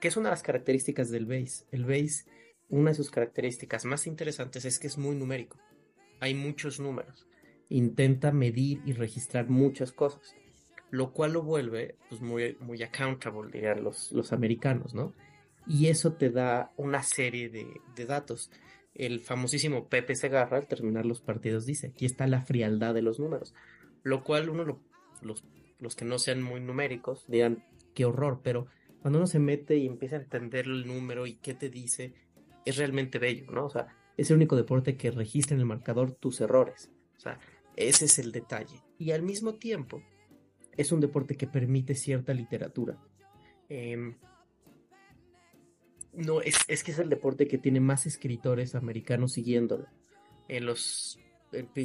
Que 0.00 0.08
es 0.08 0.16
una 0.16 0.30
de 0.30 0.32
las 0.32 0.42
características 0.42 1.10
del 1.10 1.26
base. 1.26 1.64
El 1.70 1.84
base, 1.84 2.24
una 2.68 2.90
de 2.90 2.96
sus 2.96 3.10
características 3.10 3.84
más 3.84 4.08
interesantes 4.08 4.64
es 4.64 4.80
que 4.80 4.88
es 4.88 4.98
muy 4.98 5.14
numérico. 5.14 5.58
Hay 6.18 6.34
muchos 6.34 6.80
números. 6.80 7.28
Intenta 7.68 8.32
medir 8.32 8.80
y 8.84 8.92
registrar 8.92 9.48
muchas 9.48 9.92
cosas 9.92 10.34
lo 10.92 11.10
cual 11.12 11.32
lo 11.32 11.42
vuelve 11.42 11.96
pues, 12.10 12.20
muy, 12.20 12.54
muy 12.60 12.82
accountable, 12.82 13.50
dirían 13.50 13.82
los, 13.82 14.12
los 14.12 14.32
americanos, 14.32 14.94
¿no? 14.94 15.14
Y 15.66 15.86
eso 15.86 16.12
te 16.12 16.28
da 16.28 16.70
una 16.76 17.02
serie 17.02 17.48
de, 17.48 17.66
de, 17.96 18.04
datos. 18.04 18.50
El 18.94 19.20
famosísimo 19.20 19.88
Pepe 19.88 20.14
Segarra, 20.14 20.58
al 20.58 20.66
terminar 20.66 21.06
los 21.06 21.22
partidos, 21.22 21.64
dice, 21.64 21.88
aquí 21.88 22.04
está 22.04 22.26
la 22.26 22.42
frialdad 22.42 22.92
de 22.92 23.00
los 23.00 23.18
números, 23.18 23.54
lo 24.02 24.22
cual 24.22 24.50
uno, 24.50 24.64
lo, 24.64 24.80
los, 25.22 25.44
los 25.78 25.96
que 25.96 26.04
no 26.04 26.18
sean 26.18 26.42
muy 26.42 26.60
numéricos, 26.60 27.24
dirán, 27.28 27.64
qué 27.94 28.04
horror, 28.04 28.40
pero 28.42 28.66
cuando 29.00 29.18
uno 29.18 29.26
se 29.26 29.38
mete 29.38 29.76
y 29.76 29.86
empieza 29.86 30.16
a 30.16 30.20
entender 30.20 30.66
el 30.66 30.86
número 30.86 31.26
y 31.26 31.34
qué 31.34 31.54
te 31.54 31.68
dice, 31.68 32.14
es 32.64 32.76
realmente 32.76 33.18
bello, 33.18 33.50
¿no? 33.50 33.66
O 33.66 33.70
sea, 33.70 33.88
es 34.16 34.30
el 34.30 34.36
único 34.36 34.56
deporte 34.56 34.96
que 34.96 35.10
registra 35.10 35.54
en 35.54 35.60
el 35.60 35.66
marcador 35.66 36.12
tus 36.12 36.40
errores. 36.40 36.90
O 37.16 37.20
sea, 37.20 37.38
ese 37.76 38.04
es 38.04 38.18
el 38.18 38.32
detalle. 38.32 38.82
Y 38.98 39.10
al 39.10 39.22
mismo 39.22 39.54
tiempo, 39.54 40.02
es 40.76 40.92
un 40.92 41.00
deporte 41.00 41.36
que 41.36 41.46
permite 41.46 41.94
cierta 41.94 42.32
literatura. 42.32 42.98
Eh, 43.68 44.14
no, 46.12 46.40
es, 46.42 46.56
es, 46.68 46.84
que 46.84 46.92
es 46.92 46.98
el 46.98 47.08
deporte 47.08 47.48
que 47.48 47.58
tiene 47.58 47.80
más 47.80 48.06
escritores 48.06 48.74
americanos 48.74 49.32
siguiéndolo. 49.32 49.86
En 50.48 50.66
los 50.66 51.18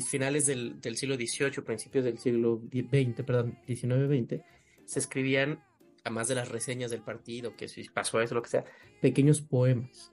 finales 0.02 0.46
del, 0.46 0.80
del, 0.82 0.98
siglo 0.98 1.16
XVIII, 1.16 1.64
principios 1.64 2.06
del 2.06 2.18
siglo 2.18 2.62
XX, 2.72 3.24
perdón, 3.24 3.60
XIX-XX, 3.68 4.42
se 4.86 5.00
escribían, 5.00 5.64
además 6.04 6.28
de 6.28 6.36
las 6.36 6.50
reseñas 6.50 6.92
del 6.92 7.02
partido, 7.02 7.56
que 7.56 7.68
si 7.68 7.84
pasó 7.90 8.22
eso, 8.22 8.36
lo 8.36 8.42
que 8.42 8.50
sea, 8.50 8.66
pequeños 9.02 9.42
poemas. 9.42 10.12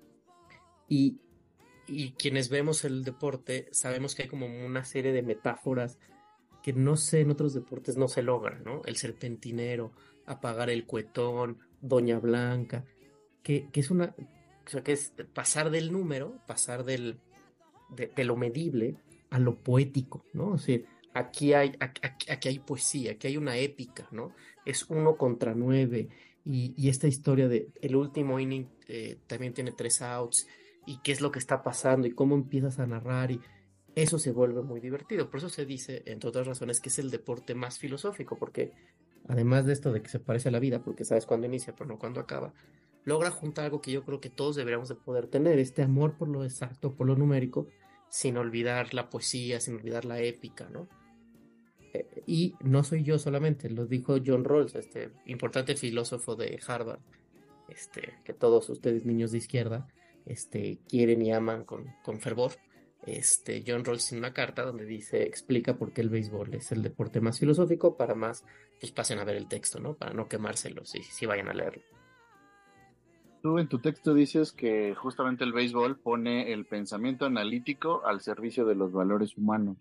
Y, 0.89 1.19
y 1.87 2.13
quienes 2.13 2.49
vemos 2.49 2.85
el 2.85 3.05
deporte 3.05 3.69
sabemos 3.73 4.15
que 4.15 4.25
hay 4.25 4.29
como 4.29 4.47
una 4.47 4.85
serie 4.85 5.13
de 5.13 5.23
metáforas 5.23 5.99
que 6.63 6.73
no 6.73 6.97
sé, 6.97 7.21
en 7.21 7.31
otros 7.31 7.53
deportes 7.53 7.99
no 7.99 8.09
se 8.09 8.23
logra, 8.23 8.59
¿no? 8.59 8.81
El 8.87 8.97
serpentinero, 8.97 9.93
apagar 10.25 10.71
el 10.71 10.87
cuetón, 10.87 11.59
Doña 11.83 12.19
Blanca, 12.19 12.87
que, 13.43 13.69
que 13.71 13.81
es 13.81 13.91
una, 13.91 14.15
o 14.67 14.71
sea, 14.71 14.83
que 14.83 14.93
es 14.93 15.13
pasar 15.35 15.71
del 15.71 15.93
número, 15.93 16.39
pasar 16.47 16.85
del, 16.85 17.21
de, 17.91 18.07
de 18.07 18.25
lo 18.25 18.37
medible 18.37 18.97
a 19.35 19.41
lo 19.41 19.57
poético, 19.57 20.25
¿no? 20.33 20.51
O 20.51 20.59
sea, 20.59 20.79
aquí 21.13 21.55
hay, 21.55 21.73
aquí, 21.81 22.01
aquí, 22.31 22.49
hay 22.49 22.61
poesía, 22.61 23.13
aquí 23.13 23.27
hay 23.27 23.37
una 23.37 23.57
épica, 23.57 24.07
¿no? 24.13 24.31
Es 24.65 24.89
uno 24.89 25.17
contra 25.17 25.57
nueve, 25.57 26.09
y, 26.45 26.73
y 26.77 26.89
esta 26.89 27.09
historia 27.09 27.49
de 27.49 27.67
el 27.83 27.97
último 27.97 28.39
inning 28.39 28.69
eh, 28.87 29.19
también 29.27 29.53
tiene 29.53 29.73
tres 29.73 30.03
outs, 30.03 30.47
y 30.87 31.01
qué 31.03 31.11
es 31.11 31.21
lo 31.21 31.33
que 31.33 31.41
está 31.41 31.65
pasando, 31.65 32.07
y 32.07 32.13
cómo 32.13 32.37
empiezas 32.37 32.79
a 32.79 32.87
narrar, 32.87 33.33
y 33.33 33.41
eso 33.97 34.21
se 34.21 34.31
vuelve 34.31 34.63
muy 34.63 34.79
divertido. 34.79 35.29
Por 35.29 35.39
eso 35.39 35.49
se 35.49 35.67
dice, 35.67 36.05
entre 36.07 36.29
otras 36.29 36.47
razones, 36.47 36.81
que 36.81 36.91
es 36.91 37.01
el 37.01 37.11
deporte 37.11 37.57
más 37.57 37.81
filosófico, 37.81 38.39
porque 38.39 38.71
además 39.27 39.67
de 39.67 39.73
esto 39.73 39.93
de 39.93 40.01
que 40.01 40.11
se 40.11 40.21
parece 40.21 40.49
a 40.49 40.53
la 40.53 40.61
vida, 40.61 40.81
porque 40.81 41.05
sabes 41.05 41.27
cuándo 41.27 41.49
inicia, 41.49 41.75
pero 41.75 41.87
no 41.89 41.99
cuándo 41.99 42.21
acaba, 42.21 42.55
logra 43.03 43.33
juntar 43.33 43.65
algo 43.65 43.81
que 43.81 43.91
yo 43.91 44.05
creo 44.05 44.21
que 44.21 44.31
todos 44.31 44.55
deberíamos 44.55 44.89
de 44.89 44.95
poder 44.95 45.27
tener, 45.27 45.59
este 45.59 45.83
amor 45.83 46.17
por 46.17 46.29
lo 46.29 46.45
exacto, 46.45 46.95
por 46.95 47.09
lo 47.09 47.17
numérico, 47.17 47.67
sin 48.09 48.37
olvidar 48.37 48.95
la 48.95 49.11
poesía, 49.11 49.61
sin 49.61 49.77
olvidar 49.77 50.05
la 50.05 50.21
épica, 50.21 50.69
¿no? 50.71 50.89
Eh, 51.93 52.23
y 52.27 52.55
no 52.61 52.85
soy 52.85 53.03
yo 53.03 53.19
solamente, 53.19 53.71
lo 53.71 53.87
dijo 53.87 54.17
John 54.25 54.45
Rawls, 54.45 54.75
este 54.75 55.11
importante 55.27 55.77
filósofo 55.77 56.37
de 56.37 56.59
Harvard, 56.67 57.01
este, 57.69 58.15
que 58.25 58.35
todos 58.35 58.69
ustedes 58.69 59.05
niños 59.05 59.33
de 59.33 59.39
izquierda 59.39 59.89
este, 60.27 60.79
quieren 60.89 61.23
y 61.23 61.33
aman 61.33 61.65
con, 61.65 61.87
con 62.03 62.21
fervor 62.21 62.53
este, 63.07 63.63
John 63.67 63.85
Rawls 63.85 64.13
en 64.13 64.19
una 64.19 64.33
carta 64.33 64.63
donde 64.63 64.87
dice, 64.87 65.23
explica 65.25 65.77
por 65.77 65.93
qué 65.93 66.01
el 66.01 66.09
béisbol 66.09 66.55
es 66.55 66.73
el 66.73 66.83
deporte 66.83 67.21
más 67.21 67.39
filosófico 67.39 67.97
para 67.97 68.15
más, 68.15 68.45
pues 68.81 68.93
pasen 68.93 69.19
a 69.19 69.25
ver 69.25 69.37
el 69.37 69.49
texto, 69.49 69.79
¿no? 69.79 69.95
Para 69.95 70.15
no 70.15 70.29
quemárselo 70.29 70.85
si 70.85 71.27
vayan 71.27 71.49
a 71.49 71.55
leerlo. 71.55 71.83
Tú 73.45 73.59
en 73.59 73.69
tu 73.69 73.79
texto 73.79 74.15
dices 74.15 74.53
que 74.53 74.95
justamente 74.95 75.45
el 75.45 75.53
béisbol 75.53 75.99
pone 75.99 76.55
el 76.55 76.65
pensamiento 76.65 77.27
analítico 77.27 78.01
al 78.07 78.23
servicio 78.23 78.65
de 78.65 78.75
los 78.75 78.91
valores 78.91 79.37
humanos. 79.37 79.77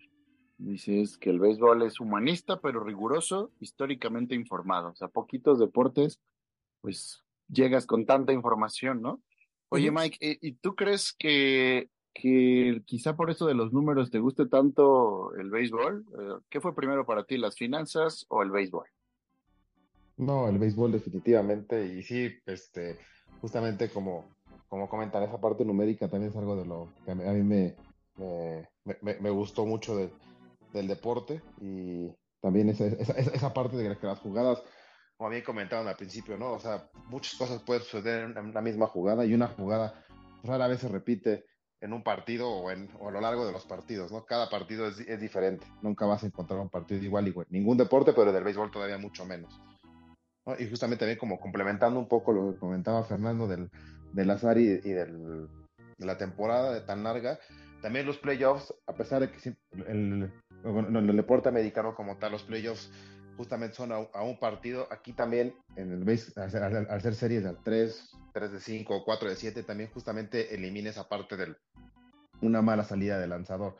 Dices 0.58 1.16
que 1.16 1.30
el 1.30 1.40
béisbol 1.40 1.80
es 1.80 1.98
humanista, 1.98 2.60
pero 2.60 2.84
riguroso, 2.84 3.52
históricamente 3.60 4.34
informado. 4.34 4.90
O 4.90 4.94
sea, 4.94 5.08
poquitos 5.08 5.58
deportes, 5.58 6.20
pues 6.82 7.24
llegas 7.48 7.86
con 7.86 8.04
tanta 8.04 8.34
información, 8.34 9.00
¿no? 9.00 9.22
Oye, 9.70 9.90
Mike, 9.90 10.18
¿y 10.20 10.52
tú 10.56 10.74
crees 10.74 11.14
que 11.18 11.88
que 12.12 12.82
quizá 12.84 13.16
por 13.16 13.30
eso 13.30 13.46
de 13.46 13.54
los 13.54 13.72
números 13.72 14.10
te 14.10 14.18
guste 14.18 14.44
tanto 14.44 15.34
el 15.36 15.50
béisbol. 15.50 16.04
¿Qué 16.50 16.60
fue 16.60 16.74
primero 16.76 17.06
para 17.06 17.24
ti, 17.24 17.38
las 17.38 17.56
finanzas 17.56 18.26
o 18.28 18.42
el 18.42 18.50
béisbol? 18.50 18.86
No, 20.18 20.48
el 20.48 20.58
béisbol 20.58 20.92
definitivamente. 20.92 21.86
Y 21.86 22.02
sí, 22.02 22.30
este, 22.44 22.98
justamente 23.40 23.88
como, 23.90 24.24
como 24.68 24.88
comentan, 24.88 25.22
esa 25.22 25.40
parte 25.40 25.64
numérica 25.64 26.08
también 26.08 26.30
es 26.30 26.36
algo 26.36 26.56
de 26.56 26.66
lo 26.66 26.92
que 27.04 27.10
a 27.10 27.14
mí 27.14 27.42
me, 27.42 27.76
me, 28.16 28.96
me, 29.00 29.14
me 29.20 29.30
gustó 29.30 29.66
mucho 29.66 29.96
de, 29.96 30.10
del 30.72 30.88
deporte. 30.88 31.40
Y 31.60 32.10
también 32.40 32.68
esa, 32.68 32.86
esa, 32.86 33.12
esa 33.12 33.54
parte 33.54 33.76
de 33.76 33.96
que 33.96 34.06
las 34.06 34.18
jugadas, 34.18 34.62
como 35.16 35.30
bien 35.30 35.42
comentaron 35.42 35.88
al 35.88 35.96
principio, 35.96 36.36
¿no? 36.36 36.52
O 36.52 36.58
sea, 36.58 36.90
muchas 37.08 37.34
cosas 37.36 37.62
pueden 37.62 37.82
suceder 37.82 38.24
en 38.36 38.52
la 38.52 38.60
misma 38.60 38.86
jugada 38.86 39.24
y 39.24 39.32
una 39.32 39.48
jugada 39.48 40.04
rara 40.42 40.68
vez 40.68 40.80
se 40.80 40.88
repite 40.88 41.46
en 41.80 41.92
un 41.92 42.02
partido 42.02 42.50
o, 42.50 42.70
en, 42.70 42.88
o 42.98 43.08
a 43.08 43.12
lo 43.12 43.20
largo 43.20 43.46
de 43.46 43.52
los 43.52 43.66
partidos, 43.66 44.10
¿no? 44.10 44.24
Cada 44.24 44.48
partido 44.48 44.86
es, 44.86 45.00
es, 45.00 45.20
diferente, 45.20 45.66
nunca 45.82 46.06
vas 46.06 46.22
a 46.22 46.26
encontrar 46.26 46.60
un 46.60 46.70
partido 46.70 47.02
igual, 47.02 47.28
igual, 47.28 47.46
ningún 47.50 47.76
deporte, 47.76 48.12
pero 48.12 48.32
del 48.32 48.44
béisbol 48.44 48.70
todavía 48.70 48.98
mucho 48.98 49.24
menos. 49.26 49.60
Y 50.58 50.68
justamente 50.68 51.00
también 51.00 51.18
como 51.18 51.40
complementando 51.40 51.98
un 51.98 52.08
poco 52.08 52.32
lo 52.32 52.52
que 52.52 52.58
comentaba 52.58 53.04
Fernando 53.04 53.46
del, 53.46 53.70
del 54.12 54.30
azar 54.30 54.58
y, 54.58 54.80
y 54.84 54.92
del, 54.92 55.48
de 55.96 56.06
la 56.06 56.18
temporada 56.18 56.72
de 56.72 56.80
tan 56.82 57.02
larga, 57.02 57.38
también 57.80 58.06
los 58.06 58.18
playoffs, 58.18 58.74
a 58.86 58.94
pesar 58.94 59.20
de 59.20 59.30
que 59.30 59.56
el, 59.86 60.30
el, 60.64 60.96
el 60.96 61.16
deporte 61.16 61.48
americano 61.48 61.94
como 61.94 62.16
tal, 62.16 62.32
los 62.32 62.42
playoffs 62.42 62.90
justamente 63.36 63.76
son 63.76 63.92
a, 63.92 64.22
un 64.22 64.38
partido. 64.38 64.88
Aquí 64.90 65.12
también, 65.12 65.54
en 65.76 65.92
el 65.92 66.04
base, 66.04 66.32
al, 66.40 66.86
al, 66.88 67.02
ser 67.02 67.14
series 67.14 67.44
de 67.44 67.54
3, 67.64 68.16
3 68.32 68.52
de 68.52 68.60
5 68.60 69.04
4 69.04 69.28
de 69.28 69.36
7, 69.36 69.62
también 69.62 69.90
justamente 69.90 70.54
elimina 70.54 70.90
esa 70.90 71.08
parte 71.08 71.36
de 71.36 71.54
una 72.40 72.62
mala 72.62 72.84
salida 72.84 73.18
del 73.18 73.30
lanzador. 73.30 73.76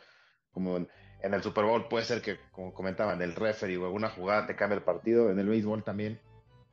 Como 0.53 0.77
en, 0.77 0.89
el 1.23 1.43
Super 1.43 1.65
Bowl 1.65 1.89
puede 1.89 2.05
ser 2.05 2.21
que, 2.21 2.39
como 2.53 2.75
comentaban, 2.75 3.21
el 3.23 3.35
referee 3.35 3.79
o 3.79 3.87
alguna 3.87 4.11
jugada 4.11 4.47
te 4.47 4.57
cambie 4.57 4.79
el 4.79 4.85
partido. 4.85 5.31
En 5.31 5.39
el 5.39 5.49
béisbol 5.49 5.83
también, 5.83 6.21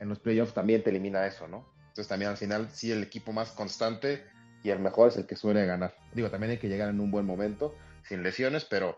en 0.02 0.10
los 0.10 0.20
playoffs 0.20 0.54
también 0.54 0.84
te 0.84 0.90
elimina 0.90 1.26
eso, 1.28 1.48
¿no? 1.48 1.64
Entonces 1.78 2.08
también 2.08 2.32
al 2.32 2.38
final, 2.38 2.70
sí, 2.72 2.92
el 2.92 3.04
equipo 3.04 3.32
más 3.32 3.52
constante 3.52 4.26
y 4.64 4.72
el 4.72 4.80
mejor 4.80 5.10
es 5.10 5.18
el 5.18 5.28
que 5.28 5.36
suele 5.36 5.66
ganar. 5.66 5.96
Digo, 6.14 6.30
también 6.32 6.52
hay 6.52 6.58
que 6.58 6.68
llegar 6.68 6.90
en 6.90 7.00
un 7.00 7.12
buen 7.12 7.26
momento, 7.26 7.76
sin 8.04 8.24
lesiones, 8.24 8.66
pero 8.66 8.98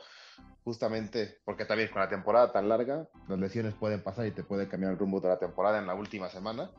justamente 0.63 1.39
porque 1.44 1.66
también 1.66 1.89
con 1.89 2.02
la 2.02 2.08
temporada 2.08 2.54
tan 2.54 2.70
larga, 2.70 3.10
las 3.28 3.38
lesiones 3.38 3.74
pueden 3.74 4.02
pasar 4.02 4.26
y 4.28 4.32
te 4.32 4.44
puede 4.44 4.70
cambiar 4.70 4.94
el 4.94 4.98
rumbo 4.98 5.20
de 5.20 5.28
la 5.28 5.39
temporada 5.39 5.78
en 5.78 5.88
la 5.88 5.94
última 5.94 6.30
semana. 6.30 6.72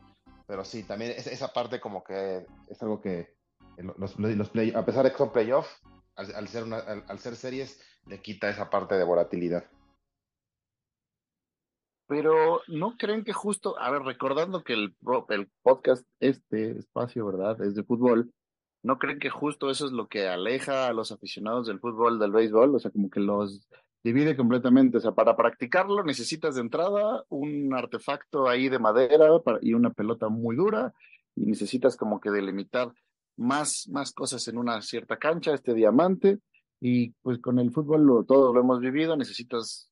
Pero 0.47 0.65
sí, 0.65 0.81
también 0.83 1.11
esa 1.11 1.53
parte 1.53 1.79
como 1.79 2.03
que 2.03 2.47
es 2.67 2.81
algo 2.81 3.01
que 3.01 3.35
los, 3.77 4.17
los 4.17 4.49
play, 4.49 4.73
a 4.75 4.83
pesar 4.85 5.03
de 5.03 5.11
que 5.11 5.17
son 5.17 5.31
playoffs, 5.31 5.69
al, 6.15 6.33
al, 6.33 7.19
ser 7.19 7.35
series, 7.35 7.79
le 8.07 8.21
quita 8.21 8.49
esa 8.49 8.71
parte 8.71 8.95
de 8.95 9.03
volatilidad. 9.03 9.65
Pero 12.07 12.61
no 12.67 12.97
creen 12.97 13.23
que 13.23 13.33
justo, 13.33 13.79
a 13.79 13.89
ver, 13.89 14.03
recordando 14.03 14.63
que 14.63 14.73
el, 14.73 14.95
el 15.29 15.49
podcast, 15.63 16.05
este 16.19 16.77
espacio, 16.77 17.25
¿verdad? 17.25 17.61
Es 17.63 17.75
de 17.75 17.83
fútbol, 17.83 18.31
¿no 18.83 18.99
creen 18.99 19.19
que 19.19 19.31
justo 19.31 19.71
eso 19.71 19.87
es 19.87 19.91
lo 19.91 20.07
que 20.07 20.27
aleja 20.27 20.87
a 20.87 20.93
los 20.93 21.11
aficionados 21.11 21.65
del 21.65 21.79
fútbol 21.79 22.19
del 22.19 22.31
béisbol? 22.31 22.75
O 22.75 22.79
sea, 22.79 22.91
como 22.91 23.09
que 23.09 23.19
los 23.19 23.67
divide 24.03 24.37
completamente. 24.37 24.97
O 24.99 25.01
sea, 25.01 25.13
para 25.13 25.35
practicarlo 25.35 26.03
necesitas 26.03 26.53
de 26.55 26.61
entrada 26.61 27.25
un 27.29 27.73
artefacto 27.73 28.47
ahí 28.47 28.69
de 28.69 28.77
madera 28.77 29.27
y 29.61 29.73
una 29.73 29.89
pelota 29.89 30.29
muy 30.29 30.55
dura 30.55 30.93
y 31.35 31.47
necesitas 31.47 31.97
como 31.97 32.19
que 32.19 32.29
delimitar 32.29 32.93
más, 33.35 33.89
más 33.91 34.13
cosas 34.13 34.47
en 34.47 34.59
una 34.59 34.81
cierta 34.83 35.17
cancha, 35.17 35.55
este 35.55 35.73
diamante. 35.73 36.37
Y 36.79 37.13
pues 37.23 37.39
con 37.39 37.57
el 37.57 37.71
fútbol 37.71 38.03
lo, 38.03 38.23
todos 38.23 38.53
lo 38.53 38.61
hemos 38.61 38.79
vivido, 38.79 39.17
necesitas 39.17 39.89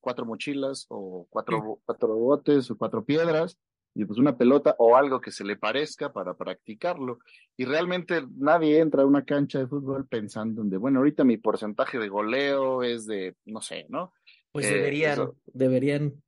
cuatro 0.00 0.26
mochilas 0.26 0.86
o 0.88 1.26
cuatro, 1.30 1.80
cuatro 1.84 2.14
botes 2.14 2.70
o 2.70 2.76
cuatro 2.76 3.04
piedras 3.04 3.58
y 3.94 4.04
pues 4.04 4.18
una 4.18 4.36
pelota 4.36 4.74
o 4.78 4.96
algo 4.96 5.20
que 5.20 5.30
se 5.30 5.44
le 5.44 5.56
parezca 5.56 6.12
para 6.12 6.34
practicarlo. 6.34 7.20
Y 7.56 7.64
realmente 7.64 8.26
nadie 8.36 8.80
entra 8.80 9.02
a 9.02 9.06
una 9.06 9.24
cancha 9.24 9.60
de 9.60 9.68
fútbol 9.68 10.06
pensando 10.08 10.62
en 10.62 10.70
de, 10.70 10.76
bueno, 10.76 10.98
ahorita 10.98 11.24
mi 11.24 11.36
porcentaje 11.36 11.98
de 11.98 12.08
goleo 12.08 12.82
es 12.82 13.06
de, 13.06 13.36
no 13.44 13.60
sé, 13.60 13.86
¿no? 13.88 14.12
Pues 14.50 14.66
eh, 14.66 14.74
deberían, 14.74 15.12
eso... 15.12 15.36
deberían 15.46 16.22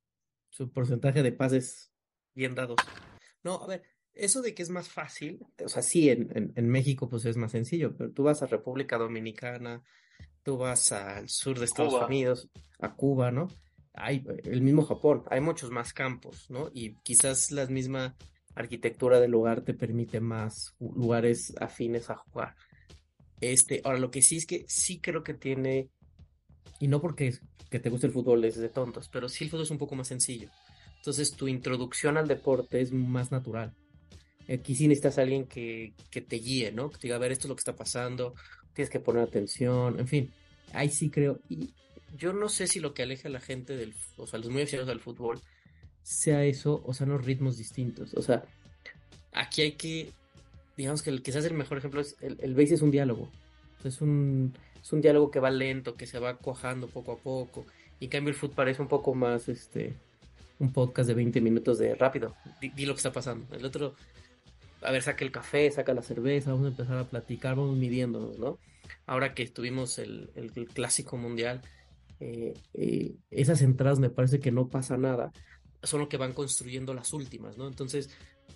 su 0.51 0.70
porcentaje 0.70 1.22
de 1.22 1.33
pases 1.33 1.92
bien 2.35 2.55
dados. 2.55 2.77
No, 3.42 3.62
a 3.62 3.66
ver, 3.66 3.83
eso 4.14 4.42
de 4.42 4.55
que 4.55 4.62
es 4.62 4.70
más 4.70 4.88
fácil, 4.88 5.44
o 5.62 5.68
sea, 5.68 5.83
sí, 5.83 6.09
en, 6.09 6.31
en, 6.37 6.53
en 6.55 6.68
México 6.68 7.09
pues 7.09 7.25
es 7.25 7.37
más 7.37 7.53
sencillo, 7.53 7.96
pero 7.96 8.12
tú 8.12 8.22
vas 8.22 8.42
a 8.42 8.46
República 8.46 8.96
Dominicana, 8.96 9.83
tú 10.47 10.57
vas 10.57 10.93
al 10.93 11.29
sur 11.29 11.59
de 11.59 11.67
Estados 11.67 11.93
Cuba. 11.93 12.07
Unidos, 12.07 12.49
a 12.79 12.95
Cuba, 12.95 13.31
¿no? 13.31 13.49
hay 13.97 14.23
el 14.45 14.61
mismo 14.61 14.85
Japón, 14.85 15.25
hay 15.31 15.41
muchos 15.41 15.71
más 15.71 15.93
campos, 15.93 16.51
¿no? 16.51 16.71
Y 16.73 16.95
quizás 17.03 17.51
la 17.51 17.67
misma 17.67 18.15
arquitectura 18.55 19.19
del 19.19 19.31
lugar 19.31 19.63
te 19.63 19.75
permite 19.75 20.21
más 20.21 20.75
lugares 20.79 21.55
afines 21.61 22.11
a 22.11 22.17
jugar. 22.17 22.55
Este, 23.41 23.81
ahora 23.85 23.99
lo 23.99 24.11
que 24.11 24.23
sí 24.23 24.37
es 24.37 24.47
que 24.47 24.65
sí 24.69 25.01
creo 25.01 25.25
que 25.25 25.35
tiene, 25.35 25.89
y 26.79 26.89
no 26.89 27.01
porque 27.01 27.35
que 27.71 27.81
te 27.81 27.91
guste 27.91 28.07
el 28.07 28.13
fútbol 28.13 28.45
es 28.45 28.57
de 28.57 28.69
tontos, 28.69 29.09
pero 29.09 29.29
sí 29.29 29.45
el 29.45 29.51
fútbol 29.51 29.65
es 29.65 29.71
un 29.71 29.79
poco 29.79 29.97
más 29.97 30.09
sencillo. 30.09 30.51
Entonces 30.99 31.33
tu 31.33 31.49
introducción 31.49 32.19
al 32.19 32.29
deporte 32.29 32.81
es 32.81 32.93
más 32.93 33.33
natural. 33.33 33.75
Aquí 34.49 34.75
sí 34.75 34.87
necesitas 34.87 35.19
a 35.19 35.23
alguien 35.23 35.47
que, 35.47 35.95
que 36.11 36.21
te 36.21 36.37
guíe, 36.37 36.71
¿no? 36.71 36.91
Que 36.91 36.99
te 36.99 37.07
diga, 37.09 37.17
a 37.17 37.19
ver, 37.19 37.33
esto 37.33 37.47
es 37.47 37.49
lo 37.49 37.57
que 37.57 37.61
está 37.61 37.75
pasando, 37.75 38.35
tienes 38.77 38.91
que 38.91 39.01
poner 39.01 39.23
atención, 39.23 39.99
en 39.99 40.07
fin. 40.07 40.31
Ahí 40.73 40.91
sí 40.91 41.11
creo. 41.11 41.41
Y 41.49 41.71
yo 42.17 42.33
no 42.33 42.49
sé 42.49 42.67
si 42.67 42.79
lo 42.79 42.95
que 42.95 43.03
aleja 43.03 43.29
a 43.29 43.33
la 43.33 43.41
gente 43.41 43.77
del, 43.77 43.95
o 44.17 44.27
sea, 44.27 44.39
los 44.39 44.51
muy 44.51 44.62
aficionados 44.62 44.93
al 44.93 45.01
fútbol, 45.01 45.41
sea 46.03 46.45
eso 46.45 46.83
o 46.85 46.95
sean 46.95 47.11
los 47.11 47.25
ritmos 47.25 47.57
distintos. 47.57 48.15
O 48.15 48.23
sea, 48.23 48.45
aquí 49.33 49.62
hay 49.62 49.73
que, 49.73 50.12
digamos 50.77 51.03
que 51.03 51.11
el, 51.11 51.23
quizás 51.23 51.45
el 51.47 51.55
mejor 51.55 51.79
ejemplo 51.79 52.01
es, 52.01 52.17
el, 52.21 52.37
el 52.41 52.55
base 52.55 52.75
es 52.75 52.83
un 52.83 52.91
diálogo. 52.91 53.31
Es 53.83 54.01
un, 54.01 54.55
es 54.81 54.93
un 54.93 55.01
diálogo 55.01 55.31
que 55.31 55.41
va 55.41 55.51
lento, 55.51 55.97
que 55.97 56.07
se 56.07 56.19
va 56.19 56.37
cuajando 56.37 56.87
poco 56.87 57.12
a 57.12 57.17
poco. 57.17 57.67
Y 57.99 58.05
en 58.05 58.11
cambio 58.11 58.31
el 58.31 58.37
fútbol 58.37 58.57
parece 58.57 58.83
un 58.83 58.89
poco 58.89 59.15
más, 59.15 59.49
este, 59.49 59.97
un 60.59 60.73
podcast 60.73 61.09
de 61.09 61.15
20 61.15 61.41
minutos 61.41 61.79
de 61.79 61.95
rápido. 61.95 62.35
Di 62.61 62.85
lo 62.85 62.93
que 62.93 62.99
está 62.99 63.12
pasando. 63.12 63.57
El 63.57 63.65
otro, 63.65 63.95
a 64.83 64.91
ver, 64.93 65.03
saca 65.03 65.25
el 65.25 65.33
café, 65.33 65.71
saca 65.71 65.95
la 65.95 66.03
cerveza, 66.03 66.53
vamos 66.53 66.67
a 66.67 66.71
empezar 66.71 66.99
a 66.99 67.09
platicar, 67.09 67.57
vamos 67.57 67.77
midiéndonos, 67.77 68.39
¿no? 68.39 68.59
Ahora 69.07 69.35
que 69.35 69.43
estuvimos 69.43 69.99
el, 69.99 70.31
el, 70.35 70.53
el 70.55 70.69
clásico 70.69 71.17
mundial, 71.17 71.62
eh, 72.21 72.55
eh, 72.75 73.15
esas 73.31 73.62
entradas 73.62 73.99
me 73.99 74.11
parece 74.11 74.41
que 74.41 74.51
no 74.51 74.69
pasa 74.69 74.97
nada, 74.97 75.33
son 75.83 76.01
lo 76.01 76.09
que 76.09 76.17
van 76.17 76.33
construyendo 76.33 76.95
las 76.95 77.12
últimas, 77.12 77.59
¿no? 77.59 77.69
Entonces, 77.69 78.11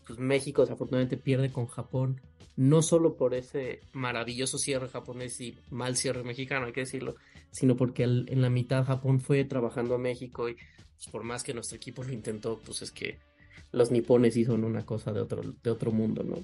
pues 0.06 0.18
México 0.18 0.62
desafortunadamente 0.62 1.16
pierde 1.16 1.52
con 1.52 1.66
Japón, 1.66 2.20
no 2.56 2.82
solo 2.82 3.16
por 3.16 3.34
ese 3.34 3.80
maravilloso 3.92 4.58
cierre 4.58 4.88
japonés 4.88 5.40
y 5.40 5.58
mal 5.70 5.96
cierre 5.96 6.22
mexicano, 6.22 6.66
hay 6.66 6.72
que 6.72 6.80
decirlo, 6.80 7.16
sino 7.50 7.76
porque 7.76 8.04
el, 8.04 8.26
en 8.28 8.42
la 8.42 8.50
mitad 8.50 8.84
Japón 8.84 9.20
fue 9.20 9.44
trabajando 9.44 9.94
a 9.94 9.98
México 9.98 10.48
y 10.48 10.54
pues, 10.54 11.08
por 11.10 11.22
más 11.22 11.42
que 11.42 11.54
nuestro 11.54 11.76
equipo 11.76 12.02
lo 12.02 12.12
intentó, 12.12 12.58
pues 12.64 12.82
es 12.82 12.90
que 12.90 13.18
los 13.72 13.90
nipones 13.90 14.34
sí 14.34 14.44
son 14.44 14.64
una 14.64 14.84
cosa 14.84 15.12
de 15.12 15.20
otro, 15.20 15.42
de 15.62 15.70
otro 15.70 15.92
mundo, 15.92 16.22
¿no? 16.22 16.36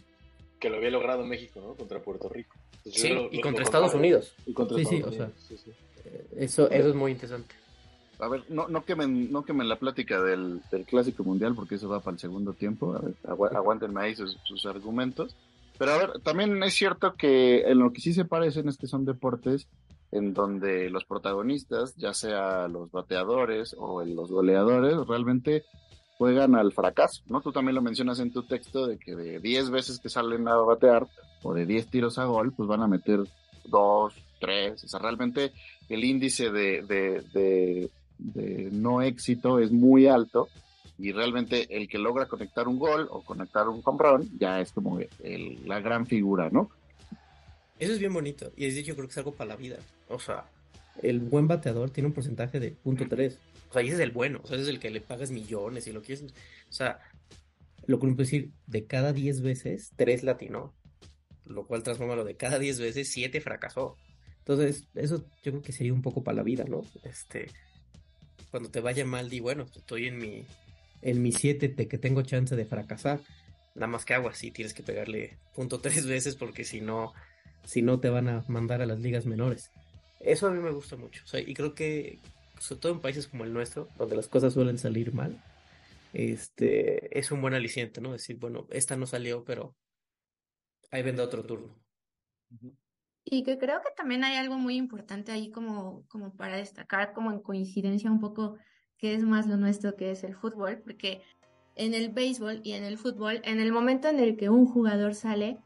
Que 0.60 0.70
lo 0.70 0.76
había 0.76 0.90
logrado 0.90 1.24
México, 1.24 1.60
¿no? 1.60 1.74
Contra 1.74 2.02
Puerto 2.02 2.28
Rico. 2.28 2.56
Entonces, 2.78 3.02
sí, 3.02 3.08
lo, 3.08 3.28
y 3.30 3.36
lo, 3.36 3.42
contra 3.42 3.60
lo 3.60 3.66
Estados 3.66 3.94
Unidos. 3.94 4.34
Y 4.46 4.52
contra 4.52 4.76
sí, 4.76 4.82
Estados 4.82 5.14
sí, 5.14 5.18
Unidos. 5.18 5.32
o 5.38 5.48
sea, 5.48 5.48
sí, 5.48 5.56
sí. 5.64 5.72
Eso, 6.36 6.70
eso 6.70 6.88
es 6.88 6.94
muy 6.94 7.12
interesante. 7.12 7.54
A 8.18 8.28
ver, 8.28 8.44
no, 8.48 8.68
no, 8.68 8.84
quemen, 8.84 9.30
no 9.30 9.44
quemen 9.44 9.68
la 9.68 9.78
plática 9.78 10.22
del, 10.22 10.62
del 10.70 10.84
Clásico 10.84 11.22
Mundial 11.22 11.54
porque 11.54 11.74
eso 11.74 11.88
va 11.88 12.00
para 12.00 12.14
el 12.14 12.20
segundo 12.20 12.54
tiempo. 12.54 12.94
A 12.94 13.00
ver, 13.00 13.14
agu 13.24 13.46
aguántenme 13.46 14.00
ahí 14.00 14.16
sus, 14.16 14.38
sus, 14.44 14.64
argumentos. 14.64 15.36
Pero 15.78 15.92
a 15.92 15.98
ver, 15.98 16.20
también 16.22 16.62
es 16.62 16.74
cierto 16.74 17.14
que 17.14 17.62
en 17.62 17.78
lo 17.78 17.92
que 17.92 18.00
sí 18.00 18.14
se 18.14 18.24
parecen 18.24 18.68
es 18.68 18.78
que 18.78 18.86
son 18.86 19.04
deportes 19.04 19.68
en 20.12 20.32
donde 20.32 20.88
los 20.88 21.04
protagonistas, 21.04 21.94
ya 21.96 22.14
sea 22.14 22.68
los 22.68 22.90
bateadores 22.90 23.74
o 23.78 24.02
los 24.02 24.30
goleadores, 24.30 24.96
realmente 25.06 25.64
juegan 26.18 26.54
al 26.54 26.72
fracaso, 26.72 27.22
¿no? 27.28 27.40
Tú 27.40 27.52
también 27.52 27.74
lo 27.74 27.82
mencionas 27.82 28.20
en 28.20 28.32
tu 28.32 28.42
texto 28.42 28.86
de 28.86 28.98
que 28.98 29.14
de 29.14 29.38
10 29.40 29.70
veces 29.70 29.98
que 29.98 30.08
salen 30.08 30.48
a 30.48 30.56
batear 30.56 31.06
o 31.42 31.54
de 31.54 31.66
10 31.66 31.88
tiros 31.88 32.18
a 32.18 32.24
gol, 32.24 32.52
pues 32.52 32.68
van 32.68 32.82
a 32.82 32.88
meter 32.88 33.20
dos, 33.66 34.14
tres, 34.40 34.84
o 34.84 34.88
sea, 34.88 35.00
realmente 35.00 35.52
el 35.88 36.04
índice 36.04 36.50
de, 36.50 36.82
de, 36.82 37.22
de, 37.32 37.90
de, 38.18 38.70
no 38.72 39.02
éxito 39.02 39.58
es 39.58 39.70
muy 39.70 40.06
alto 40.06 40.48
y 40.98 41.12
realmente 41.12 41.76
el 41.76 41.88
que 41.88 41.98
logra 41.98 42.26
conectar 42.26 42.68
un 42.68 42.78
gol 42.78 43.08
o 43.10 43.22
conectar 43.22 43.68
un 43.68 43.82
comprón 43.82 44.28
ya 44.38 44.60
es 44.60 44.72
como 44.72 44.98
la 45.64 45.80
gran 45.80 46.06
figura, 46.06 46.48
¿no? 46.50 46.70
Eso 47.78 47.92
es 47.92 47.98
bien 47.98 48.14
bonito 48.14 48.50
y 48.56 48.66
es 48.66 48.74
yo 48.84 48.94
creo 48.94 49.06
que 49.06 49.12
es 49.12 49.18
algo 49.18 49.32
para 49.32 49.48
la 49.48 49.56
vida. 49.56 49.76
O 50.08 50.18
sea, 50.18 50.46
el 51.02 51.20
buen 51.20 51.46
bateador 51.46 51.90
tiene 51.90 52.08
un 52.08 52.14
porcentaje 52.14 52.58
de 52.58 52.70
punto 52.70 53.04
tres. 53.08 53.38
O 53.55 53.55
sea, 53.76 53.86
ese 53.86 53.94
es 53.94 54.00
el 54.00 54.10
bueno, 54.10 54.40
o 54.42 54.46
sea, 54.46 54.56
ese 54.56 54.64
es 54.64 54.68
el 54.70 54.80
que 54.80 54.90
le 54.90 55.00
pagas 55.00 55.30
millones 55.30 55.86
y 55.86 55.92
lo 55.92 56.02
quieres. 56.02 56.24
O 56.68 56.72
sea, 56.72 56.98
lo 57.86 57.98
que 57.98 58.06
uno 58.06 58.16
puede 58.16 58.26
decir, 58.26 58.50
de 58.66 58.86
cada 58.86 59.12
10 59.12 59.42
veces, 59.42 59.92
3 59.96 60.22
latinó. 60.24 60.74
Lo 61.44 61.64
cual 61.66 61.84
transforma 61.84 62.16
lo 62.16 62.24
de 62.24 62.36
cada 62.36 62.58
10 62.58 62.80
veces, 62.80 63.10
7 63.12 63.40
fracasó. 63.40 63.96
Entonces, 64.38 64.86
eso 64.94 65.24
yo 65.42 65.52
creo 65.52 65.62
que 65.62 65.72
sería 65.72 65.92
un 65.92 66.02
poco 66.02 66.24
para 66.24 66.36
la 66.36 66.42
vida, 66.42 66.64
¿no? 66.68 66.82
Este, 67.04 67.46
cuando 68.50 68.70
te 68.70 68.80
vaya 68.80 69.04
mal, 69.04 69.28
di, 69.28 69.40
bueno, 69.40 69.66
estoy 69.74 70.06
en 70.06 70.18
mi, 70.18 70.44
en 71.02 71.22
mi 71.22 71.32
7 71.32 71.68
de 71.68 71.88
que 71.88 71.98
tengo 71.98 72.22
chance 72.22 72.56
de 72.56 72.64
fracasar. 72.64 73.20
Nada 73.74 73.88
más 73.88 74.04
que 74.04 74.14
hago 74.14 74.28
así, 74.28 74.50
tienes 74.50 74.72
que 74.72 74.82
pegarle 74.82 75.36
punto 75.54 75.80
tres 75.80 76.06
veces 76.06 76.36
porque 76.36 76.64
si 76.64 76.80
no, 76.80 77.12
si 77.64 77.82
no 77.82 78.00
te 78.00 78.08
van 78.08 78.28
a 78.28 78.44
mandar 78.48 78.82
a 78.82 78.86
las 78.86 79.00
ligas 79.00 79.26
menores. 79.26 79.70
Eso 80.20 80.46
a 80.46 80.50
mí 80.50 80.60
me 80.60 80.70
gusta 80.70 80.96
mucho. 80.96 81.22
O 81.24 81.28
sea, 81.28 81.40
y 81.40 81.52
creo 81.54 81.74
que, 81.74 82.18
sobre 82.58 82.80
todo 82.80 82.92
en 82.92 83.00
países 83.00 83.28
como 83.28 83.44
el 83.44 83.52
nuestro, 83.52 83.88
donde 83.96 84.16
las 84.16 84.28
cosas 84.28 84.52
suelen 84.52 84.78
salir 84.78 85.12
mal, 85.12 85.42
este, 86.12 87.18
es 87.18 87.30
un 87.30 87.42
buen 87.42 87.54
aliciente, 87.54 88.00
¿no? 88.00 88.12
Decir, 88.12 88.38
bueno, 88.38 88.66
esta 88.70 88.96
no 88.96 89.06
salió, 89.06 89.44
pero 89.44 89.76
ahí 90.90 91.02
vendrá 91.02 91.24
otro 91.24 91.44
turno. 91.44 91.74
Y 93.24 93.42
que 93.42 93.58
creo 93.58 93.80
que 93.82 93.90
también 93.96 94.24
hay 94.24 94.36
algo 94.36 94.56
muy 94.56 94.76
importante 94.76 95.32
ahí 95.32 95.50
como, 95.50 96.06
como 96.08 96.34
para 96.34 96.56
destacar, 96.56 97.12
como 97.12 97.32
en 97.32 97.40
coincidencia 97.40 98.10
un 98.10 98.20
poco, 98.20 98.56
que 98.96 99.14
es 99.14 99.24
más 99.24 99.46
lo 99.46 99.56
nuestro 99.56 99.96
que 99.96 100.12
es 100.12 100.24
el 100.24 100.36
fútbol, 100.36 100.78
porque 100.78 101.22
en 101.74 101.92
el 101.92 102.10
béisbol 102.10 102.60
y 102.64 102.72
en 102.72 102.84
el 102.84 102.98
fútbol, 102.98 103.40
en 103.44 103.60
el 103.60 103.72
momento 103.72 104.08
en 104.08 104.20
el 104.20 104.36
que 104.36 104.48
un 104.48 104.66
jugador 104.66 105.14
sale, 105.14 105.58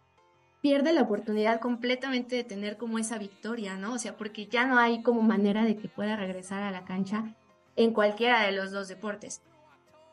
pierde 0.61 0.92
la 0.92 1.03
oportunidad 1.03 1.61
completamente 1.61 2.37
de 2.37 2.44
tener 2.44 2.77
como 2.77 2.99
esa 2.99 3.18
victoria, 3.18 3.77
¿no? 3.77 3.94
O 3.94 3.99
sea, 3.99 4.16
porque 4.16 4.46
ya 4.46 4.66
no 4.66 4.79
hay 4.79 5.03
como 5.03 5.23
manera 5.23 5.64
de 5.64 5.77
que 5.77 5.88
pueda 5.88 6.16
regresar 6.16 6.62
a 6.62 6.70
la 6.70 6.85
cancha 6.85 7.35
en 7.77 7.92
cualquiera 7.92 8.42
de 8.42 8.53
los 8.53 8.70
dos 8.70 8.88
deportes. 8.88 9.42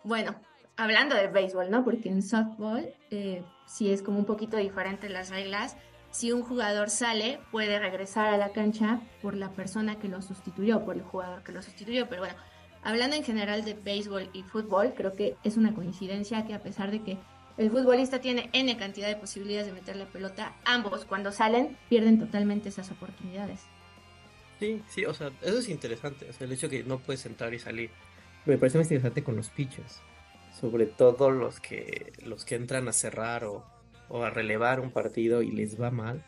Bueno, 0.04 0.36
hablando 0.78 1.16
de 1.16 1.28
béisbol, 1.28 1.70
¿no? 1.70 1.84
Porque 1.84 2.10
en 2.10 2.22
softball 2.22 2.90
eh, 3.12 3.44
sí 3.66 3.92
es 3.92 4.02
como 4.02 4.20
un 4.20 4.26
poquito 4.26 4.58
diferente 4.58 5.10
las 5.10 5.30
reglas. 5.30 5.76
Si 6.12 6.32
un 6.32 6.44
jugador 6.44 6.90
sale, 6.90 7.40
puede 7.52 7.80
regresar 7.80 8.34
a 8.34 8.38
la 8.38 8.54
cancha 8.54 9.02
por 9.22 9.36
la 9.36 9.50
persona 9.50 10.00
que 10.00 10.08
lo 10.08 10.22
sustituyó, 10.22 10.86
por 10.86 10.96
el 10.96 11.02
jugador 11.02 11.44
que 11.44 11.52
lo 11.52 11.62
sustituyó. 11.62 12.08
Pero 12.08 12.22
bueno, 12.22 12.36
hablando 12.84 13.18
en 13.18 13.24
general 13.24 13.66
de 13.66 13.74
béisbol 13.74 14.30
y 14.32 14.44
fútbol, 14.44 14.94
creo 14.96 15.14
que 15.14 15.36
es 15.44 15.58
una 15.58 15.74
coincidencia 15.74 16.46
que 16.46 16.54
a 16.54 16.62
pesar 16.62 16.92
de 16.92 17.04
que 17.04 17.18
el 17.58 17.72
futbolista 17.72 18.22
tiene 18.22 18.50
N 18.54 18.78
cantidad 18.78 19.08
de 19.08 19.16
posibilidades 19.16 19.68
de 19.68 19.74
meter 19.74 19.96
la 19.96 20.06
pelota, 20.06 20.56
ambos 20.66 21.06
cuando 21.06 21.32
salen 21.32 21.78
pierden 21.90 22.20
totalmente 22.20 22.70
esas 22.70 22.92
oportunidades. 22.92 23.62
Sí, 24.60 24.82
sí, 24.90 25.06
o 25.06 25.14
sea, 25.14 25.32
eso 25.42 25.60
es 25.60 25.70
interesante. 25.70 26.30
O 26.30 26.34
sea, 26.34 26.46
el 26.46 26.54
hecho 26.54 26.68
de 26.68 26.78
que 26.78 26.84
no 26.84 27.00
puedes 27.00 27.26
entrar 27.26 27.54
y 27.54 27.60
salir. 27.60 27.92
Me 28.46 28.58
parece 28.58 28.78
más 28.78 28.88
interesante 28.88 29.24
con 29.24 29.36
los 29.36 29.50
pitchers. 29.50 30.02
Sobre 30.60 30.88
todo 30.88 31.30
los 31.30 31.60
que, 31.60 32.14
los 32.24 32.44
que 32.44 32.56
entran 32.56 32.88
a 32.88 32.94
cerrar 32.94 33.46
o, 33.46 33.64
o 34.10 34.24
a 34.24 34.30
relevar 34.30 34.80
un 34.80 34.92
partido 34.92 35.44
y 35.44 35.52
les 35.52 35.80
va 35.80 35.92
mal. 35.92 36.26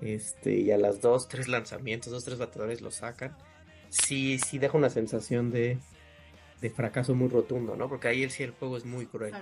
Este, 0.00 0.58
y 0.58 0.70
a 0.70 0.78
las 0.78 1.00
dos, 1.00 1.28
tres 1.28 1.48
lanzamientos, 1.48 2.12
dos, 2.12 2.24
tres 2.24 2.38
bateadores 2.38 2.82
lo 2.82 2.90
sacan. 2.90 3.36
Sí, 3.88 4.38
sí 4.38 4.58
deja 4.58 4.76
una 4.76 4.90
sensación 4.90 5.50
de, 5.50 5.78
de 6.60 6.70
fracaso 6.70 7.14
muy 7.14 7.28
rotundo, 7.28 7.76
¿no? 7.76 7.88
Porque 7.88 8.08
ahí 8.08 8.28
sí 8.28 8.42
el 8.42 8.50
juego 8.50 8.76
es 8.76 8.84
muy 8.84 9.06
cruel. 9.06 9.34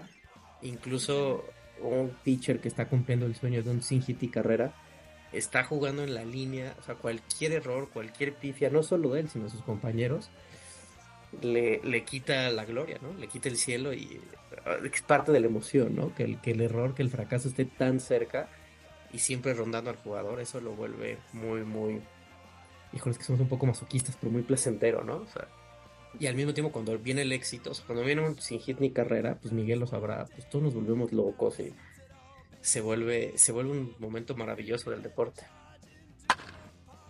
Incluso 0.63 1.45
un 1.83 2.11
pitcher 2.23 2.61
que 2.61 2.69
está 2.69 2.89
cumpliendo 2.89 3.27
el 3.27 3.35
sueño 3.35 3.63
de 3.63 3.71
un 3.71 3.83
sin 3.83 4.03
carrera 4.31 4.75
está 5.33 5.65
jugando 5.65 6.03
en 6.03 6.15
la 6.15 6.25
línea, 6.25 6.75
o 6.79 6.83
sea, 6.83 6.97
cualquier 6.97 7.53
error, 7.53 7.89
cualquier 7.93 8.35
pifia, 8.35 8.69
no 8.71 8.83
solo 8.83 9.17
él, 9.17 9.29
sino 9.29 9.49
sus 9.49 9.63
compañeros, 9.63 10.31
le, 11.41 11.81
le 11.85 12.05
quita 12.05 12.51
la 12.51 12.65
gloria, 12.65 12.99
¿no? 13.01 13.13
Le 13.15 13.29
quita 13.29 13.49
el 13.49 13.57
cielo 13.57 13.93
y 13.93 14.21
es 14.93 15.03
parte 15.03 15.31
de 15.31 15.41
la 15.41 15.47
emoción, 15.47 15.95
¿no? 15.95 16.15
Que 16.15 16.25
el, 16.25 16.41
que 16.41 16.51
el 16.51 16.61
error, 16.61 16.95
que 16.95 17.03
el 17.03 17.11
fracaso 17.11 17.49
esté 17.49 17.65
tan 17.65 18.01
cerca 18.01 18.49
y 19.13 19.19
siempre 19.19 19.55
rondando 19.55 19.91
al 19.91 19.97
jugador, 19.97 20.41
eso 20.41 20.61
lo 20.61 20.73
vuelve 20.73 21.19
muy, 21.33 21.63
muy... 21.63 22.01
Híjole, 22.93 23.17
que 23.17 23.23
somos 23.23 23.41
un 23.41 23.49
poco 23.49 23.67
masoquistas, 23.67 24.17
pero 24.19 24.33
muy 24.33 24.43
placentero, 24.43 25.05
¿no? 25.05 25.19
O 25.19 25.27
sea, 25.29 25.47
y 26.19 26.27
al 26.27 26.35
mismo 26.35 26.53
tiempo 26.55 26.73
cuando 26.73 26.99
viene 26.99 27.23
el 27.23 27.33
éxito, 27.33 27.71
o 27.71 27.75
sea, 27.75 27.87
cuando 27.87 28.05
viene 28.05 28.21
un 28.27 28.39
sin 28.41 28.61
hit 28.61 28.79
ni 28.81 28.91
carrera, 28.91 29.39
pues 29.41 29.53
Miguel 29.53 29.79
lo 29.81 29.87
sabrá, 29.87 30.27
pues 30.27 30.49
todos 30.51 30.65
nos 30.65 30.75
volvemos 30.75 31.13
locos 31.13 31.61
y 31.61 31.73
se 32.61 32.81
vuelve, 32.81 33.33
se 33.37 33.53
vuelve 33.53 33.71
un 33.73 33.95
momento 33.99 34.35
maravilloso 34.37 34.91
del 34.91 35.03
deporte. 35.03 35.43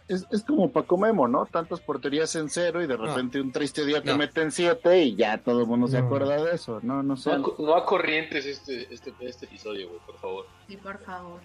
Es, 0.08 0.26
es 0.32 0.42
como 0.42 0.72
Paco 0.72 0.98
Memo, 0.98 1.28
¿no? 1.28 1.46
Tantas 1.46 1.80
porterías 1.80 2.34
en 2.34 2.48
cero 2.50 2.82
y 2.82 2.88
de 2.88 2.96
repente 2.96 3.40
un 3.40 3.52
triste 3.52 3.84
día 3.86 4.02
te 4.02 4.12
meten 4.14 4.50
siete 4.50 5.02
y 5.04 5.14
ya 5.14 5.38
todo 5.38 5.60
el 5.60 5.66
mundo 5.68 5.86
se 5.86 6.00
No. 6.00 6.06
acuerda 6.06 6.42
de 6.44 6.52
eso. 6.56 6.80
No, 6.82 7.00
no 7.04 7.16
sé. 7.16 7.30
No, 7.30 7.46
a- 7.46 7.62
no 7.62 7.74
a 7.76 7.86
corrientes 7.86 8.44
este, 8.44 8.92
este, 8.92 9.12
este 9.20 9.46
episodio, 9.46 9.88
güey, 9.88 10.00
por 10.04 10.18
favor. 10.18 10.46
Sí, 10.66 10.76
por 10.76 10.98
favor. 11.04 11.40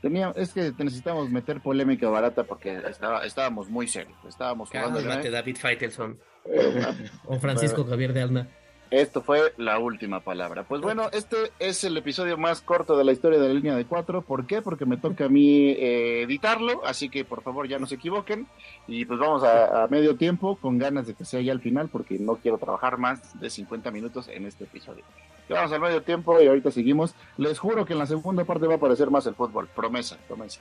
Tenía, 0.00 0.32
es 0.34 0.54
que 0.54 0.72
necesitamos 0.78 1.28
meter 1.28 1.60
polémica 1.60 2.08
barata 2.08 2.44
porque 2.44 2.80
estaba, 2.88 3.26
estábamos 3.26 3.68
muy 3.68 3.86
serios. 3.86 4.16
Estábamos 4.26 4.70
jugando. 4.70 4.98
Cálmate, 4.98 5.30
David 5.30 5.56
Faitelson. 5.58 6.18
O 7.26 7.38
Francisco 7.38 7.84
Javier 7.84 8.12
de 8.12 8.22
Alna. 8.22 8.48
Esto 8.90 9.20
fue 9.20 9.52
la 9.56 9.80
última 9.80 10.20
palabra. 10.20 10.62
Pues 10.62 10.80
bueno, 10.80 11.08
este 11.12 11.36
es 11.58 11.82
el 11.82 11.96
episodio 11.96 12.38
más 12.38 12.60
corto 12.60 12.96
de 12.96 13.02
la 13.02 13.10
historia 13.10 13.40
de 13.40 13.48
la 13.48 13.54
línea 13.54 13.74
de 13.74 13.84
cuatro. 13.84 14.22
¿Por 14.22 14.46
qué? 14.46 14.62
Porque 14.62 14.86
me 14.86 14.96
toca 14.96 15.24
a 15.24 15.28
mí 15.28 15.70
eh, 15.70 16.22
editarlo, 16.22 16.86
así 16.86 17.08
que 17.08 17.24
por 17.24 17.42
favor 17.42 17.66
ya 17.66 17.80
no 17.80 17.86
se 17.86 17.96
equivoquen. 17.96 18.46
Y 18.86 19.04
pues 19.04 19.18
vamos 19.18 19.42
a, 19.42 19.82
a 19.82 19.88
medio 19.88 20.14
tiempo 20.14 20.56
con 20.56 20.78
ganas 20.78 21.08
de 21.08 21.14
que 21.14 21.24
sea 21.24 21.40
ya 21.40 21.50
al 21.50 21.60
final 21.60 21.88
porque 21.88 22.18
no 22.20 22.36
quiero 22.36 22.58
trabajar 22.58 22.96
más 22.96 23.38
de 23.40 23.50
50 23.50 23.90
minutos 23.90 24.28
en 24.28 24.46
este 24.46 24.64
episodio. 24.64 25.02
Ya 25.48 25.56
vamos 25.56 25.72
al 25.72 25.80
medio 25.80 26.02
tiempo 26.02 26.40
y 26.40 26.46
ahorita 26.46 26.70
seguimos. 26.70 27.14
Les 27.38 27.58
juro 27.58 27.84
que 27.84 27.92
en 27.92 27.98
la 27.98 28.06
segunda 28.06 28.44
parte 28.44 28.68
va 28.68 28.74
a 28.74 28.76
aparecer 28.76 29.10
más 29.10 29.26
el 29.26 29.34
fútbol. 29.34 29.68
Promesa, 29.74 30.16
promesa. 30.28 30.60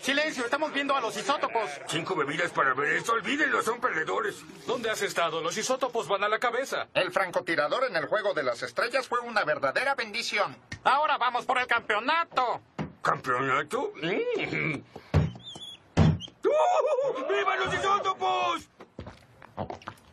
Silencio, 0.00 0.44
estamos 0.44 0.72
viendo 0.72 0.94
a 0.94 1.00
los 1.00 1.16
isótopos. 1.16 1.70
Cinco 1.86 2.14
bebidas 2.14 2.50
para 2.50 2.74
ver 2.74 2.96
esto, 2.96 3.12
olvídenlo, 3.12 3.62
son 3.62 3.80
perdedores. 3.80 4.36
¿Dónde 4.66 4.90
has 4.90 5.02
estado? 5.02 5.40
Los 5.40 5.56
isótopos 5.56 6.08
van 6.08 6.24
a 6.24 6.28
la 6.28 6.38
cabeza. 6.38 6.88
El 6.94 7.12
francotirador 7.12 7.84
en 7.84 7.96
el 7.96 8.06
juego 8.06 8.34
de 8.34 8.42
las 8.42 8.62
estrellas 8.62 9.06
fue 9.06 9.20
una 9.20 9.44
verdadera 9.44 9.94
bendición. 9.94 10.56
Ahora 10.84 11.18
vamos 11.18 11.44
por 11.44 11.58
el 11.58 11.66
campeonato. 11.66 12.60
¿Campeonato? 13.02 13.92
Mm. 13.96 14.82
¡Viva 17.28 17.56
los 17.56 17.74
isótopos! 17.74 18.68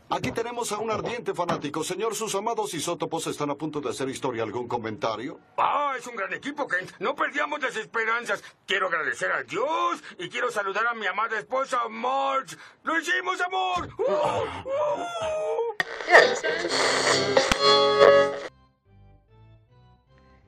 Aquí 0.10 0.32
tenemos 0.32 0.72
a 0.72 0.78
un 0.78 0.92
ardiente 0.92 1.34
fanático. 1.34 1.84
Señor, 1.84 2.14
sus 2.14 2.36
amados 2.36 2.74
isótopos 2.76 3.26
están 3.26 3.50
a 3.50 3.56
punto 3.56 3.82
de 3.82 3.90
hacer 3.90 4.08
historia. 4.08 4.44
¿Algún 4.44 4.68
comentario? 4.68 5.40
Ah, 5.58 5.94
es 5.98 6.06
un 6.06 6.16
gran 6.16 6.32
equipo, 6.32 6.68
Kent. 6.68 6.92
No 7.00 7.16
perdíamos 7.16 7.60
las 7.62 7.76
esperanzas. 7.76 8.44
Quiero 8.68 8.88
agradecer 8.88 9.32
a 9.32 9.42
Dios 9.44 10.04
y 10.20 10.30
quiero 10.30 10.52
saludar 10.52 10.86
a 10.88 10.94
mi 10.94 11.08
amada 11.08 11.40
esposa, 11.40 11.80
Marge. 11.90 12.56
¡Lo 12.84 13.00
hicimos, 13.00 13.42
amor! 13.42 13.90
¡Uh! 13.98 14.46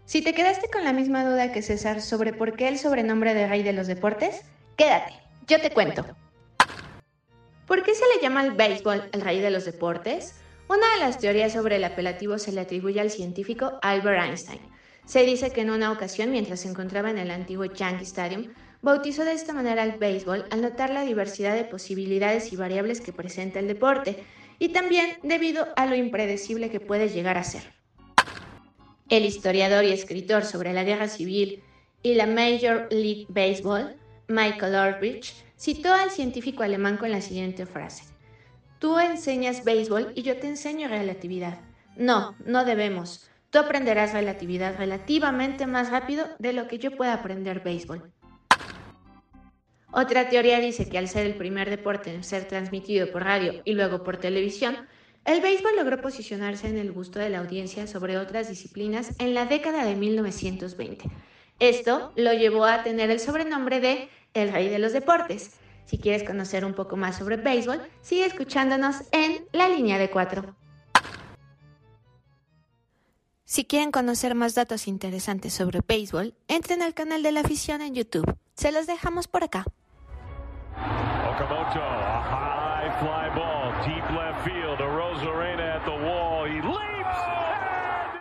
Si 0.05 0.21
te 0.21 0.33
quedaste 0.33 0.69
con 0.69 0.83
la 0.83 0.93
misma 0.93 1.25
duda 1.25 1.51
que 1.51 1.61
César 1.63 2.01
sobre 2.01 2.31
por 2.31 2.55
qué 2.55 2.67
el 2.67 2.77
sobrenombre 2.77 3.33
de 3.33 3.47
rey 3.47 3.63
de 3.63 3.73
los 3.73 3.87
deportes, 3.87 4.41
quédate, 4.77 5.13
yo 5.47 5.59
te 5.59 5.71
cuento. 5.71 6.05
¿Por 7.67 7.83
qué 7.83 7.93
se 7.93 8.05
le 8.15 8.21
llama 8.21 8.39
al 8.39 8.53
béisbol 8.53 9.09
el 9.11 9.21
rey 9.21 9.41
de 9.41 9.51
los 9.51 9.65
deportes? 9.65 10.35
Una 10.69 10.89
de 10.93 11.01
las 11.01 11.19
teorías 11.19 11.51
sobre 11.51 11.75
el 11.75 11.83
apelativo 11.83 12.37
se 12.37 12.53
le 12.53 12.61
atribuye 12.61 13.01
al 13.01 13.11
científico 13.11 13.77
Albert 13.81 14.23
Einstein. 14.23 14.61
Se 15.05 15.23
dice 15.23 15.51
que 15.51 15.61
en 15.61 15.71
una 15.71 15.91
ocasión, 15.91 16.31
mientras 16.31 16.61
se 16.61 16.69
encontraba 16.69 17.11
en 17.11 17.17
el 17.17 17.29
antiguo 17.29 17.65
Yankee 17.65 18.05
Stadium, 18.05 18.53
bautizó 18.81 19.25
de 19.25 19.33
esta 19.33 19.51
manera 19.51 19.83
al 19.83 19.97
béisbol 19.97 20.45
al 20.49 20.61
notar 20.61 20.91
la 20.91 21.01
diversidad 21.01 21.55
de 21.55 21.65
posibilidades 21.65 22.53
y 22.53 22.55
variables 22.55 23.01
que 23.01 23.11
presenta 23.11 23.59
el 23.59 23.67
deporte, 23.67 24.23
y 24.59 24.69
también 24.69 25.17
debido 25.23 25.67
a 25.75 25.87
lo 25.87 25.95
impredecible 25.95 26.69
que 26.69 26.79
puede 26.79 27.09
llegar 27.09 27.37
a 27.37 27.43
ser. 27.43 27.73
El 29.09 29.25
historiador 29.25 29.83
y 29.83 29.91
escritor 29.91 30.45
sobre 30.45 30.71
la 30.71 30.85
guerra 30.85 31.09
civil 31.09 31.63
y 32.01 32.13
la 32.13 32.27
Major 32.27 32.87
League 32.91 33.25
Baseball, 33.27 33.97
Michael 34.29 34.75
Orbich, 34.75 35.46
citó 35.57 35.93
al 35.93 36.11
científico 36.11 36.63
alemán 36.63 36.97
con 36.97 37.11
la 37.11 37.21
siguiente 37.21 37.65
frase. 37.65 38.03
Tú 38.79 38.99
enseñas 38.99 39.63
béisbol 39.63 40.11
y 40.15 40.21
yo 40.21 40.37
te 40.37 40.47
enseño 40.47 40.87
relatividad. 40.87 41.59
No, 41.95 42.35
no 42.45 42.63
debemos. 42.63 43.29
Tú 43.49 43.59
aprenderás 43.59 44.13
relatividad 44.13 44.77
relativamente 44.77 45.65
más 45.65 45.89
rápido 45.89 46.27
de 46.37 46.53
lo 46.53 46.67
que 46.67 46.77
yo 46.77 46.95
pueda 46.95 47.13
aprender 47.13 47.61
béisbol. 47.61 48.11
Otra 49.91 50.29
teoría 50.29 50.59
dice 50.59 50.89
que 50.89 50.97
al 50.97 51.07
ser 51.07 51.25
el 51.25 51.35
primer 51.35 51.69
deporte 51.69 52.13
en 52.13 52.23
ser 52.23 52.47
transmitido 52.47 53.09
por 53.11 53.23
radio 53.23 53.61
y 53.65 53.73
luego 53.73 54.03
por 54.03 54.17
televisión, 54.17 54.75
el 55.25 55.41
béisbol 55.41 55.75
logró 55.75 56.01
posicionarse 56.01 56.67
en 56.67 56.77
el 56.77 56.91
gusto 56.91 57.19
de 57.19 57.29
la 57.29 57.39
audiencia 57.39 57.87
sobre 57.87 58.17
otras 58.17 58.47
disciplinas 58.47 59.15
en 59.17 59.33
la 59.33 59.45
década 59.45 59.85
de 59.85 59.95
1920. 59.95 61.09
Esto 61.59 62.13
lo 62.15 62.33
llevó 62.33 62.65
a 62.65 62.83
tener 62.83 63.09
el 63.09 63.19
sobrenombre 63.19 63.79
de 63.79 64.09
el 64.33 64.51
rey 64.51 64.69
de 64.69 64.79
los 64.79 64.93
deportes. 64.93 65.51
Si 65.85 65.97
quieres 65.97 66.23
conocer 66.23 66.65
un 66.65 66.73
poco 66.73 66.97
más 66.97 67.17
sobre 67.17 67.37
béisbol, 67.37 67.81
sigue 68.01 68.25
escuchándonos 68.25 69.03
en 69.11 69.45
La 69.53 69.69
Línea 69.69 69.97
de 69.97 70.09
Cuatro. 70.09 70.55
Si 73.45 73.63
quieren 73.63 73.91
conocer 73.91 74.35
más 74.35 74.55
datos 74.55 74.87
interesantes 74.87 75.53
sobre 75.53 75.79
béisbol, 75.87 76.35
entren 76.49 76.81
al 76.81 76.93
canal 76.93 77.23
de 77.23 77.31
la 77.31 77.39
afición 77.39 77.81
en 77.81 77.95
YouTube. 77.95 78.37
Se 78.55 78.73
los 78.73 78.87
dejamos 78.87 79.29
por 79.29 79.45
acá. 79.45 79.63
Okamoto, 80.75 81.81
a 81.81 82.21
high 82.23 82.99
fly 82.99 83.29
ball, 83.33 83.71
deep 83.85 84.03
left 84.11 84.43
field. 84.43 84.81
A 84.81 85.56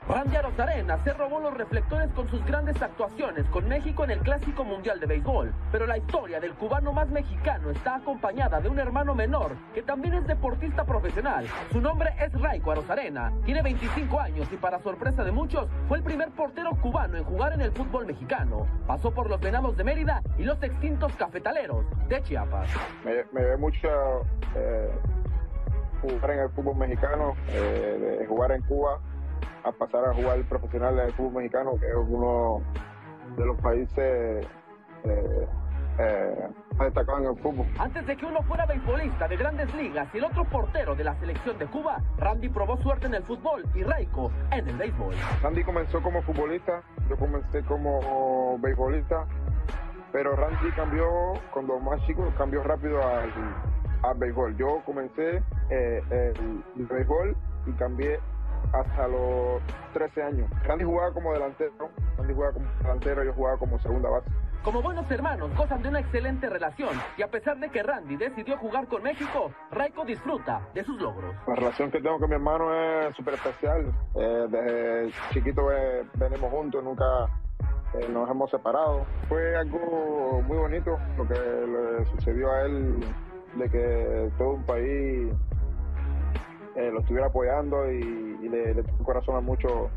Randy 0.09 0.37
Arozarena 0.37 1.03
se 1.03 1.13
robó 1.15 1.41
los 1.41 1.53
reflectores 1.53 2.09
con 2.13 2.29
sus 2.29 2.45
grandes 2.47 2.81
actuaciones 2.81 3.45
con 3.47 3.67
México 3.67 4.05
en 4.05 4.13
el 4.13 4.21
Clásico 4.21 4.63
Mundial 4.63 5.01
de 5.01 5.07
Béisbol, 5.07 5.53
pero 5.73 5.85
la 5.85 5.99
historia 5.99 6.39
del 6.39 6.55
cubano 6.55 6.93
más 6.93 7.09
mexicano 7.09 7.71
está 7.71 7.97
acompañada 7.97 8.61
de 8.61 8.69
un 8.69 8.79
hermano 8.79 9.17
menor 9.17 9.57
que 9.75 9.83
también 9.83 10.15
es 10.15 10.27
deportista 10.29 10.85
profesional. 10.85 11.49
Su 11.73 11.81
nombre 11.81 12.15
es 12.21 12.33
Raico 12.41 12.71
Arozarena, 12.71 13.33
tiene 13.45 13.63
25 13.63 14.21
años 14.21 14.49
y 14.53 14.57
para 14.57 14.79
sorpresa 14.79 15.25
de 15.25 15.33
muchos 15.33 15.69
fue 15.89 15.99
el 15.99 16.05
primer 16.05 16.31
portero 16.31 16.71
cubano 16.81 17.17
en 17.17 17.25
jugar 17.25 17.55
en 17.55 17.63
el 17.63 17.73
fútbol 17.73 18.07
mexicano. 18.07 18.69
Pasó 18.87 19.11
por 19.11 19.29
los 19.29 19.41
Venados 19.41 19.77
de 19.77 19.83
Mérida 19.83 20.23
y 20.39 20.45
los 20.45 20.63
extintos 20.63 21.13
Cafetaleros 21.17 21.85
de 22.09 22.23
Chiapas. 22.23 22.71
Me, 23.05 23.43
ve 23.43 23.57
mucho 23.57 23.89
eh, 24.55 24.89
jugar 26.01 26.31
en 26.31 26.39
el 26.39 26.51
fútbol 26.51 26.77
mexicano, 26.77 27.35
eh, 27.49 28.25
jugar 28.29 28.53
en 28.53 28.63
Cuba 28.63 29.01
a 29.67 29.73
pasar 29.73 30.05
a 30.05 30.15
jugar 30.15 30.41
profesional 30.49 30.99
en 30.99 31.07
el 31.07 31.13
fútbol 31.15 31.43
mexicano, 31.43 31.73
que 31.81 31.87
es 31.87 31.95
uno 31.95 32.63
de 33.37 33.45
los 33.45 33.61
países 33.61 34.47
eh, 35.05 35.49
eh, 35.99 36.49
destacados 36.79 37.23
en 37.23 37.27
el 37.27 37.37
fútbol. 37.39 37.67
Antes 37.79 38.07
de 38.07 38.17
que 38.17 38.27
uno 38.27 38.43
fuera 38.43 38.65
beisbolista 38.67 39.27
de 39.27 39.37
grandes 39.37 39.75
ligas 39.75 40.09
y 40.15 40.19
el 40.19 40.25
otro 40.25 40.45
portero 40.45 40.95
de 40.95 41.03
la 41.03 41.19
selección 41.19 41.59
de 41.59 41.67
Cuba, 41.67 42.01
Randy 42.19 42.49
probó 42.49 42.77
suerte 42.77 43.07
en 43.07 43.15
el 43.15 43.25
fútbol 43.25 43.67
y 43.75 43.83
Raico 43.83 44.31
en 44.53 44.69
el 44.69 44.77
béisbol. 44.77 45.15
Randy 45.43 45.65
comenzó 45.65 46.01
como 46.01 46.23
futbolista, 46.23 46.83
yo 47.09 47.17
comencé 47.17 47.63
como 47.65 48.59
beisbolista, 48.61 49.27
pero 50.13 50.37
Randy 50.37 50.71
cambió, 50.77 51.09
cuando 51.53 51.81
más 51.81 52.01
chico, 52.07 52.33
cambió 52.39 52.63
rápido 52.63 53.03
al, 53.03 53.33
al 54.03 54.17
béisbol. 54.17 54.57
Yo 54.57 54.81
comencé 54.87 55.43
eh, 55.71 56.33
el 56.77 56.87
béisbol 56.87 57.37
y 57.67 57.73
cambié 57.73 58.21
hasta 58.73 59.09
los 59.09 59.63
13 59.93 60.23
años. 60.23 60.51
Randy 60.65 60.85
jugaba 60.85 61.13
como 61.13 61.33
delantero, 61.33 61.91
Randy 62.19 62.35
jugaba 62.35 62.53
como 62.53 62.67
delantero, 62.83 63.25
yo 63.25 63.33
jugaba 63.33 63.59
como 63.59 63.79
segunda 63.81 64.11
base. 64.11 64.31
Como 64.67 64.83
buenos 64.83 65.09
hermanos, 65.13 65.49
gozan 65.57 65.81
de 65.81 65.89
una 65.91 66.01
excelente 66.01 66.49
relación 66.49 66.91
y 67.17 67.23
a 67.23 67.29
pesar 67.29 67.57
de 67.61 67.69
que 67.69 67.85
Randy 67.85 68.17
decidió 68.17 68.59
jugar 68.59 68.89
con 68.89 69.01
México, 69.01 69.53
Raico 69.71 70.05
disfruta 70.05 70.61
de 70.75 70.83
sus 70.83 71.01
logros. 71.01 71.37
La 71.47 71.55
relación 71.55 71.89
que 71.89 72.01
tengo 72.01 72.19
con 72.19 72.29
mi 72.29 72.35
hermano 72.35 72.75
es 72.75 73.15
súper 73.15 73.35
especial. 73.35 73.93
Eh, 74.17 74.47
desde 74.51 75.13
chiquito 75.31 75.71
eh, 75.71 76.05
venimos 76.15 76.51
juntos, 76.51 76.83
nunca 76.83 77.05
eh, 77.95 78.09
nos 78.09 78.29
hemos 78.29 78.51
separado. 78.51 79.07
Fue 79.29 79.57
algo 79.57 80.43
muy 80.43 80.57
bonito 80.57 80.99
lo 81.17 81.29
que 81.29 81.35
le 81.35 82.05
sucedió 82.07 82.51
a 82.51 82.63
él, 82.63 83.05
de 83.55 83.71
que 83.71 84.31
todo 84.37 84.55
un 84.55 84.65
país 84.65 85.33
lo 86.75 87.01
estuviera 87.01 87.29
apoyando 87.29 87.91
y, 87.91 88.26
y 88.47 88.49
le, 88.49 88.75
le 88.75 88.83
corazón 89.05 89.37
a 89.37 89.41
muchos 89.41 89.91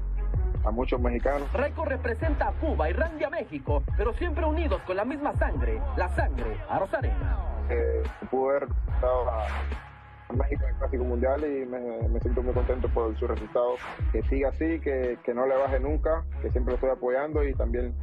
a 0.66 0.72
muchos 0.72 1.00
mexicanos. 1.00 1.52
Raico 1.54 1.86
representa 1.86 2.50
a 2.50 2.52
Cuba 2.54 2.90
y 2.90 2.94
Randy 2.94 3.24
a 3.24 3.30
México, 3.30 3.82
pero 3.96 4.14
siempre 4.14 4.46
unidos 4.46 4.82
con 4.86 4.98
la 4.98 5.06
misma 5.06 5.34
sangre, 5.36 5.82
la 5.96 6.10
sangre 6.10 6.58
a 6.70 6.80
Rosarena. 6.80 7.38
Eh, 7.70 8.04
pude 8.30 8.58
haber 8.58 8.70
representado 8.70 9.30
a, 9.30 9.46
a 9.46 10.34
México 10.34 10.64
en 10.64 10.70
el 10.70 10.76
Clásico 10.76 11.04
Mundial 11.06 11.42
y 11.46 11.66
me, 11.66 12.10
me 12.10 12.20
siento 12.20 12.44
muy 12.44 12.54
contento 12.54 12.90
por 12.90 13.18
su 13.18 13.28
resultado. 13.28 13.76
Que 14.12 14.22
siga 14.24 14.50
así, 14.50 14.80
que, 14.82 15.18
que 15.24 15.34
no 15.34 15.46
le 15.48 15.56
baje 15.56 15.80
nunca, 15.80 16.26
que 16.42 16.52
siempre 16.52 16.74
lo 16.74 16.76
estoy 16.76 16.90
apoyando 16.90 17.44
y 17.44 17.54
también 17.54 17.96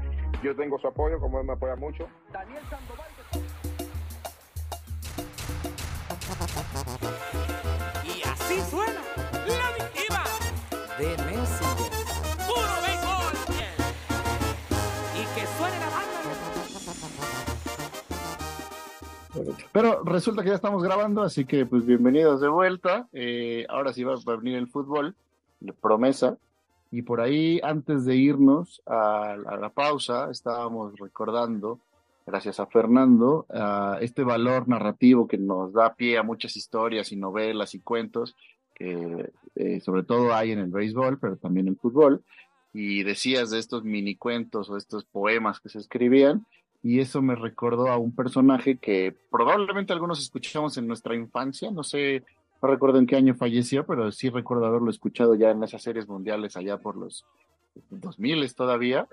yo 0.42 0.56
tengo 0.56 0.78
su 0.78 0.88
apoyo, 0.88 1.20
como 1.20 1.40
él 1.40 1.46
me 1.46 1.52
apoya 1.52 1.76
mucho. 1.76 2.08
Daniel 2.32 2.62
Sandoval. 2.70 3.15
De 10.98 11.08
Messenger. 11.08 11.92
Puro 12.46 12.74
béisbol. 12.82 13.34
Y 15.14 15.22
que 15.34 15.46
suene 15.58 15.78
la 15.78 15.90
banda. 15.90 16.20
Pero 19.72 20.02
resulta 20.04 20.42
que 20.42 20.48
ya 20.48 20.54
estamos 20.54 20.82
grabando, 20.82 21.22
así 21.22 21.44
que 21.44 21.66
pues 21.66 21.84
bienvenidos 21.84 22.40
de 22.40 22.48
vuelta. 22.48 23.08
Eh, 23.12 23.66
ahora 23.68 23.92
sí 23.92 24.04
va 24.04 24.14
a 24.14 24.36
venir 24.36 24.56
el 24.56 24.68
fútbol, 24.68 25.14
de 25.60 25.74
promesa. 25.74 26.38
Y 26.90 27.02
por 27.02 27.20
ahí, 27.20 27.60
antes 27.62 28.06
de 28.06 28.16
irnos 28.16 28.80
a, 28.86 29.32
a 29.32 29.56
la 29.56 29.68
pausa, 29.68 30.30
estábamos 30.30 30.98
recordando, 30.98 31.78
gracias 32.24 32.58
a 32.58 32.66
Fernando, 32.66 33.44
a 33.50 33.98
este 34.00 34.24
valor 34.24 34.66
narrativo 34.66 35.28
que 35.28 35.36
nos 35.36 35.74
da 35.74 35.94
pie 35.94 36.16
a 36.16 36.22
muchas 36.22 36.56
historias 36.56 37.12
y 37.12 37.16
novelas 37.16 37.74
y 37.74 37.80
cuentos 37.80 38.34
que 38.76 39.32
eh, 39.56 39.80
sobre 39.80 40.02
todo 40.02 40.34
hay 40.34 40.52
en 40.52 40.58
el 40.58 40.70
béisbol, 40.70 41.18
pero 41.18 41.36
también 41.36 41.66
en 41.66 41.72
el 41.72 41.78
fútbol. 41.78 42.22
Y 42.72 43.02
decías 43.02 43.50
de 43.50 43.58
estos 43.58 43.84
mini 43.84 44.16
cuentos 44.16 44.68
o 44.68 44.76
estos 44.76 45.04
poemas 45.06 45.60
que 45.60 45.70
se 45.70 45.78
escribían, 45.78 46.46
y 46.82 47.00
eso 47.00 47.22
me 47.22 47.34
recordó 47.34 47.88
a 47.88 47.96
un 47.96 48.14
personaje 48.14 48.76
que 48.76 49.16
probablemente 49.30 49.92
algunos 49.92 50.20
escuchamos 50.20 50.76
en 50.76 50.86
nuestra 50.86 51.16
infancia, 51.16 51.70
no 51.70 51.82
sé, 51.82 52.22
no 52.62 52.68
recuerdo 52.68 52.98
en 52.98 53.06
qué 53.06 53.16
año 53.16 53.34
falleció, 53.34 53.84
pero 53.86 54.12
sí 54.12 54.28
recuerdo 54.28 54.66
haberlo 54.66 54.90
escuchado 54.90 55.34
ya 55.34 55.50
en 55.50 55.64
esas 55.64 55.82
series 55.82 56.06
mundiales 56.06 56.56
allá 56.56 56.78
por 56.78 56.96
los 56.96 57.24
2000 57.90 58.54
todavía. 58.54 59.08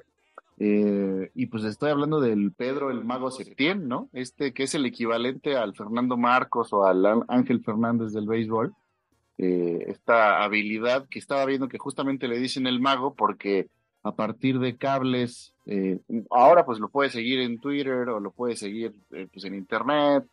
Eh, 0.60 1.32
y 1.34 1.48
pues 1.48 1.64
estoy 1.64 1.90
hablando 1.90 2.22
del 2.22 2.52
Pedro 2.52 2.92
el 2.92 3.04
Mago 3.04 3.32
Septién, 3.32 3.88
¿no? 3.88 4.10
Este 4.14 4.54
que 4.54 4.64
es 4.64 4.76
el 4.76 4.86
equivalente 4.86 5.58
al 5.58 5.74
Fernando 5.74 6.16
Marcos 6.16 6.72
o 6.74 6.86
al 6.86 7.24
Ángel 7.28 7.64
Fernández 7.64 8.14
del 8.14 8.28
béisbol. 8.28 8.74
Eh, 9.38 9.86
esta 9.88 10.44
habilidad 10.44 11.08
que 11.10 11.20
estaba 11.20 11.46
viendo 11.46 11.68
que 11.68 11.80
justamente 11.80 12.28
le 12.28 12.38
dicen 12.38 12.68
el 12.68 12.80
mago 12.80 13.16
porque 13.16 13.68
a 14.04 14.12
partir 14.12 14.60
de 14.60 14.76
cables, 14.76 15.54
eh, 15.66 16.00
ahora 16.30 16.66
pues 16.66 16.80
lo 16.80 16.90
puede 16.90 17.10
seguir 17.10 17.40
en 17.40 17.60
Twitter 17.60 18.10
o 18.10 18.20
lo 18.20 18.32
puede 18.32 18.56
seguir 18.56 18.94
eh, 19.12 19.28
pues 19.32 19.46
en 19.46 19.56
internet, 19.56 20.26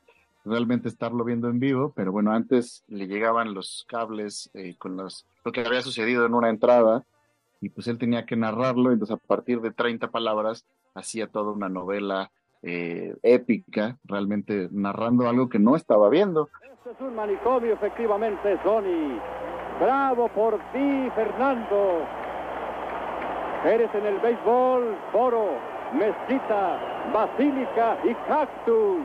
realmente 0.45 0.89
estarlo 0.89 1.25
viendo 1.25 1.49
en 1.49 1.61
vivo, 1.61 1.93
pero 1.95 2.11
bueno, 2.11 2.33
antes 2.33 2.83
le 2.89 3.07
llegaban 3.07 3.55
los 3.55 3.85
cables 3.89 4.51
eh, 4.55 4.75
con 4.77 4.97
los, 4.97 5.25
lo 5.45 5.53
que 5.53 5.61
había 5.61 5.83
sucedido 5.83 6.27
en 6.27 6.35
una 6.35 6.51
entrada 6.51 7.05
y 7.61 7.69
pues 7.69 7.87
él 7.87 7.99
tenía 7.99 8.27
que 8.27 8.37
narrarlo, 8.37 8.91
entonces 8.91 9.17
a 9.17 9.27
partir 9.29 9.61
de 9.61 9.71
30 9.71 10.11
palabras 10.11 10.65
hacía 10.95 11.29
toda 11.29 11.53
una 11.53 11.69
novela 11.69 12.33
eh, 12.63 13.17
épica, 13.23 13.97
realmente 14.05 14.69
narrando 14.71 15.29
algo 15.29 15.49
que 15.49 15.59
no 15.59 15.77
estaba 15.77 16.09
viendo. 16.09 16.49
Este 16.63 16.91
es 16.91 17.01
un 17.01 17.15
manicomio, 17.15 17.73
efectivamente, 17.73 18.59
Sony. 18.63 19.19
Bravo 19.81 20.29
por 20.29 20.59
ti, 20.73 21.11
Fernando. 21.15 22.03
Eres 23.65 23.95
en 23.95 24.07
el 24.07 24.19
béisbol, 24.19 24.97
foro, 25.13 25.49
mezquita, 25.93 26.79
basílica 27.13 27.99
y 28.05 28.15
cactus. 28.27 28.99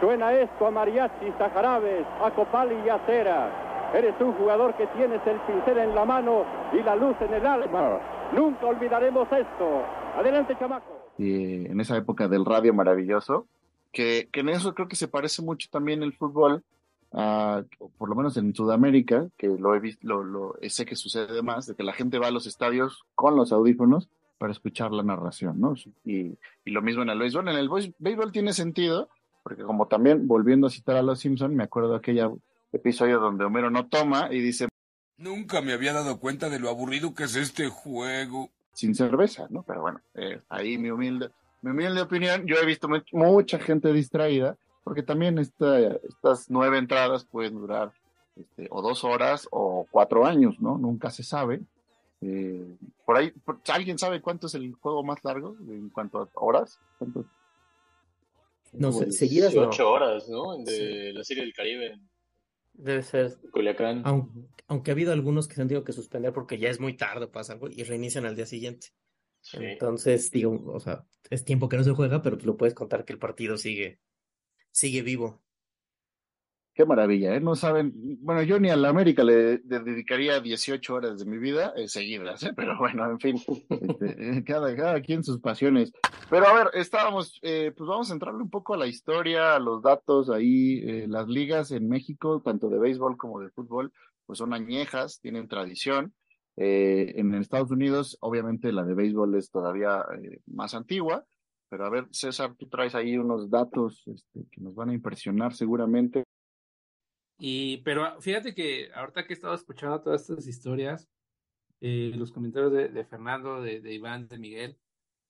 Suena 0.00 0.32
esto 0.32 0.66
a 0.66 0.70
mariachis, 0.70 1.40
a 1.40 1.50
jarabes, 1.50 2.06
a 2.22 2.30
copal 2.30 2.70
y 2.84 2.88
acera. 2.88 3.50
Eres 3.94 4.14
un 4.20 4.32
jugador 4.34 4.74
que 4.74 4.86
tienes 4.88 5.20
el 5.26 5.38
pincel 5.40 5.78
en 5.78 5.94
la 5.94 6.04
mano 6.04 6.44
y 6.72 6.82
la 6.82 6.94
luz 6.94 7.16
en 7.20 7.34
el 7.34 7.46
alma. 7.46 7.98
Nunca 8.32 8.66
olvidaremos 8.66 9.26
esto. 9.32 9.82
Adelante, 10.18 10.56
chamaco. 10.58 10.97
Eh, 11.18 11.66
en 11.70 11.80
esa 11.80 11.96
época 11.96 12.28
del 12.28 12.44
radio 12.44 12.72
maravilloso, 12.74 13.46
que, 13.92 14.28
en 14.32 14.48
eso 14.48 14.74
creo 14.74 14.88
que 14.88 14.96
se 14.96 15.08
parece 15.08 15.42
mucho 15.42 15.68
también 15.70 16.02
el 16.02 16.12
fútbol, 16.12 16.62
o 17.10 17.64
por 17.96 18.08
lo 18.08 18.14
menos 18.14 18.36
en 18.36 18.54
Sudamérica, 18.54 19.28
que 19.36 19.48
lo 19.48 19.74
he 19.74 19.80
visto, 19.80 20.06
lo, 20.06 20.22
lo- 20.24 20.54
sé 20.68 20.84
que 20.84 20.94
sucede 20.96 21.42
más, 21.42 21.66
de 21.66 21.74
que 21.74 21.82
la 21.82 21.92
gente 21.94 22.18
va 22.18 22.28
a 22.28 22.30
los 22.30 22.46
estadios 22.46 23.04
con 23.14 23.34
los 23.36 23.50
audífonos 23.52 24.08
para 24.36 24.52
escuchar 24.52 24.92
la 24.92 25.02
narración, 25.02 25.58
¿no? 25.60 25.74
Y, 26.04 26.36
lo 26.66 26.82
mismo 26.82 27.02
en 27.02 27.08
el 27.10 27.18
béisbol. 27.18 27.48
En 27.48 27.56
el 27.56 27.68
béis- 27.70 27.94
béisbol 27.98 28.30
tiene 28.30 28.52
sentido, 28.52 29.08
porque 29.42 29.62
como 29.62 29.86
también, 29.88 30.28
volviendo 30.28 30.66
a 30.66 30.70
citar 30.70 30.96
a 30.96 31.02
Los 31.02 31.20
Simpson, 31.20 31.56
me 31.56 31.64
acuerdo 31.64 31.90
de 31.92 31.96
aquella 31.96 32.30
episodio 32.72 33.18
donde 33.18 33.44
Homero 33.44 33.70
no 33.70 33.86
toma 33.88 34.28
y 34.30 34.40
dice 34.40 34.68
Nunca 35.16 35.62
me 35.62 35.72
había 35.72 35.92
dado 35.94 36.20
cuenta 36.20 36.48
de 36.50 36.60
lo 36.60 36.68
aburrido 36.68 37.14
que 37.14 37.24
es 37.24 37.34
este 37.34 37.68
juego. 37.68 38.50
Sin 38.72 38.94
cerveza, 38.94 39.46
¿no? 39.50 39.62
Pero 39.62 39.80
bueno, 39.82 40.00
eh, 40.14 40.40
ahí 40.48 40.78
mi 40.78 40.90
humilde, 40.90 41.30
mi 41.62 41.70
humilde 41.72 42.00
opinión, 42.00 42.46
yo 42.46 42.56
he 42.56 42.66
visto 42.66 42.88
mu- 42.88 43.00
mucha 43.12 43.58
gente 43.58 43.92
distraída, 43.92 44.56
porque 44.84 45.02
también 45.02 45.38
esta, 45.38 45.78
estas 45.80 46.48
nueve 46.50 46.78
entradas 46.78 47.24
pueden 47.24 47.54
durar 47.54 47.92
este, 48.36 48.68
o 48.70 48.80
dos 48.82 49.02
horas 49.04 49.48
o 49.50 49.86
cuatro 49.90 50.24
años, 50.24 50.60
¿no? 50.60 50.78
Nunca 50.78 51.10
se 51.10 51.22
sabe. 51.24 51.60
Eh, 52.20 52.76
por 53.04 53.16
ahí, 53.16 53.30
por- 53.30 53.60
¿alguien 53.72 53.98
sabe 53.98 54.20
cuánto 54.20 54.46
es 54.46 54.54
el 54.54 54.72
juego 54.74 55.02
más 55.04 55.22
largo 55.24 55.56
en 55.68 55.88
cuanto 55.90 56.20
a 56.22 56.28
horas? 56.34 56.78
¿Cuánto? 56.98 57.24
No 58.72 58.92
seguidas 58.92 59.54
no. 59.54 59.62
18 59.62 59.90
horas, 59.90 60.28
¿no? 60.28 60.56
De 60.58 61.12
la 61.14 61.24
Serie 61.24 61.42
del 61.42 61.54
Caribe. 61.54 61.98
Debe 62.78 63.02
ser. 63.02 63.36
Culiacán. 63.50 64.02
Aunque, 64.04 64.40
aunque 64.68 64.90
ha 64.90 64.94
habido 64.94 65.12
algunos 65.12 65.48
que 65.48 65.56
se 65.56 65.62
han 65.62 65.68
tenido 65.68 65.84
que 65.84 65.92
suspender 65.92 66.32
porque 66.32 66.58
ya 66.58 66.70
es 66.70 66.78
muy 66.78 66.96
tarde, 66.96 67.26
pasa 67.26 67.54
algo 67.54 67.68
y 67.68 67.82
reinician 67.82 68.24
al 68.24 68.36
día 68.36 68.46
siguiente. 68.46 68.88
Entonces, 69.52 70.30
digo, 70.30 70.62
o 70.66 70.80
sea, 70.80 71.04
es 71.30 71.44
tiempo 71.44 71.68
que 71.68 71.76
no 71.76 71.84
se 71.84 71.92
juega, 71.92 72.22
pero 72.22 72.38
tú 72.38 72.46
lo 72.46 72.56
puedes 72.56 72.74
contar 72.74 73.04
que 73.04 73.12
el 73.12 73.18
partido 73.18 73.56
sigue, 73.56 74.00
sigue 74.70 75.02
vivo. 75.02 75.42
Qué 76.78 76.86
maravilla, 76.86 77.34
¿eh? 77.34 77.40
No 77.40 77.56
saben, 77.56 77.92
bueno, 78.20 78.40
yo 78.42 78.60
ni 78.60 78.70
a 78.70 78.76
la 78.76 78.90
América 78.90 79.24
le, 79.24 79.58
dedicaría 79.58 80.38
18 80.38 80.94
horas 80.94 81.18
de 81.18 81.24
mi 81.24 81.36
vida 81.36 81.72
eh, 81.74 81.88
seguidas, 81.88 82.44
¿eh? 82.44 82.52
Pero 82.54 82.78
bueno, 82.78 83.10
en 83.10 83.18
fin, 83.18 83.36
este, 83.68 84.44
cada, 84.44 84.76
cada 84.76 85.00
quien 85.02 85.24
sus 85.24 85.40
pasiones. 85.40 85.90
Pero 86.30 86.46
a 86.46 86.52
ver, 86.52 86.70
estábamos, 86.74 87.40
eh, 87.42 87.72
pues 87.76 87.88
vamos 87.88 88.10
a 88.10 88.12
entrarle 88.12 88.44
un 88.44 88.48
poco 88.48 88.74
a 88.74 88.76
la 88.76 88.86
historia, 88.86 89.56
a 89.56 89.58
los 89.58 89.82
datos 89.82 90.30
ahí, 90.30 90.78
eh, 90.88 91.06
las 91.08 91.26
ligas 91.26 91.72
en 91.72 91.88
México, 91.88 92.42
tanto 92.44 92.68
de 92.68 92.78
béisbol 92.78 93.16
como 93.16 93.40
de 93.40 93.50
fútbol, 93.50 93.92
pues 94.24 94.38
son 94.38 94.54
añejas, 94.54 95.18
tienen 95.20 95.48
tradición. 95.48 96.14
Eh, 96.56 97.14
en 97.16 97.34
Estados 97.34 97.72
Unidos, 97.72 98.18
obviamente 98.20 98.70
la 98.70 98.84
de 98.84 98.94
béisbol 98.94 99.34
es 99.34 99.50
todavía 99.50 100.04
eh, 100.22 100.38
más 100.46 100.74
antigua, 100.74 101.24
pero 101.68 101.86
a 101.86 101.90
ver, 101.90 102.06
César, 102.12 102.54
tú 102.56 102.68
traes 102.68 102.94
ahí 102.94 103.18
unos 103.18 103.50
datos 103.50 104.04
este, 104.06 104.46
que 104.52 104.60
nos 104.60 104.76
van 104.76 104.90
a 104.90 104.94
impresionar 104.94 105.54
seguramente. 105.54 106.22
Y, 107.38 107.78
pero 107.78 108.20
fíjate 108.20 108.54
que 108.54 108.90
ahorita 108.92 109.24
que 109.24 109.32
he 109.32 109.36
estado 109.36 109.54
escuchando 109.54 110.00
todas 110.02 110.28
estas 110.28 110.46
historias, 110.46 111.08
eh, 111.80 112.12
los 112.16 112.32
comentarios 112.32 112.72
de, 112.72 112.88
de 112.88 113.04
Fernando, 113.04 113.62
de, 113.62 113.80
de, 113.80 113.94
Iván, 113.94 114.26
de 114.26 114.38
Miguel, 114.38 114.78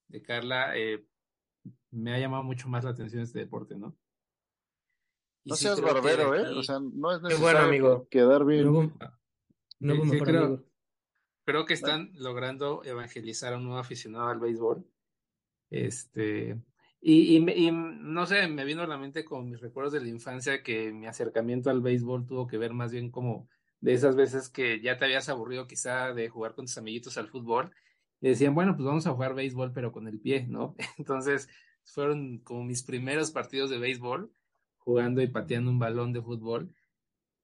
de 0.09 0.22
Carla, 0.22 0.76
eh, 0.76 1.04
me 1.90 2.14
ha 2.14 2.18
llamado 2.18 2.42
mucho 2.42 2.68
más 2.68 2.84
la 2.84 2.90
atención 2.90 3.22
este 3.22 3.40
deporte, 3.40 3.76
¿no? 3.76 3.94
Y 5.44 5.50
no 5.50 5.56
sí 5.56 5.64
seas 5.64 5.80
barbero, 5.80 6.34
¿eh? 6.34 6.48
O 6.56 6.62
sea, 6.62 6.78
no 6.80 7.12
es 7.14 7.22
necesario 7.22 7.38
bueno, 7.38 7.59
amigo. 7.61 8.09
quedar 8.11 8.44
bien. 8.46 8.64
No, 8.72 8.92
no, 9.80 9.94
sí, 9.94 10.11
mejor 10.11 10.26
creo, 10.26 10.44
amigo. 10.44 10.64
creo 11.44 11.66
que 11.66 11.74
están 11.74 12.11
logrando 12.14 12.82
evangelizar 12.84 13.52
a 13.52 13.59
un 13.59 13.64
nuevo 13.64 13.78
aficionado 13.78 14.28
al 14.28 14.40
béisbol. 14.40 14.84
Este, 15.70 16.59
y, 17.01 17.40
no 17.70 18.26
sé, 18.26 18.49
me 18.49 18.64
vino 18.64 18.82
a 18.82 18.86
la 18.86 18.99
mente 18.99 19.24
con 19.24 19.49
mis 19.49 19.61
recuerdos 19.61 19.92
de 19.92 20.01
la 20.01 20.09
infancia 20.09 20.62
que 20.62 20.92
mi 20.92 21.07
acercamiento 21.07 21.70
al 21.70 21.80
béisbol 21.80 22.26
tuvo 22.26 22.46
que 22.46 22.59
ver 22.59 22.72
más 22.72 22.90
bien 22.90 23.11
como 23.11 23.49
de 23.80 23.92
esas 23.92 24.16
veces 24.16 24.49
que 24.49 24.80
ya 24.80 24.99
te 24.99 25.05
habías 25.05 25.28
aburrido 25.28 25.68
quizá 25.68 26.12
de 26.12 26.28
jugar 26.28 26.55
con 26.55 26.66
tus 26.66 26.76
amiguitos 26.78 27.16
al 27.16 27.28
fútbol 27.28 27.70
y 28.20 28.28
decían, 28.28 28.55
bueno, 28.55 28.74
pues 28.74 28.84
vamos 28.84 29.07
a 29.07 29.12
jugar 29.12 29.34
béisbol 29.34 29.72
pero 29.72 29.92
con 29.92 30.09
el 30.09 30.18
pie, 30.18 30.46
¿no? 30.49 30.74
Entonces 30.99 31.49
fueron 31.84 32.38
como 32.38 32.64
mis 32.64 32.82
primeros 32.82 33.30
partidos 33.30 33.70
de 33.70 33.78
béisbol 33.78 34.32
jugando 34.78 35.22
y 35.22 35.28
pateando 35.28 35.70
un 35.70 35.78
balón 35.78 36.12
de 36.12 36.22
fútbol 36.22 36.74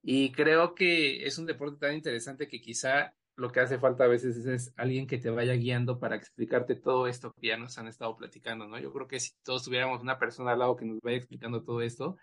y 0.03 0.33
creo 0.33 0.75
que 0.75 1.27
es 1.27 1.39
un 1.39 1.47
deporte 1.47 1.79
tan 1.79 1.95
interesante 1.95 2.49
que 2.49 2.61
quizá 2.61 3.15
lo 3.37 3.51
que 3.51 3.61
hace 3.61 3.78
falta 3.78 4.05
a 4.05 4.09
veces 4.09 4.47
es, 4.47 4.72
alguien 4.76 5.07
que 5.07 5.18
te 5.18 5.30
vaya 5.30 5.55
guiando 5.55 5.99
para 5.99 6.16
explicarte 6.16 6.76
todo 6.76 7.09
esto 7.09 7.32
que 7.32 7.49
ya 7.49 7.57
nos 7.57 7.76
han 7.78 7.89
estado 7.89 8.16
platicando, 8.16 8.66
¿no? 8.66 8.78
Yo 8.78 8.93
creo 8.93 9.09
que 9.09 9.18
si 9.18 9.32
todos 9.43 9.64
tuviéramos 9.64 10.03
una 10.03 10.18
persona 10.18 10.53
al 10.53 10.61
lado 10.61 10.76
que 10.76 10.85
nos 10.85 11.01
vaya 11.01 11.16
explicando 11.16 11.62
todo 11.62 11.80
esto, 11.82 12.16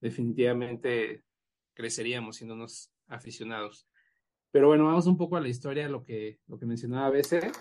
definitivamente 0.00 1.22
creceríamos 1.74 2.36
siendo 2.36 2.54
unos 2.54 2.90
aficionados. 3.06 3.86
Pero 4.50 4.68
bueno, 4.68 4.86
vamos 4.86 5.06
un 5.06 5.16
poco 5.16 5.36
a 5.36 5.40
la 5.40 5.48
historia, 5.48 5.88
lo 5.88 6.02
que, 6.02 6.40
lo 6.48 6.58
que 6.58 6.66
mencionaba 6.66 7.10
BC. 7.10 7.52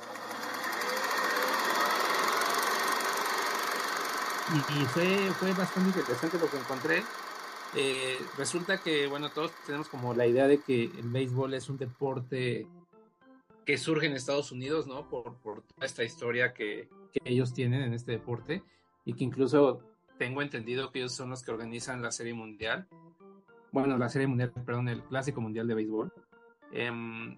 Y, 4.50 4.58
y 4.58 4.86
fue, 4.86 5.06
fue 5.34 5.54
bastante 5.54 6.00
interesante 6.00 6.40
lo 6.40 6.50
que 6.50 6.58
encontré. 6.58 7.04
Eh, 7.76 8.18
resulta 8.38 8.82
que, 8.82 9.08
bueno, 9.08 9.30
todos 9.30 9.52
tenemos 9.66 9.90
como 9.90 10.14
la 10.14 10.26
idea 10.26 10.48
de 10.48 10.60
que 10.60 10.86
el 10.86 11.10
béisbol 11.10 11.54
es 11.54 11.70
un 11.70 11.78
deporte 11.78 12.68
que 13.68 13.78
surge 13.78 14.06
en 14.06 14.14
Estados 14.14 14.54
Unidos, 14.54 14.88
¿no? 14.88 15.10
Por, 15.10 15.36
por 15.40 15.62
toda 15.62 15.86
esta 15.86 16.06
historia 16.06 16.54
que, 16.54 16.88
que, 17.12 17.20
ellos 17.26 17.54
tienen 17.54 17.82
en 17.82 17.94
este 17.94 18.14
deporte 18.14 18.64
y 19.04 19.14
que 19.14 19.26
incluso 19.26 19.84
tengo 20.18 20.42
entendido 20.42 20.90
que 20.90 21.00
ellos 21.00 21.14
son 21.14 21.32
los 21.32 21.44
que 21.44 21.52
organizan 21.52 22.02
la 22.02 22.12
Serie 22.12 22.34
Mundial. 22.34 22.88
Bueno, 23.74 23.98
la 23.98 24.08
Serie 24.08 24.26
Mundial, 24.26 24.54
perdón, 24.66 24.88
el 24.88 25.04
Clásico 25.04 25.42
Mundial 25.42 25.68
de 25.68 25.76
Béisbol. 25.76 26.14
Eh, 26.72 27.38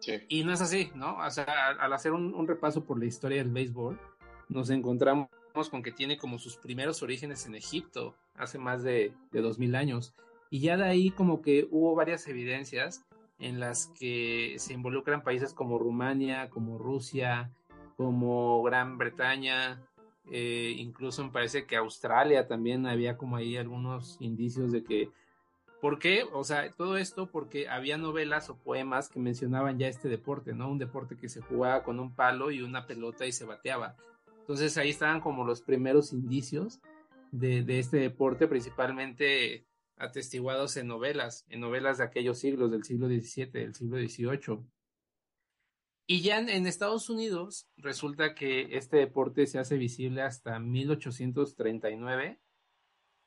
sí. 0.00 0.12
Y 0.28 0.44
no 0.44 0.52
es 0.52 0.60
así, 0.60 0.92
¿no? 0.94 1.16
O 1.16 1.30
sea, 1.30 1.44
al, 1.44 1.80
al 1.80 1.92
hacer 1.94 2.12
un, 2.12 2.34
un, 2.34 2.46
repaso 2.46 2.84
por 2.84 2.98
la 2.98 3.06
historia 3.06 3.38
del 3.38 3.50
béisbol, 3.50 3.98
nos 4.50 4.68
encontramos 4.68 5.30
con 5.70 5.82
que 5.82 5.92
tiene 5.92 6.18
como 6.18 6.38
sus 6.38 6.58
primeros 6.58 7.02
orígenes 7.02 7.46
en 7.46 7.54
Egipto, 7.54 8.14
hace 8.36 8.58
más 8.58 8.82
de, 8.82 9.14
de 9.32 9.40
2000 9.40 9.74
años. 9.74 10.12
Y 10.50 10.60
ya 10.60 10.76
de 10.76 10.84
ahí 10.84 11.10
como 11.10 11.40
que 11.40 11.66
hubo 11.70 11.94
varias 11.94 12.28
evidencias 12.28 13.02
en 13.40 13.58
las 13.58 13.88
que 13.98 14.54
se 14.58 14.74
involucran 14.74 15.24
países 15.24 15.54
como 15.54 15.78
Rumania, 15.78 16.50
como 16.50 16.78
Rusia, 16.78 17.50
como 17.96 18.62
Gran 18.62 18.98
Bretaña, 18.98 19.82
eh, 20.30 20.74
incluso 20.76 21.24
me 21.24 21.30
parece 21.30 21.66
que 21.66 21.76
Australia 21.76 22.46
también 22.46 22.86
había 22.86 23.16
como 23.16 23.36
ahí 23.36 23.56
algunos 23.56 24.16
indicios 24.20 24.70
de 24.70 24.84
que, 24.84 25.10
¿por 25.80 25.98
qué? 25.98 26.24
O 26.32 26.44
sea, 26.44 26.70
todo 26.70 26.96
esto 26.98 27.26
porque 27.26 27.68
había 27.68 27.96
novelas 27.96 28.50
o 28.50 28.56
poemas 28.56 29.08
que 29.08 29.18
mencionaban 29.18 29.78
ya 29.78 29.88
este 29.88 30.08
deporte, 30.08 30.52
¿no? 30.52 30.70
Un 30.70 30.78
deporte 30.78 31.16
que 31.16 31.28
se 31.28 31.40
jugaba 31.40 31.82
con 31.82 31.98
un 31.98 32.14
palo 32.14 32.50
y 32.50 32.62
una 32.62 32.86
pelota 32.86 33.26
y 33.26 33.32
se 33.32 33.44
bateaba. 33.44 33.96
Entonces 34.40 34.76
ahí 34.76 34.90
estaban 34.90 35.20
como 35.20 35.44
los 35.44 35.62
primeros 35.62 36.12
indicios 36.12 36.80
de, 37.32 37.62
de 37.62 37.78
este 37.78 37.96
deporte, 37.96 38.46
principalmente 38.46 39.64
atestiguados 40.00 40.76
en 40.76 40.86
novelas, 40.86 41.44
en 41.48 41.60
novelas 41.60 41.98
de 41.98 42.04
aquellos 42.04 42.38
siglos, 42.38 42.70
del 42.70 42.84
siglo 42.84 43.06
XVII, 43.06 43.46
del 43.46 43.74
siglo 43.74 43.98
XVIII. 43.98 44.58
Y 46.06 46.22
ya 46.22 46.38
en, 46.40 46.66
Estados 46.66 47.08
Unidos 47.08 47.68
resulta 47.76 48.34
que 48.34 48.76
este 48.76 48.96
deporte 48.96 49.46
se 49.46 49.60
hace 49.60 49.76
visible 49.76 50.22
hasta 50.22 50.58
1839 50.58 52.40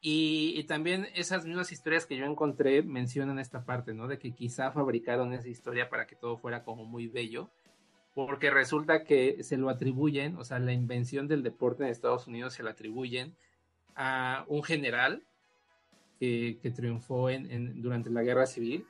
y, 0.02 0.54
y, 0.58 0.64
también 0.66 1.08
esas 1.16 1.46
mismas 1.46 1.72
historias 1.72 2.06
que 2.06 2.18
yo 2.18 2.26
encontré 2.26 2.84
mencionan 2.84 3.40
esta 3.40 3.64
parte, 3.64 3.94
¿no? 3.94 4.10
De 4.10 4.20
que 4.20 4.34
quizá 4.34 4.74
fabricaron 4.74 5.32
esa 5.32 5.48
historia 5.48 5.90
para 5.90 6.08
que 6.08 6.18
todo 6.18 6.38
fuera 6.38 6.66
como 6.66 6.84
muy 6.84 7.08
bello, 7.08 7.50
porque 8.14 8.52
resulta 8.52 9.06
que 9.06 9.42
se 9.44 9.56
lo 9.56 9.70
atribuyen, 9.70 10.36
o 10.36 10.44
sea, 10.44 10.60
la 10.60 10.74
invención 10.74 11.30
del 11.30 11.42
deporte 11.42 11.84
en 11.84 11.90
Estados 11.90 12.28
Unidos 12.28 12.54
se 12.54 12.64
la 12.64 12.72
atribuyen 12.72 13.38
a 13.96 14.44
un 14.50 14.62
general 14.62 15.24
que, 16.62 16.72
triunfó 16.72 17.30
en, 17.30 17.82
durante 17.82 18.10
la 18.10 18.24
guerra 18.24 18.46
civil, 18.46 18.86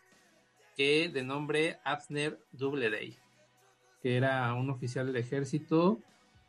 que 0.76 1.10
de 1.10 1.24
nombre 1.24 1.80
Abner 1.84 2.40
Doubleday, 2.52 3.18
que 4.02 4.18
era 4.18 4.54
un 4.54 4.70
oficial 4.70 5.08
del 5.08 5.16
ejército, 5.16 6.00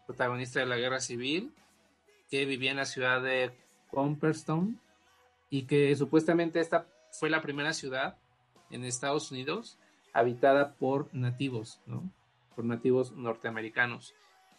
protagonista 0.06 0.60
de 0.60 0.66
la 0.66 0.76
guerra 0.76 1.00
civil, 1.00 1.52
que 2.30 2.44
vivía 2.44 2.70
en 2.70 2.76
la 2.76 2.84
ciudad 2.84 3.22
de 3.22 3.52
Cooperstown 3.90 4.78
y 5.48 5.62
que 5.62 5.94
supuestamente 5.96 6.60
esta 6.60 6.86
fue 7.12 7.30
la 7.30 7.40
primera 7.40 7.72
ciudad 7.72 8.18
en 8.70 8.84
Estados 8.84 9.30
Unidos 9.30 9.78
habitada 10.12 10.74
por 10.74 11.14
nativos, 11.14 11.80
¿no? 11.86 12.10
Por 12.54 12.64
nativos 12.64 13.12
norteamericanos. 13.12 14.14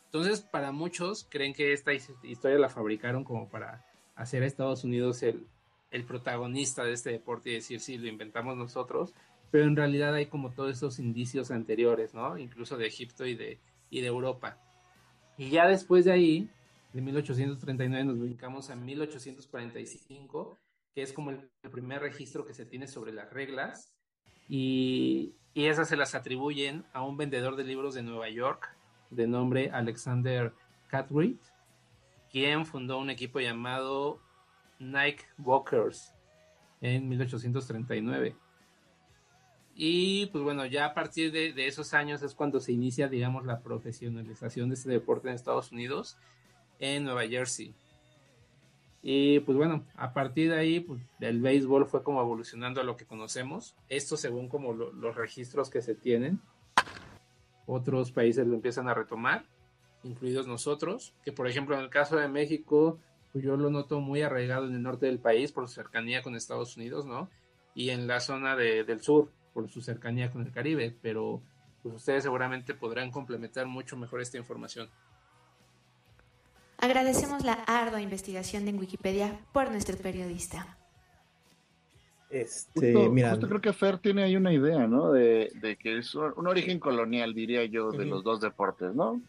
Entonces, 0.06 0.42
para 0.42 0.72
muchos 0.72 1.28
creen 1.30 1.54
que 1.54 1.74
esta 1.74 1.94
historia 1.94 2.58
la 2.58 2.70
fabricaron 2.70 3.24
como 3.24 3.50
para 3.50 3.86
hacer 4.16 4.44
a 4.44 4.46
Estados 4.46 4.84
Unidos 4.84 5.22
el, 5.24 5.46
el 5.96 6.04
protagonista 6.04 6.84
de 6.84 6.92
este 6.92 7.12
deporte 7.12 7.50
y 7.50 7.54
decir, 7.54 7.80
sí, 7.80 7.98
lo 7.98 8.08
inventamos 8.08 8.58
nosotros, 8.58 9.14
pero 9.50 9.64
en 9.64 9.78
realidad 9.78 10.14
hay 10.14 10.26
como 10.26 10.52
todos 10.52 10.76
esos 10.76 11.00
indicios 11.00 11.52
anteriores, 11.52 12.14
¿no? 12.14 12.38
Incluso 12.38 12.76
de 12.78 12.88
Egipto 12.88 13.26
y 13.26 13.36
de, 13.36 13.60
y 13.90 14.02
de 14.02 14.08
Europa. 14.08 14.58
Y 15.38 15.50
ya 15.50 15.68
después 15.68 16.04
de 16.04 16.12
ahí, 16.12 16.50
de 16.92 17.02
1839, 17.02 18.04
nos 18.04 18.20
brincamos 18.20 18.70
a 18.70 18.76
1845, 18.76 20.60
que 20.94 21.02
es 21.02 21.14
como 21.14 21.32
el, 21.32 21.50
el 21.64 21.70
primer 21.70 22.02
registro 22.02 22.46
que 22.46 22.54
se 22.54 22.66
tiene 22.66 22.88
sobre 22.88 23.14
las 23.14 23.32
reglas, 23.32 23.94
y, 24.50 25.34
y 25.54 25.68
esas 25.68 25.88
se 25.88 25.96
las 25.96 26.14
atribuyen 26.14 26.84
a 26.92 27.04
un 27.04 27.16
vendedor 27.16 27.56
de 27.56 27.64
libros 27.64 27.96
de 27.96 28.04
Nueva 28.04 28.30
York, 28.30 28.76
de 29.12 29.28
nombre 29.28 29.72
Alexander 29.72 30.54
Catreed, 30.88 31.38
quien 32.30 32.66
fundó 32.66 32.98
un 32.98 33.10
equipo 33.10 33.40
llamado 33.40 34.20
Nike 34.80 35.26
Walkers 35.38 36.14
en 36.82 37.08
1839. 37.10 38.36
Y 39.76 40.28
pues 40.28 40.44
bueno, 40.44 40.66
ya 40.66 40.86
a 40.86 40.94
partir 40.94 41.32
de, 41.32 41.54
esos 41.68 41.94
años 41.94 42.22
es 42.22 42.34
cuando 42.34 42.62
se 42.62 42.72
inicia, 42.72 43.10
digamos, 43.10 43.46
la 43.46 43.60
profesionalización 43.60 44.70
de 44.70 44.76
este 44.76 44.90
deporte 44.90 45.28
en 45.28 45.36
Estados 45.36 45.72
Unidos, 45.72 46.18
en 46.80 47.04
Nueva 47.04 47.28
Jersey. 47.28 47.76
Y 49.02 49.42
pues 49.42 49.58
bueno, 49.58 49.86
a 49.96 50.14
partir 50.14 50.50
de 50.50 50.58
ahí, 50.58 50.80
pues, 50.80 51.02
el 51.20 51.42
béisbol 51.42 51.86
fue 51.86 52.04
como 52.04 52.22
evolucionando 52.22 52.80
a 52.80 52.86
lo 52.86 52.96
que 52.96 53.06
conocemos. 53.06 53.76
Esto 53.90 54.16
según 54.16 54.48
como 54.48 54.74
lo, 54.74 54.94
los 54.94 55.16
registros 55.16 55.70
que 55.70 55.82
se 55.82 55.94
tienen. 55.94 56.40
Otros 57.68 58.12
países 58.12 58.48
lo 58.48 58.56
empiezan 58.56 58.88
a 58.88 58.94
retomar, 58.94 59.46
incluidos 60.04 60.48
nosotros, 60.48 61.14
que 61.24 61.32
por 61.32 61.48
ejemplo 61.48 61.76
en 61.76 61.82
el 61.82 61.90
caso 61.90 62.16
de 62.16 62.28
México, 62.28 63.00
pues 63.36 63.44
yo 63.44 63.58
lo 63.58 63.70
noto 63.70 64.00
muy 64.00 64.22
arraigado 64.22 64.66
en 64.66 64.76
el 64.76 64.82
norte 64.82 65.08
del 65.08 65.20
país 65.20 65.52
por 65.52 65.68
su 65.68 65.74
cercanía 65.74 66.22
con 66.22 66.38
Estados 66.38 66.78
Unidos, 66.78 67.06
¿no? 67.06 67.30
Y 67.74 67.90
en 67.90 68.08
la 68.08 68.22
zona 68.22 68.56
de, 68.56 68.86
del 68.86 69.02
sur 69.02 69.30
por 69.54 69.70
su 69.70 69.82
cercanía 69.82 70.32
con 70.32 70.44
el 70.44 70.54
Caribe, 70.54 70.96
pero 71.02 71.42
pues 71.84 71.96
ustedes 71.96 72.24
seguramente 72.24 72.74
podrán 72.76 73.12
complementar 73.12 73.66
mucho 73.66 73.98
mejor 73.98 74.22
esta 74.22 74.38
información. 74.38 74.88
Agradecemos 76.78 77.44
la 77.44 77.56
ardua 77.68 78.02
investigación 78.02 78.70
en 78.70 78.80
Wikipedia 78.80 79.38
por 79.52 79.70
nuestro 79.70 79.98
periodista. 79.98 80.78
Este, 82.30 82.94
Justo, 82.94 83.12
mira, 83.12 83.32
justo 83.32 83.50
creo 83.50 83.60
que 83.60 83.74
Fer 83.74 83.98
tiene 83.98 84.24
ahí 84.24 84.38
una 84.38 84.54
idea, 84.54 84.88
¿no? 84.88 85.12
De, 85.12 85.52
de 85.56 85.76
que 85.76 85.98
es 85.98 86.16
un 86.16 86.32
un 86.38 86.48
origen 86.48 86.80
colonial, 86.80 87.34
diría 87.34 87.66
yo, 87.66 87.92
de 87.92 88.06
los 88.06 88.24
dos 88.24 88.40
deportes, 88.40 88.96
¿no? 88.96 89.22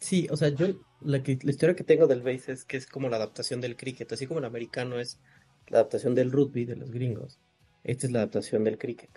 Sí, 0.00 0.26
o 0.30 0.36
sea, 0.36 0.48
yo 0.48 0.66
la, 1.02 1.22
que, 1.22 1.38
la 1.42 1.50
historia 1.50 1.76
que 1.76 1.84
tengo 1.84 2.06
del 2.06 2.22
base 2.22 2.52
es 2.52 2.64
que 2.64 2.78
es 2.78 2.86
como 2.86 3.08
la 3.08 3.16
adaptación 3.16 3.60
del 3.60 3.76
cricket, 3.76 4.10
así 4.12 4.26
como 4.26 4.40
el 4.40 4.46
americano 4.46 4.98
es 4.98 5.20
la 5.68 5.78
adaptación 5.78 6.14
del 6.14 6.32
rugby 6.32 6.64
de 6.64 6.76
los 6.76 6.90
gringos, 6.90 7.38
esta 7.84 8.06
es 8.06 8.12
la 8.12 8.20
adaptación 8.20 8.64
del 8.64 8.78
cricket. 8.78 9.10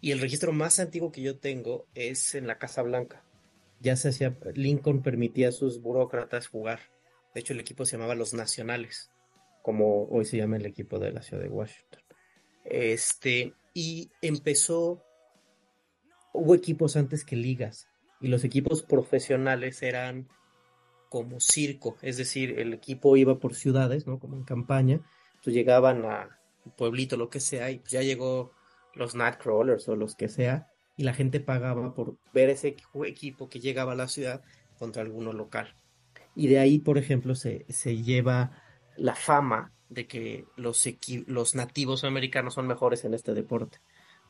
Y 0.00 0.12
el 0.12 0.20
registro 0.20 0.52
más 0.52 0.80
antiguo 0.80 1.12
que 1.12 1.20
yo 1.20 1.38
tengo 1.38 1.86
es 1.94 2.34
en 2.34 2.46
la 2.46 2.58
Casa 2.58 2.82
Blanca. 2.82 3.22
Ya 3.80 3.96
se 3.96 4.08
hacía, 4.08 4.36
Lincoln 4.54 5.02
permitía 5.02 5.50
a 5.50 5.52
sus 5.52 5.80
burócratas 5.80 6.46
jugar. 6.46 6.80
De 7.34 7.40
hecho, 7.40 7.52
el 7.52 7.60
equipo 7.60 7.84
se 7.84 7.92
llamaba 7.92 8.14
los 8.14 8.32
Nacionales, 8.32 9.10
como 9.62 10.06
hoy 10.08 10.24
se 10.24 10.38
llama 10.38 10.56
el 10.56 10.66
equipo 10.66 10.98
de 10.98 11.12
la 11.12 11.22
ciudad 11.22 11.42
de 11.42 11.50
Washington. 11.50 12.00
Este, 12.64 13.54
y 13.74 14.10
empezó, 14.22 15.04
hubo 16.32 16.54
equipos 16.54 16.96
antes 16.96 17.24
que 17.24 17.36
ligas, 17.36 17.89
y 18.20 18.28
los 18.28 18.44
equipos 18.44 18.82
profesionales 18.82 19.82
eran 19.82 20.28
como 21.08 21.40
circo, 21.40 21.96
es 22.02 22.16
decir, 22.16 22.58
el 22.58 22.72
equipo 22.72 23.16
iba 23.16 23.38
por 23.38 23.54
ciudades, 23.54 24.06
¿no? 24.06 24.18
Como 24.18 24.36
en 24.36 24.44
campaña, 24.44 25.00
entonces 25.30 25.54
llegaban 25.54 26.04
a 26.04 26.38
pueblito, 26.76 27.16
lo 27.16 27.30
que 27.30 27.40
sea, 27.40 27.70
y 27.70 27.78
pues 27.78 27.90
ya 27.92 28.02
llegó 28.02 28.52
los 28.94 29.14
Nightcrawlers 29.14 29.88
o 29.88 29.96
los 29.96 30.14
que 30.14 30.28
sea, 30.28 30.68
y 30.96 31.04
la 31.04 31.14
gente 31.14 31.40
pagaba 31.40 31.94
por 31.94 32.16
ver 32.32 32.50
ese 32.50 32.76
equ- 32.76 33.08
equipo 33.08 33.48
que 33.48 33.58
llegaba 33.58 33.92
a 33.92 33.96
la 33.96 34.06
ciudad 34.08 34.42
contra 34.78 35.02
alguno 35.02 35.32
local. 35.32 35.74
Y 36.36 36.46
de 36.48 36.58
ahí, 36.58 36.78
por 36.78 36.98
ejemplo, 36.98 37.34
se, 37.34 37.64
se 37.68 38.02
lleva 38.02 38.62
la 38.96 39.14
fama 39.14 39.72
de 39.88 40.06
que 40.06 40.44
los, 40.56 40.88
los 41.26 41.54
nativos 41.54 42.04
americanos 42.04 42.54
son 42.54 42.66
mejores 42.66 43.04
en 43.04 43.14
este 43.14 43.34
deporte. 43.34 43.78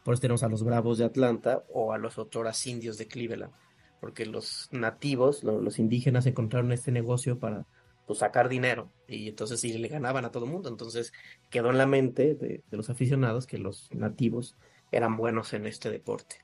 Por 0.04 0.14
eso 0.14 0.22
tenemos 0.22 0.42
a 0.42 0.48
los 0.48 0.64
Bravos 0.64 0.96
de 0.96 1.04
Atlanta 1.04 1.64
o 1.68 1.92
a 1.92 1.98
los 1.98 2.16
otoras 2.18 2.66
indios 2.66 2.96
de 2.96 3.06
Cleveland, 3.06 3.52
porque 4.00 4.26
los 4.26 4.68
nativos, 4.72 5.44
lo- 5.44 5.60
los 5.60 5.78
indígenas 5.78 6.26
encontraron 6.26 6.72
este 6.72 6.90
negocio 6.90 7.38
para 7.38 7.66
pues, 8.06 8.18
sacar 8.18 8.48
dinero 8.48 8.90
y 9.06 9.28
entonces 9.28 9.60
sí 9.60 9.72
le 9.76 9.88
ganaban 9.88 10.24
a 10.24 10.30
todo 10.30 10.46
el 10.46 10.50
mundo. 10.50 10.68
Entonces 10.68 11.12
quedó 11.50 11.70
en 11.70 11.78
la 11.78 11.86
mente 11.86 12.34
de, 12.34 12.62
los 12.70 12.90
aficionados 12.90 13.46
que 13.46 13.58
los 13.58 13.88
nativos 13.92 14.56
eran 14.90 15.16
buenos 15.16 15.52
en 15.52 15.66
este 15.66 15.90
deporte. 15.90 16.36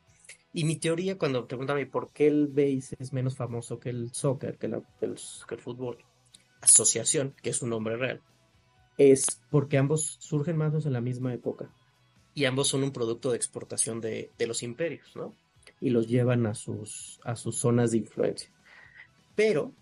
Y 0.52 0.64
mi 0.64 0.76
teoría, 0.76 1.18
cuando 1.18 1.42
te 1.42 1.48
preguntan 1.48 1.90
por 1.90 2.12
qué 2.12 2.28
el 2.28 2.48
base 2.48 2.96
es 2.98 3.12
menos 3.12 3.36
famoso 3.36 3.78
que 3.78 3.90
el 3.90 4.12
soccer, 4.12 4.58
que, 4.58 4.68
la- 4.68 4.82
el, 5.00 5.18
fútbol, 5.58 5.98
asociación, 6.60 7.34
que 7.42 7.50
es 7.50 7.62
un 7.62 7.70
nombre 7.70 7.96
real, 7.96 8.22
es 8.98 9.42
porque 9.50 9.76
ambos 9.78 10.16
surgen 10.20 10.56
más 10.56 10.68
o 10.68 10.70
menos 10.72 10.86
en 10.86 10.92
la 10.92 11.00
misma 11.00 11.34
época 11.34 11.70
y 12.34 12.44
ambos 12.44 12.68
son 12.68 12.82
un 12.84 12.92
producto 12.92 13.30
de 13.30 13.36
exportación 13.36 14.00
de 14.00 14.30
los 14.46 14.62
imperios, 14.62 15.14
¿no? 15.16 15.34
Y 15.80 15.90
los 15.90 16.06
llevan 16.08 16.46
a 16.46 16.54
sus, 16.54 17.20
a 17.24 17.36
sus 17.36 17.56
zonas 17.58 17.90
de 17.90 17.98
influencia. 17.98 18.50
Pero 19.34 19.72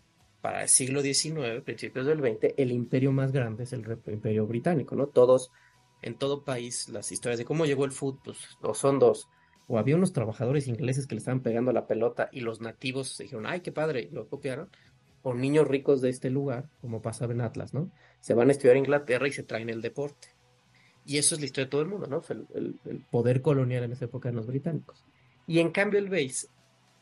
para 0.40 0.62
el 0.62 0.68
siglo 0.68 1.00
XIX, 1.00 1.62
principios 1.62 2.06
del 2.06 2.20
XX, 2.20 2.54
el 2.56 2.72
imperio 2.72 3.12
más 3.12 3.32
grande 3.32 3.64
es 3.64 3.72
el 3.72 3.84
imperio 4.06 4.46
británico, 4.46 4.94
¿no? 4.96 5.06
Todos, 5.06 5.50
en 6.02 6.16
todo 6.18 6.44
país, 6.44 6.88
las 6.88 7.12
historias 7.12 7.38
de 7.38 7.44
cómo 7.44 7.64
llegó 7.64 7.84
el 7.84 7.92
fútbol, 7.92 8.36
pues, 8.60 8.76
son 8.78 8.98
dos. 8.98 9.28
O 9.68 9.78
había 9.78 9.96
unos 9.96 10.12
trabajadores 10.12 10.66
ingleses 10.68 11.06
que 11.06 11.14
le 11.14 11.20
estaban 11.20 11.40
pegando 11.40 11.72
la 11.72 11.86
pelota 11.86 12.28
y 12.30 12.40
los 12.40 12.60
nativos 12.60 13.16
dijeron, 13.16 13.46
ay, 13.46 13.60
qué 13.60 13.72
padre, 13.72 14.08
y 14.10 14.14
lo 14.14 14.28
copiaron. 14.28 14.68
O 15.22 15.32
niños 15.32 15.66
ricos 15.66 16.02
de 16.02 16.10
este 16.10 16.28
lugar, 16.28 16.68
como 16.82 17.00
pasaba 17.00 17.32
en 17.32 17.40
Atlas, 17.40 17.72
¿no? 17.72 17.90
Se 18.20 18.34
van 18.34 18.48
a 18.50 18.52
estudiar 18.52 18.76
a 18.76 18.80
Inglaterra 18.80 19.26
y 19.26 19.32
se 19.32 19.42
traen 19.42 19.70
el 19.70 19.80
deporte. 19.80 20.28
Y 21.06 21.16
eso 21.16 21.34
es 21.34 21.40
la 21.40 21.46
historia 21.46 21.64
de 21.66 21.70
todo 21.70 21.80
el 21.82 21.88
mundo, 21.88 22.06
¿no? 22.06 22.22
El, 22.28 22.46
el- 22.54 22.80
el 22.84 22.98
poder 23.10 23.40
colonial 23.40 23.84
en 23.84 23.92
esa 23.92 24.04
época 24.04 24.28
en 24.28 24.36
los 24.36 24.46
británicos. 24.46 25.02
Y 25.46 25.58
en 25.60 25.70
cambio 25.70 25.98
el 25.98 26.08
base 26.08 26.48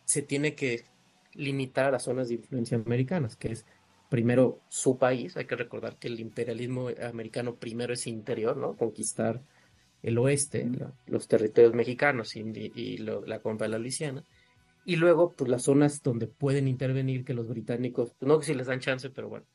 se 0.05 0.23
tiene 0.23 0.55
que 0.55 0.85
limitar 1.35 1.87
a 1.87 1.91
las 1.93 2.05
zonas 2.05 2.29
de 2.29 2.35
influencia 2.35 2.77
americanas, 2.77 3.37
que 3.37 3.53
es 3.53 3.67
primero 4.11 4.61
su 4.69 4.99
país. 4.99 5.37
Hay 5.37 5.47
que 5.47 5.57
recordar 5.57 5.99
que 5.99 6.09
el 6.09 6.21
imperialismo 6.21 6.89
americano 7.03 7.57
primero 7.57 7.93
es 7.95 8.07
interior, 8.07 8.57
¿no? 8.57 8.77
Conquistar 8.77 9.43
el 10.03 10.19
oeste, 10.19 10.69
la- 10.69 10.95
los 11.07 11.29
territorios 11.29 11.75
mexicanos 11.75 12.37
y, 12.37 12.41
y 12.75 12.99
lo- 12.99 13.25
la 13.27 13.41
compra 13.41 13.67
de 13.67 13.73
la 13.73 13.79
Luisiana. 13.79 14.25
Y 14.85 14.97
luego, 14.97 15.33
pues 15.37 15.51
las 15.51 15.63
zonas 15.65 16.03
donde 16.03 16.27
pueden 16.27 16.69
intervenir 16.69 17.25
que 17.25 17.35
los 17.35 17.49
británicos, 17.49 18.13
no 18.21 18.39
que 18.41 18.47
si 18.47 18.55
les 18.55 18.67
dan 18.67 18.81
chance, 18.81 19.11
pero 19.11 19.29
bueno. 19.29 19.47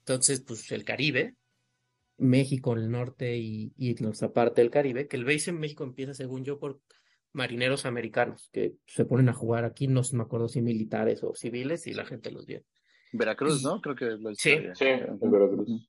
Entonces, 0.00 0.40
pues 0.40 0.70
el 0.72 0.84
Caribe, 0.84 1.34
México, 2.18 2.74
el 2.74 2.90
norte 2.90 3.36
y, 3.36 3.72
y 3.76 3.94
nuestra 3.96 4.32
parte 4.32 4.62
del 4.62 4.70
Caribe, 4.70 5.06
que 5.08 5.16
el 5.16 5.24
base 5.24 5.50
en 5.50 5.58
México 5.60 5.84
empieza, 5.84 6.14
según 6.14 6.44
yo, 6.44 6.58
por 6.58 6.80
marineros 7.36 7.86
americanos 7.86 8.48
que 8.52 8.74
se 8.86 9.04
ponen 9.04 9.28
a 9.28 9.34
jugar 9.34 9.64
aquí, 9.64 9.86
no 9.86 10.02
me 10.12 10.22
acuerdo 10.22 10.48
si 10.48 10.62
militares 10.62 11.22
o 11.22 11.34
civiles, 11.34 11.86
y 11.86 11.94
la 11.94 12.04
gente 12.04 12.30
los 12.30 12.46
vio. 12.46 12.62
Veracruz, 13.12 13.62
¿no? 13.62 13.80
Creo 13.80 13.94
que 13.94 14.04
la 14.06 14.34
Sí. 14.34 14.58
Sí, 14.74 14.84
en 14.86 15.30
Veracruz. 15.30 15.88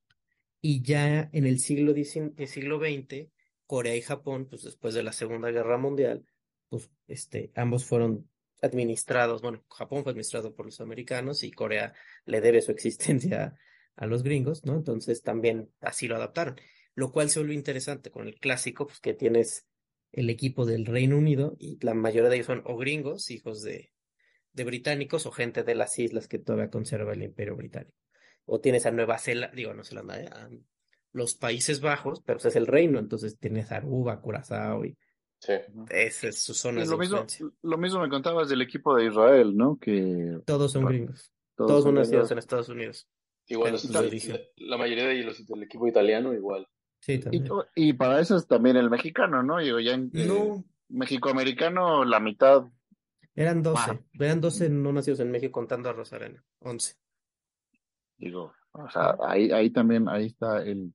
Y 0.62 0.82
ya 0.82 1.30
en 1.32 1.46
el 1.46 1.60
siglo 1.60 1.94
el 1.94 2.48
siglo 2.48 2.80
XX, 2.80 3.30
Corea 3.66 3.96
y 3.96 4.02
Japón, 4.02 4.48
pues 4.50 4.64
después 4.64 4.94
de 4.94 5.04
la 5.04 5.12
Segunda 5.12 5.52
Guerra 5.52 5.78
Mundial, 5.78 6.26
pues 6.70 6.90
este, 7.08 7.52
ambos 7.56 7.86
fueron 7.86 8.30
administrados, 8.62 9.42
bueno, 9.42 9.64
Japón 9.70 10.04
fue 10.04 10.12
administrado 10.12 10.56
por 10.56 10.66
los 10.66 10.82
americanos 10.82 11.44
y 11.44 11.52
Corea 11.52 11.94
le 12.26 12.42
debe 12.42 12.62
su 12.62 12.72
existencia 12.72 13.56
a 13.96 14.06
los 14.08 14.24
gringos, 14.24 14.66
¿no? 14.66 14.76
Entonces 14.76 15.22
también 15.22 15.72
así 15.82 16.08
lo 16.08 16.16
adaptaron, 16.16 16.56
lo 16.96 17.12
cual 17.12 17.30
se 17.30 17.40
vuelve 17.40 17.54
interesante 17.54 18.10
con 18.10 18.28
el 18.28 18.40
clásico, 18.40 18.88
pues 18.88 19.00
que 19.00 19.14
tienes 19.14 19.67
el 20.12 20.30
equipo 20.30 20.66
del 20.66 20.86
Reino 20.86 21.18
Unido 21.18 21.56
y 21.60 21.78
la 21.84 21.94
mayoría 21.94 22.30
de 22.30 22.36
ellos 22.38 22.48
son 22.48 22.62
o 22.66 22.78
gringos, 22.78 23.30
hijos 23.32 23.62
de, 23.62 23.92
de 24.54 24.64
británicos 24.64 25.26
o 25.26 25.32
gente 25.32 25.64
de 25.64 25.76
las 25.76 25.98
islas 26.00 26.28
que 26.28 26.40
todavía 26.40 26.70
conserva 26.70 27.14
el 27.14 27.24
Imperio 27.24 27.56
Británico. 27.56 27.94
O 28.46 28.60
tienes 28.62 28.86
a 28.86 28.92
Nueva 28.92 29.18
Zelanda, 29.20 29.56
digo, 29.56 29.74
no 29.74 29.84
Zelanda, 29.84 30.22
eh, 30.22 30.28
a 30.32 30.50
los 31.12 31.36
Países 31.36 31.82
Bajos, 31.82 32.22
pero 32.26 32.38
pues 32.38 32.46
es 32.48 32.56
el 32.56 32.68
reino, 32.68 33.00
entonces 33.00 33.38
tienes 33.40 33.72
Aruba, 33.72 34.22
Curazao 34.22 34.86
y 34.86 34.98
esa 35.90 36.28
es 36.30 36.42
su 36.42 36.54
zona 36.56 36.82
Y 36.82 36.84
de 36.86 36.90
lo 36.90 36.98
mismo, 36.98 37.18
influencia. 37.18 37.46
lo 37.62 37.78
mismo 37.78 38.00
me 38.02 38.10
contabas 38.10 38.50
del 38.50 38.62
equipo 38.62 38.96
de 38.96 39.06
Israel, 39.06 39.56
¿no? 39.56 39.78
Que 39.78 40.40
Todos 40.46 40.72
son 40.72 40.86
gringos. 40.86 41.32
Todos 41.56 41.70
Todos 41.70 41.84
son 41.84 41.96
nacidos 41.96 42.12
gringos. 42.12 42.32
en 42.32 42.38
Estados 42.40 42.70
Unidos. 42.70 43.08
Igual 43.48 43.74
los- 43.74 43.90
la, 43.90 44.02
la- 44.02 44.40
la 44.58 44.78
mayoría 44.78 45.08
de 45.08 45.24
los 45.24 45.46
del 45.46 45.64
equipo 45.64 45.88
italiano 45.88 46.34
igual. 46.34 46.68
Sí, 47.00 47.14
Y, 47.14 47.20
también. 47.20 47.48
y 47.76 47.94
para 47.94 48.20
eso 48.20 48.36
es 48.36 48.48
también 48.48 48.76
el 48.78 48.90
mexicano, 48.90 49.44
¿no? 49.44 49.58
Digo, 49.60 49.80
ya 49.80 49.94
en 49.94 50.12
eh, 50.14 50.26
No. 50.28 50.64
México-americano, 50.90 52.06
la 52.06 52.20
mitad. 52.20 52.66
Eran 53.36 53.62
12, 53.62 53.92
Wow. 53.92 54.02
eran 54.20 54.42
12 54.42 54.70
no 54.70 54.92
nacidos 54.94 55.20
en 55.20 55.32
México 55.32 55.52
contando 55.52 55.90
a 55.90 55.94
Rosarena, 55.94 56.44
11. 56.60 56.96
Digo, 58.18 58.54
o 58.72 58.90
sea, 58.90 59.16
ahí, 59.28 59.52
ahí 59.52 59.70
también, 59.70 60.10
ahí 60.10 60.28
está 60.28 60.64
el, 60.64 60.94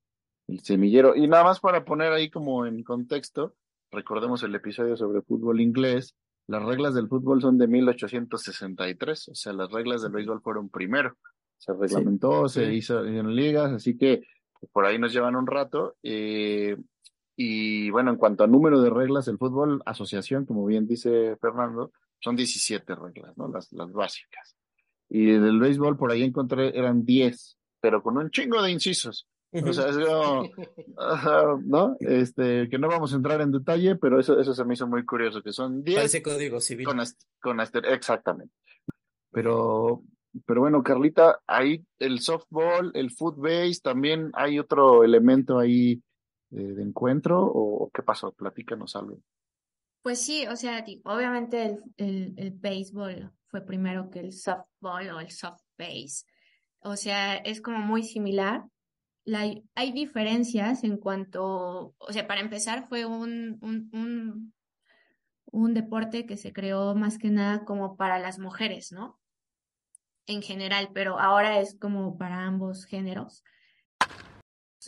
el 0.48 0.60
semillero. 0.60 1.14
Y 1.14 1.28
nada 1.28 1.44
más 1.44 1.60
para 1.60 1.84
poner 1.84 2.12
ahí 2.12 2.30
como 2.30 2.66
en 2.66 2.82
contexto, 2.82 3.54
recordemos 3.92 4.42
el 4.42 4.54
episodio 4.54 4.96
sobre 4.96 5.22
fútbol 5.22 5.60
inglés. 5.60 6.16
Las 6.48 6.64
reglas 6.64 6.94
del 6.94 7.06
fútbol 7.08 7.40
son 7.40 7.56
de 7.58 7.68
1863, 7.68 9.28
o 9.28 9.34
sea, 9.34 9.52
las 9.52 9.70
reglas 9.70 10.02
del 10.02 10.12
béisbol 10.12 10.42
fueron 10.42 10.68
primero. 10.68 11.16
Se 11.58 11.72
reglamentó, 11.72 12.48
se 12.48 12.66
sí. 12.66 12.72
hizo 12.72 13.04
en 13.04 13.36
ligas, 13.36 13.70
así 13.72 13.96
que 13.96 14.24
por 14.72 14.84
ahí 14.86 14.98
nos 14.98 15.12
llevan 15.12 15.36
un 15.36 15.46
rato. 15.46 15.96
eh, 16.02 16.76
y 17.36 17.90
bueno, 17.90 18.10
en 18.10 18.16
cuanto 18.18 18.44
a 18.44 18.46
número 18.46 18.80
de 18.82 18.90
reglas 18.90 19.24
del 19.24 19.38
fútbol, 19.38 19.82
asociación, 19.86 20.44
como 20.44 20.66
bien 20.66 20.86
dice 20.86 21.36
Fernando, 21.40 21.90
son 22.20 22.36
17 22.36 22.94
reglas, 22.94 23.36
¿no? 23.36 23.48
Las, 23.48 23.72
las 23.72 23.90
básicas. 23.92 24.54
Y 25.08 25.26
del 25.26 25.58
béisbol 25.58 25.96
por 25.96 26.12
ahí 26.12 26.22
encontré, 26.22 26.76
eran 26.78 27.04
10, 27.04 27.58
pero 27.80 28.02
con 28.02 28.18
un 28.18 28.30
chingo 28.30 28.62
de 28.62 28.70
incisos. 28.70 29.28
O 29.52 29.72
sea, 29.72 29.88
es 29.88 29.98
como, 29.98 30.48
¿no? 31.64 31.96
Este, 32.00 32.68
que 32.70 32.78
no 32.78 32.88
vamos 32.88 33.12
a 33.12 33.16
entrar 33.16 33.40
en 33.40 33.52
detalle, 33.52 33.96
pero 33.96 34.18
eso, 34.20 34.38
eso 34.38 34.54
se 34.54 34.64
me 34.64 34.74
hizo 34.74 34.86
muy 34.86 35.04
curioso, 35.04 35.42
que 35.42 35.52
son 35.52 35.82
10 35.82 35.96
Parece 35.96 36.22
código 36.22 36.60
civil. 36.60 36.86
con, 36.86 37.00
con 37.40 37.60
exactamente. 37.60 38.54
Pero, 39.30 40.02
pero 40.46 40.60
bueno, 40.60 40.82
Carlita, 40.82 41.40
ahí 41.46 41.84
el 41.98 42.20
softball, 42.20 42.90
el 42.94 43.10
foot 43.10 43.36
base, 43.36 43.80
también 43.82 44.30
hay 44.34 44.58
otro 44.58 45.04
elemento 45.04 45.58
ahí 45.58 46.02
eh, 46.50 46.56
de 46.56 46.82
encuentro, 46.82 47.40
o 47.42 47.90
qué 47.92 48.02
pasó? 48.02 48.32
Platícanos 48.32 48.96
algo. 48.96 49.18
Pues 50.02 50.20
sí, 50.20 50.46
o 50.46 50.56
sea, 50.56 50.84
obviamente 51.04 51.64
el, 51.64 51.82
el, 51.96 52.34
el 52.36 52.50
béisbol 52.50 53.32
fue 53.46 53.60
primero 53.60 54.10
que 54.10 54.20
el 54.20 54.32
softball 54.32 55.10
o 55.10 55.20
el 55.20 55.30
soft 55.30 55.62
base. 55.78 56.24
O 56.80 56.96
sea, 56.96 57.36
es 57.36 57.60
como 57.60 57.78
muy 57.78 58.02
similar. 58.02 58.64
La, 59.24 59.42
hay 59.76 59.92
diferencias 59.92 60.82
en 60.82 60.96
cuanto, 60.96 61.94
o 61.96 62.12
sea, 62.12 62.26
para 62.26 62.40
empezar 62.40 62.88
fue 62.88 63.06
un, 63.06 63.58
un, 63.60 63.88
un, 63.92 64.54
un 65.44 65.74
deporte 65.74 66.26
que 66.26 66.36
se 66.36 66.52
creó 66.52 66.96
más 66.96 67.18
que 67.18 67.30
nada 67.30 67.64
como 67.64 67.96
para 67.96 68.18
las 68.18 68.40
mujeres, 68.40 68.90
¿no? 68.90 69.20
En 70.26 70.42
general, 70.42 70.90
pero 70.94 71.18
ahora 71.18 71.60
es 71.60 71.76
como 71.78 72.16
para 72.16 72.46
ambos 72.46 72.84
géneros. 72.84 73.42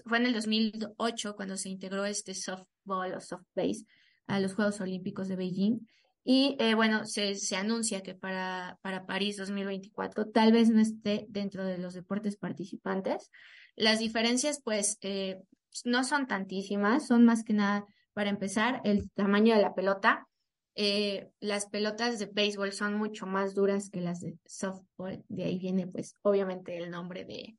fue 0.07 0.19
en 0.19 0.27
el 0.27 0.35
2008 0.35 1.37
cuando 1.37 1.57
se 1.57 1.69
integró 1.69 2.05
este 2.05 2.35
softball 2.35 3.15
o 3.15 3.21
soft 3.21 3.47
base 3.55 3.85
a 4.27 4.41
los 4.41 4.55
Juegos 4.55 4.81
Olímpicos 4.81 5.29
de 5.29 5.37
Beijing. 5.37 5.87
Y 6.25 6.57
eh, 6.59 6.75
bueno, 6.75 7.05
se, 7.05 7.35
se 7.35 7.57
anuncia 7.57 8.03
que 8.03 8.15
para, 8.15 8.79
para 8.81 9.05
París 9.05 9.37
2024 9.37 10.31
tal 10.31 10.53
vez 10.53 10.71
no 10.71 10.81
esté 10.81 11.27
dentro 11.29 11.65
de 11.65 11.79
los 11.79 11.93
deportes 11.93 12.37
participantes. 12.37 13.31
Las 13.77 13.99
diferencias, 13.99 14.61
pues, 14.63 14.99
eh, 15.03 15.43
no 15.85 16.05
son 16.05 16.27
tantísimas, 16.27 17.07
son 17.07 17.25
más 17.25 17.45
que 17.45 17.53
nada, 17.53 17.85
para 18.13 18.31
empezar, 18.31 18.81
el 18.85 19.11
tamaño 19.11 19.55
de 19.55 19.63
la 19.63 19.75
pelota. 19.75 20.27
Eh, 20.75 21.31
las 21.41 21.67
pelotas 21.67 22.19
de 22.19 22.27
béisbol 22.27 22.73
son 22.73 22.97
mucho 22.97 23.27
más 23.27 23.55
duras 23.55 23.91
que 23.91 24.01
las 24.01 24.21
de 24.21 24.37
softball, 24.45 25.25
de 25.29 25.45
ahí 25.45 25.59
viene, 25.59 25.87
pues, 25.87 26.17
obviamente 26.23 26.77
el 26.77 26.91
nombre 26.91 27.25
de, 27.25 27.57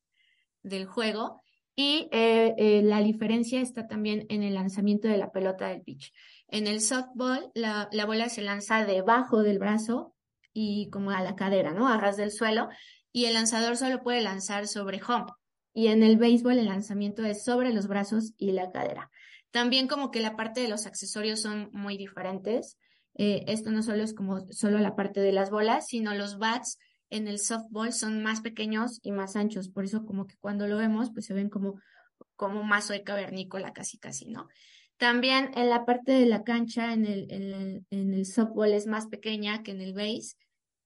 del 0.63 0.85
juego. 0.85 1.41
Y 1.77 2.07
la 2.11 2.99
diferencia 3.01 3.59
está 3.59 3.85
también 3.85 4.25
en 4.29 4.43
el 4.43 4.53
lanzamiento 4.53 5.09
de 5.09 5.17
la 5.17 5.33
pelota 5.33 5.67
del 5.67 5.81
pitch. 5.81 6.13
En 6.47 6.67
el 6.67 6.79
softball, 6.79 7.51
la, 7.53 7.89
la 7.91 8.05
bola 8.05 8.29
se 8.29 8.41
lanza 8.41 8.85
debajo 8.85 9.43
del 9.43 9.59
brazo 9.59 10.15
y 10.53 10.89
como 10.89 11.11
a 11.11 11.21
la 11.21 11.35
cadera, 11.35 11.73
¿no? 11.73 11.89
A 11.89 11.97
ras 11.97 12.15
del 12.15 12.31
suelo. 12.31 12.69
Y 13.11 13.25
el 13.25 13.33
lanzador 13.33 13.75
solo 13.75 14.01
puede 14.03 14.21
lanzar 14.21 14.67
sobre 14.67 15.01
home. 15.05 15.25
Y 15.73 15.87
en 15.87 16.01
el 16.01 16.17
béisbol, 16.17 16.57
el 16.57 16.67
lanzamiento 16.67 17.25
es 17.25 17.43
sobre 17.43 17.73
los 17.73 17.87
brazos 17.87 18.33
y 18.37 18.53
la 18.53 18.71
cadera. 18.71 19.11
También 19.51 19.87
como 19.87 20.11
que 20.11 20.21
la 20.21 20.37
parte 20.37 20.61
de 20.61 20.69
los 20.69 20.85
accesorios 20.85 21.41
son 21.41 21.69
muy 21.73 21.97
diferentes. 21.97 22.77
Eh, 23.15 23.43
esto 23.47 23.71
no 23.71 23.81
solo 23.81 24.03
es 24.03 24.13
como 24.13 24.51
solo 24.51 24.77
la 24.79 24.95
parte 24.95 25.21
de 25.21 25.31
las 25.31 25.49
bolas, 25.49 25.87
sino 25.87 26.13
los 26.13 26.37
bats 26.37 26.77
en 27.09 27.27
el 27.27 27.39
softball 27.39 27.93
son 27.93 28.23
más 28.23 28.41
pequeños 28.41 28.99
y 29.01 29.11
más 29.11 29.35
anchos. 29.35 29.69
Por 29.69 29.85
eso 29.85 30.05
como 30.05 30.27
que 30.27 30.35
cuando 30.37 30.67
lo 30.67 30.77
vemos, 30.77 31.11
pues 31.13 31.25
se 31.25 31.33
ven 31.33 31.49
como, 31.49 31.79
como 32.35 32.63
mazo 32.63 32.93
de 32.93 33.03
cavernícola 33.03 33.73
casi 33.73 33.97
casi, 33.97 34.27
¿no? 34.27 34.47
También 34.97 35.51
en 35.55 35.69
la 35.69 35.85
parte 35.85 36.13
de 36.13 36.25
la 36.25 36.43
cancha, 36.43 36.93
en 36.93 37.05
el, 37.05 37.31
en 37.31 37.53
el, 37.53 37.85
en 37.89 38.13
el 38.13 38.25
softball 38.25 38.71
es 38.71 38.87
más 38.87 39.07
pequeña 39.07 39.63
que 39.63 39.71
en 39.71 39.81
el 39.81 39.93
base. 39.93 40.35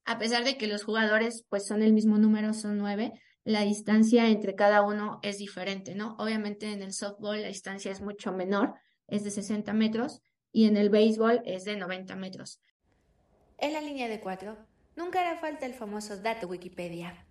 A 0.04 0.18
pesar 0.18 0.44
de 0.44 0.56
que 0.56 0.66
los 0.66 0.84
jugadores 0.84 1.44
pues 1.48 1.66
son 1.66 1.82
el 1.82 1.92
mismo 1.92 2.18
número, 2.18 2.52
son 2.52 2.78
nueve, 2.78 3.12
la 3.44 3.62
distancia 3.62 4.28
entre 4.28 4.54
cada 4.54 4.82
uno 4.82 5.20
es 5.22 5.38
diferente, 5.38 5.94
¿no? 5.94 6.16
Obviamente 6.18 6.72
en 6.72 6.82
el 6.82 6.92
softball 6.92 7.40
la 7.40 7.48
distancia 7.48 7.92
es 7.92 8.00
mucho 8.00 8.32
menor, 8.32 8.74
es 9.06 9.24
de 9.24 9.30
60 9.30 9.72
metros, 9.72 10.22
y 10.52 10.66
en 10.66 10.76
el 10.76 10.90
béisbol 10.90 11.42
es 11.44 11.64
de 11.64 11.76
90 11.76 12.16
metros. 12.16 12.60
En 13.58 13.72
la 13.72 13.80
línea 13.80 14.08
de 14.08 14.20
cuatro, 14.20 14.56
nunca 14.96 15.20
hará 15.20 15.38
falta 15.38 15.66
el 15.66 15.74
famoso 15.74 16.16
dato 16.16 16.48
Wikipedia. 16.48 17.26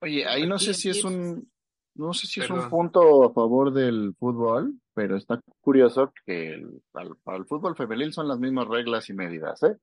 Oye, 0.00 0.26
ahí 0.26 0.46
no 0.46 0.58
sé 0.58 0.74
si 0.74 0.90
es 0.90 1.04
un, 1.04 1.48
no 1.94 2.14
sé 2.14 2.26
si 2.26 2.40
es 2.40 2.50
un 2.50 2.68
punto 2.68 3.24
a 3.24 3.32
favor 3.32 3.72
del 3.72 4.14
fútbol, 4.18 4.74
pero 4.94 5.16
está 5.16 5.40
curioso 5.60 6.12
que 6.24 6.54
el, 6.54 6.82
para 6.92 7.36
el 7.36 7.46
fútbol 7.46 7.76
femenil 7.76 8.12
son 8.12 8.28
las 8.28 8.38
mismas 8.38 8.68
reglas 8.68 9.08
y 9.10 9.12
medidas, 9.12 9.62
¿eh? 9.62 9.76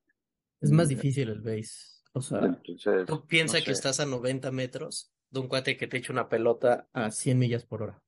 Es 0.60 0.70
más 0.70 0.88
difícil 0.88 1.30
el 1.30 1.40
base. 1.40 2.02
O 2.12 2.20
sea, 2.20 2.60
tú 3.06 3.26
piensas 3.26 3.62
que 3.62 3.70
estás 3.70 4.00
a 4.00 4.06
90 4.06 4.50
metros 4.50 5.12
de 5.30 5.40
un 5.40 5.48
cuate 5.48 5.76
que 5.76 5.86
te 5.86 5.98
echa 5.98 6.12
una 6.12 6.28
pelota 6.28 6.88
a 6.92 7.10
100 7.10 7.38
millas 7.38 7.64
por 7.64 7.82
hora. 7.82 8.02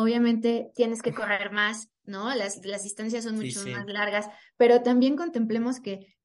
Obviamente 0.00 0.70
tienes 0.74 1.02
que 1.02 1.12
correr 1.12 1.50
más, 1.52 1.90
¿no? 2.04 2.34
Las, 2.34 2.64
las 2.64 2.82
distancias 2.82 3.24
son 3.24 3.36
mucho 3.36 3.60
más 3.66 3.86
largas, 3.86 4.28
pero 4.56 4.82
también 4.82 5.16
contemplemos 5.16 5.80
que 5.80 6.18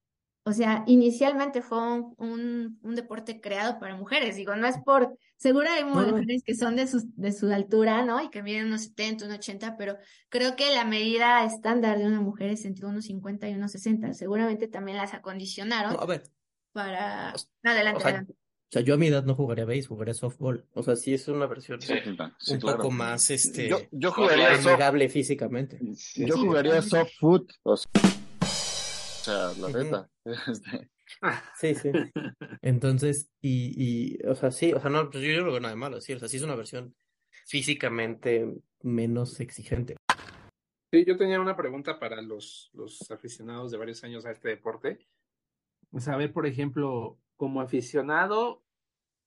o 0.46 0.52
sea, 0.52 0.84
inicialmente 0.86 1.62
fue 1.62 1.78
un, 1.78 2.78
un, 2.82 2.94
deporte 2.94 3.40
creado 3.40 3.78
para 3.78 3.96
mujeres. 3.96 4.36
Digo, 4.36 4.54
no 4.56 4.66
es 4.66 4.76
por. 4.84 5.16
Seguro 5.36 5.70
hay 5.70 5.84
mujeres 5.84 6.42
que 6.44 6.54
son 6.54 6.76
de 6.76 6.86
su, 6.86 7.02
de 7.16 7.32
su 7.32 7.50
altura, 7.50 8.04
¿no? 8.04 8.22
Y 8.22 8.28
que 8.28 8.42
miden 8.42 8.66
unos 8.66 8.82
70, 8.82 9.24
unos 9.24 9.38
80, 9.38 9.78
pero 9.78 9.96
creo 10.28 10.54
que 10.54 10.74
la 10.74 10.84
medida 10.84 11.44
estándar 11.46 11.98
de 11.98 12.06
una 12.06 12.20
mujer 12.20 12.50
es 12.50 12.66
entre 12.66 12.84
unos 12.84 13.06
50 13.06 13.48
y 13.48 13.54
unos 13.54 13.72
60. 13.72 14.12
Seguramente 14.12 14.68
también 14.68 14.98
las 14.98 15.14
acondicionaron. 15.14 15.96
a 15.98 16.04
ver. 16.04 16.24
Para. 16.72 17.32
adelante, 17.62 17.96
o 17.96 18.00
sea, 18.00 18.08
adelante. 18.10 18.34
O 18.64 18.72
sea, 18.74 18.82
yo 18.82 18.94
a 18.94 18.96
mi 18.96 19.06
edad 19.06 19.24
no 19.24 19.34
jugaría 19.34 19.64
base, 19.64 19.84
jugaría 19.84 20.14
softball. 20.14 20.66
O 20.74 20.82
sea, 20.82 20.96
sí 20.96 21.14
es 21.14 21.28
una 21.28 21.46
versión 21.46 21.78
un 22.48 22.58
poco 22.58 22.90
más 22.90 23.30
este 23.30 23.68
yo, 23.68 23.78
yo 23.92 24.10
jugaría 24.10 24.54
amigable 24.54 25.08
físicamente. 25.08 25.78
Yo 26.16 26.36
jugaría 26.36 26.82
soft 26.82 27.12
foot. 27.20 27.52
O 27.62 27.76
sea, 27.76 29.52
la 29.58 29.68
neta. 29.68 30.10
Este, 30.24 30.90
Sí, 31.60 31.74
sí. 31.74 31.90
Entonces, 32.62 33.30
y, 33.40 33.74
y, 33.76 34.26
o 34.26 34.34
sea, 34.34 34.50
sí, 34.50 34.72
o 34.72 34.80
sea, 34.80 34.90
no, 34.90 35.10
pues 35.10 35.22
yo 35.22 35.42
no 35.42 35.50
veo 35.50 35.60
nada 35.60 35.74
de 35.74 35.80
malo, 35.80 36.00
sí, 36.00 36.12
o 36.12 36.18
sea, 36.18 36.28
sí 36.28 36.36
es 36.38 36.42
una 36.42 36.54
versión 36.54 36.94
físicamente 37.46 38.52
menos 38.82 39.40
exigente. 39.40 39.96
Sí, 40.92 41.04
yo 41.04 41.16
tenía 41.16 41.40
una 41.40 41.56
pregunta 41.56 41.98
para 41.98 42.22
los, 42.22 42.70
los 42.72 43.10
aficionados 43.10 43.70
de 43.70 43.78
varios 43.78 44.04
años 44.04 44.24
a 44.26 44.30
este 44.30 44.50
deporte. 44.50 44.98
Saber, 45.98 46.32
por 46.32 46.46
ejemplo, 46.46 47.18
como 47.36 47.60
aficionado, 47.60 48.62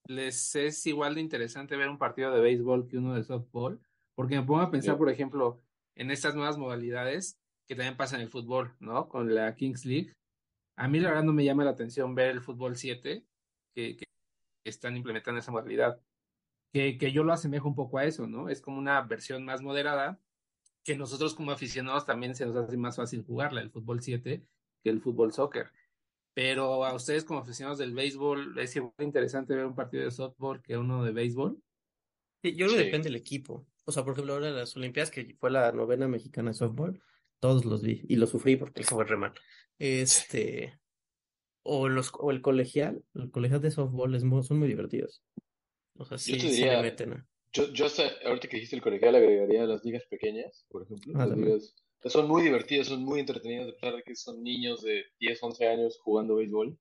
¿les 0.06 0.56
es 0.56 0.86
igual 0.86 1.16
de 1.16 1.22
interesante 1.22 1.76
ver 1.76 1.90
un 1.90 1.98
partido 1.98 2.32
de 2.32 2.42
béisbol 2.42 2.88
que 2.88 2.98
uno 2.98 3.14
de 3.14 3.24
softball? 3.24 3.80
Porque 4.16 4.36
me 4.36 4.46
pongo 4.46 4.62
a 4.62 4.72
pensar, 4.72 4.98
por 4.98 5.10
ejemplo, 5.10 5.62
en 5.96 6.12
estas 6.12 6.36
nuevas 6.36 6.58
modalidades 6.58 7.40
que 7.68 7.76
también 7.76 7.98
pasa 7.98 8.16
en 8.16 8.22
el 8.22 8.30
fútbol, 8.30 8.76
¿no? 8.80 9.10
Con 9.10 9.36
la 9.36 9.54
Kings 9.56 9.86
League. 9.86 10.14
A 10.78 10.88
mí 10.88 11.00
la 11.00 11.10
verdad 11.10 11.24
no 11.24 11.34
me 11.34 11.44
llama 11.44 11.66
la 11.66 11.72
atención 11.72 12.16
ver 12.16 12.30
el 12.30 12.42
fútbol 12.42 12.78
7 12.78 13.26
que, 13.76 13.98
que 13.98 14.06
están 14.64 14.96
implementando 14.96 15.40
esa 15.40 15.52
modalidad. 15.52 16.02
Que, 16.72 16.98
que 16.98 17.12
yo 17.12 17.24
lo 17.24 17.34
asemejo 17.34 17.68
un 17.68 17.76
poco 17.76 17.98
a 17.98 18.06
eso, 18.06 18.28
¿no? 18.28 18.50
Es 18.50 18.62
como 18.62 18.78
una 18.78 19.02
versión 19.02 19.44
más 19.44 19.62
moderada 19.62 20.20
que 20.88 20.96
nosotros 20.96 21.36
como 21.36 21.52
aficionados 21.52 22.06
también 22.06 22.34
se 22.34 22.46
nos 22.46 22.56
hace 22.56 22.78
más 22.78 22.96
fácil 22.96 23.26
jugarla, 23.26 23.60
el 23.60 23.70
fútbol 23.70 24.02
7, 24.02 24.42
que 24.82 24.90
el 24.90 25.02
fútbol 25.02 25.34
soccer. 25.34 25.74
Pero 26.38 26.86
a 26.86 26.94
ustedes 26.94 27.24
como 27.24 27.40
aficionados 27.40 27.80
del 27.80 27.96
béisbol, 27.96 28.60
¿es 28.60 28.76
igual 28.76 28.94
interesante 29.00 29.56
ver 29.56 29.66
un 29.66 29.74
partido 29.74 30.04
de 30.04 30.12
softball 30.12 30.62
que 30.62 30.78
uno 30.78 31.04
de 31.04 31.12
béisbol? 31.12 31.60
Sí, 32.44 32.56
yo 32.56 32.68
creo 32.68 32.78
que 32.78 32.86
depende 32.86 33.06
del 33.06 33.16
equipo. 33.16 33.66
O 33.86 33.92
sea, 33.92 34.04
por 34.04 34.14
ejemplo, 34.14 34.36
ahora 34.36 34.52
las 34.52 34.78
Olimpiadas, 34.78 35.10
que 35.10 35.36
fue 35.40 35.50
la 35.50 35.72
novena 35.72 36.08
mexicana 36.08 36.52
de 36.52 36.54
softball, 36.54 37.02
todos 37.40 37.66
los 37.66 37.82
vi 37.82 38.06
y 38.08 38.18
lo 38.18 38.28
sufrí 38.28 38.56
porque 38.56 38.84
eso 38.84 38.94
fue 38.94 39.06
re 39.06 39.18
mal. 39.18 39.34
Este, 39.80 40.80
o, 41.64 41.90
los, 41.90 42.12
o 42.14 42.30
el 42.30 42.44
colegial, 42.44 43.04
el 43.16 43.32
colegial 43.32 43.62
de 43.62 43.72
softball 43.72 44.14
es 44.14 44.22
son 44.46 44.60
muy 44.60 44.68
divertidos. 44.68 45.24
O 45.96 46.06
sea, 46.06 46.20
sí, 46.20 46.34
yo 46.34 46.38
te 46.38 46.54
diría, 46.54 46.78
sí 46.78 46.84
meten 46.84 47.28
yo, 47.52 47.74
yo 47.74 47.88
hasta 47.88 48.04
ahorita 48.26 48.48
que 48.48 48.58
dijiste 48.58 48.76
el 48.76 48.84
colegial 48.84 49.16
agregaría 49.16 49.66
las 49.66 49.84
ligas 49.84 50.06
pequeñas, 50.06 50.68
por 50.70 50.84
ejemplo. 50.84 51.14
Ah, 51.16 51.26
las 51.26 51.36
ligas, 51.36 51.76
son 52.06 52.28
muy 52.28 52.44
divertidas, 52.44 52.88
son 52.88 53.04
muy 53.04 53.20
entretenidas, 53.20 53.70
a 53.70 53.74
pesar 53.74 53.96
de 53.96 54.04
que 54.04 54.16
son 54.16 54.42
niños 54.44 54.82
de 54.82 55.06
10, 55.20 55.44
11 55.44 55.68
años 55.68 56.00
jugando 56.02 56.36
béisbol 56.36 56.78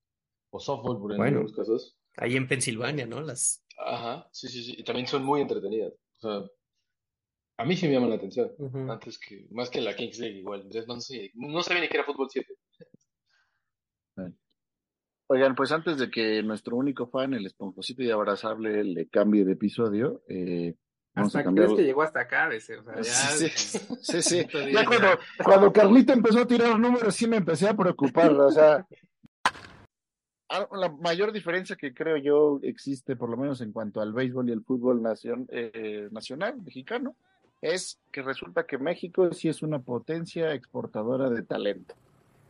o 0.49 0.59
softball, 0.59 0.99
por 0.99 1.11
en 1.11 1.17
Bueno. 1.17 1.37
algunos 1.39 1.55
casos. 1.55 1.97
Ahí 2.15 2.35
en 2.35 2.47
Pensilvania, 2.47 3.05
¿no? 3.05 3.21
Las... 3.21 3.65
Ajá, 3.77 4.27
sí, 4.31 4.47
sí, 4.47 4.63
sí. 4.63 4.75
Y 4.77 4.83
también 4.83 5.07
son 5.07 5.23
muy 5.23 5.41
entretenidas. 5.41 5.93
O 5.93 6.19
sea, 6.19 6.49
a 7.57 7.65
mí 7.65 7.75
sí 7.75 7.87
me 7.87 7.93
llaman 7.93 8.09
la 8.09 8.15
atención. 8.15 8.51
Antes 8.89 9.19
que, 9.19 9.47
más 9.51 9.69
que 9.69 9.81
la 9.81 9.95
Kings 9.95 10.19
League, 10.19 10.39
igual. 10.39 10.61
Entonces, 10.61 10.87
no 10.87 10.99
sé, 10.99 11.31
no 11.35 11.61
sabía 11.61 11.81
ni 11.81 11.87
que 11.89 11.97
era 11.97 12.05
fútbol 12.05 12.27
7. 12.29 12.55
Oigan, 15.29 15.55
pues 15.55 15.73
antes 15.73 15.97
de 15.97 16.09
que 16.09 16.41
nuestro 16.41 16.77
único 16.77 17.07
fan, 17.07 17.33
el 17.33 17.45
esponjosito 17.45 18.01
y 18.01 18.09
abrazable, 18.09 18.83
le 18.85 19.09
cambie 19.09 19.43
de 19.43 19.53
episodio, 19.53 20.23
eh, 20.29 20.75
Hasta 21.17 21.43
crees 21.43 21.73
que 21.73 21.83
llegó 21.83 22.01
hasta 22.03 22.21
acá, 22.21 22.49
ese, 22.53 22.77
o 22.77 22.83
sea, 22.83 22.95
ya... 22.95 23.01
Sí, 23.11 23.49
sí, 23.49 23.79
sí, 24.01 24.21
sí. 24.21 24.41
Otro 24.41 24.61
Ya 24.67 24.85
cuando, 25.43 25.73
Carlita 25.73 26.13
empezó 26.13 26.39
a 26.39 26.47
tirar 26.47 26.79
números, 26.79 27.15
sí 27.15 27.27
me 27.27 27.37
empecé 27.37 27.67
a 27.67 27.75
preocupar, 27.75 28.31
o 28.31 28.51
sea. 28.51 28.85
ah, 30.49 30.67
La 30.71 30.89
mayor 30.89 31.31
diferencia 31.31 31.75
que 31.75 31.93
creo 31.93 32.17
yo 32.17 32.59
existe, 32.63 33.15
por 33.15 33.29
lo 33.29 33.37
menos 33.37 33.61
en 33.61 33.71
cuanto 33.71 34.01
al 34.01 34.13
béisbol 34.13 34.49
y 34.49 34.53
el 34.53 34.63
fútbol 34.63 35.01
nacion- 35.01 35.47
eh, 35.49 36.07
nacional 36.11 36.61
mexicano, 36.63 37.15
es 37.61 37.99
que 38.11 38.21
resulta 38.21 38.65
que 38.65 38.77
México 38.77 39.31
sí 39.33 39.49
es 39.49 39.61
una 39.63 39.79
potencia 39.79 40.53
exportadora 40.53 41.29
de 41.29 41.41
talento. 41.43 41.95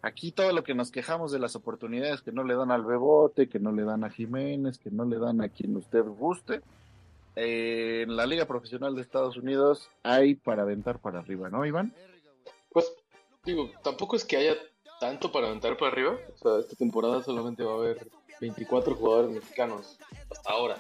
Aquí 0.02 0.32
todo 0.32 0.54
lo 0.54 0.64
que 0.64 0.76
nos 0.76 0.92
quejamos 0.92 1.32
de 1.32 1.40
las 1.40 1.56
oportunidades 1.56 2.22
que 2.22 2.32
no 2.32 2.44
le 2.44 2.56
dan 2.56 2.72
al 2.72 2.86
Bebote, 2.86 3.50
que 3.50 3.60
no 3.60 3.72
le 3.72 3.84
dan 3.84 4.04
a 4.04 4.10
Jiménez, 4.10 4.78
que 4.78 4.92
no 4.92 5.06
le 5.06 5.18
dan 5.18 5.42
a 5.42 5.50
quien 5.50 5.76
usted 5.76 6.04
guste, 6.04 6.62
en 7.40 8.16
la 8.16 8.26
Liga 8.26 8.46
Profesional 8.46 8.96
de 8.96 9.02
Estados 9.02 9.38
Unidos 9.38 9.92
hay 10.02 10.34
para 10.34 10.64
aventar 10.64 11.00
para 11.00 11.20
arriba, 11.20 11.52
¿no, 11.52 11.64
Iván? 11.66 11.94
Pues, 12.72 12.92
digo, 13.46 13.70
tampoco 13.84 14.16
es 14.16 14.26
que 14.26 14.38
haya 14.38 14.56
tanto 15.00 15.32
para 15.32 15.46
aventar 15.48 15.78
para 15.78 15.92
arriba. 15.92 16.18
O 16.34 16.38
sea, 16.38 16.60
esta 16.60 16.76
temporada 16.76 17.22
solamente 17.22 17.64
va 17.64 17.74
a 17.74 17.76
haber 17.76 18.08
24 18.42 18.96
jugadores 18.96 19.32
mexicanos 19.32 20.00
hasta 20.32 20.52
ahora. 20.52 20.78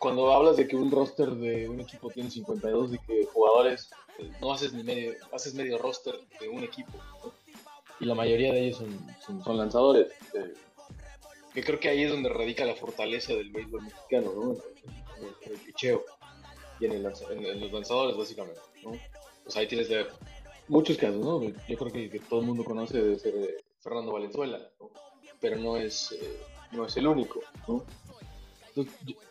Cuando 0.00 0.32
hablas 0.32 0.56
de 0.56 0.66
que 0.66 0.74
un 0.74 0.90
roster 0.90 1.30
de 1.30 1.68
un 1.68 1.78
equipo 1.78 2.10
tiene 2.10 2.28
52 2.28 2.94
y 2.94 2.98
que 2.98 3.24
jugadores, 3.26 3.88
eh, 4.18 4.32
no 4.40 4.52
haces 4.52 4.72
ni 4.72 4.82
medio, 4.82 5.14
haces 5.32 5.54
medio 5.54 5.78
roster 5.78 6.18
de 6.40 6.48
un 6.48 6.64
equipo. 6.64 6.90
Y 8.00 8.06
la 8.06 8.16
mayoría 8.16 8.52
de 8.52 8.66
ellos 8.66 8.78
son, 8.78 8.98
son, 9.24 9.44
son 9.44 9.58
lanzadores. 9.58 10.08
eh, 10.34 10.54
que 11.54 11.62
creo 11.62 11.78
que 11.78 11.88
ahí 11.88 12.02
es 12.02 12.10
donde 12.10 12.28
radica 12.28 12.64
la 12.64 12.74
fortaleza 12.74 13.34
del 13.34 13.50
béisbol 13.50 13.82
mexicano, 13.82 14.32
¿no? 14.34 14.52
En 15.18 15.52
el, 15.52 15.58
picheo. 15.58 16.04
y 16.80 16.86
en, 16.86 17.02
los 17.02 17.72
lanzadores, 17.72 18.16
básicamente. 18.16 18.60
¿no? 18.82 18.92
Pues 19.44 19.56
ahí 19.56 19.66
tienes 19.66 19.88
de 19.88 20.06
muchos 20.68 20.96
casos, 20.96 21.24
¿no? 21.24 21.42
Yo 21.42 21.78
creo 21.78 21.92
que, 21.92 22.20
todo 22.28 22.40
el 22.40 22.46
mundo 22.46 22.64
conoce 22.64 23.00
debe 23.00 23.18
ser 23.18 23.34
Fernando 23.80 24.12
Valenzuela, 24.12 24.58
¿no? 24.80 24.90
pero 25.40 25.56
no 25.56 25.76
es, 25.76 26.12
eh, 26.12 26.38
no 26.72 26.86
es 26.86 26.96
el 26.96 27.06
único. 27.06 27.40
¿no? 27.68 27.84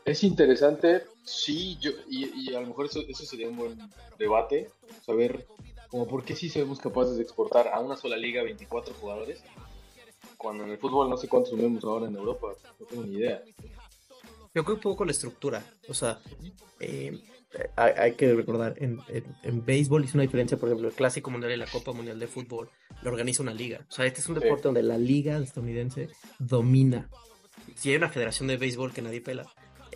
Es 0.06 0.24
interesante, 0.24 1.04
sí, 1.24 1.78
yo, 1.80 1.92
y, 2.08 2.50
y 2.52 2.54
a 2.54 2.62
lo 2.62 2.68
mejor 2.68 2.86
eso, 2.86 3.00
eso 3.08 3.26
sería 3.26 3.50
un 3.50 3.58
buen 3.58 3.80
debate, 4.20 4.70
saber 5.04 5.48
como 5.92 6.08
por 6.08 6.24
qué 6.24 6.36
sí 6.36 6.50
somos 6.50 6.80
capaces 6.80 7.18
de 7.18 7.24
exportar 7.24 7.68
a 7.68 7.80
una 7.82 7.98
sola 7.98 8.16
liga 8.16 8.44
24 8.44 8.94
jugadores, 8.94 9.44
cuando 10.42 10.64
en 10.64 10.72
el 10.72 10.78
fútbol 10.78 11.10
no 11.10 11.18
sé 11.18 11.28
cuántos 11.28 11.56
vemos 11.56 11.84
ahora 11.84 12.08
en 12.08 12.16
Europa, 12.16 12.48
no 12.80 12.86
tengo 12.88 13.04
ni 13.04 13.18
idea. 13.18 13.42
Yo 14.54 14.64
creo 14.64 14.76
un 14.76 14.82
poco 14.82 15.06
la 15.06 15.12
estructura. 15.12 15.64
O 15.88 15.94
sea, 15.94 16.20
eh, 16.80 17.18
hay, 17.76 17.94
hay 17.98 18.12
que 18.16 18.34
recordar, 18.34 18.74
en, 18.78 19.00
en, 19.08 19.24
en 19.44 19.66
béisbol 19.66 20.04
hizo 20.04 20.16
una 20.18 20.24
diferencia, 20.24 20.58
por 20.58 20.70
ejemplo, 20.70 20.88
el 20.90 20.94
Clásico 20.96 21.30
Mundial 21.32 21.54
y 21.54 21.58
la 21.58 21.68
Copa 21.68 21.94
Mundial 21.94 22.20
de 22.20 22.28
Fútbol 22.28 22.70
lo 23.04 23.12
organiza 23.12 23.44
una 23.44 23.54
liga. 23.54 23.86
O 23.88 23.92
sea, 23.92 24.06
este 24.06 24.20
es 24.22 24.28
un 24.30 24.36
Sí. 24.36 24.42
deporte 24.42 24.64
donde 24.64 24.84
la 24.84 24.98
liga 24.98 25.38
estadounidense 25.38 26.10
domina. 26.40 27.08
Si 27.76 27.90
hay 27.92 27.96
una 27.98 28.10
federación 28.10 28.48
de 28.48 28.58
béisbol 28.58 28.94
que 28.94 29.02
nadie 29.02 29.22
pela, 29.22 29.46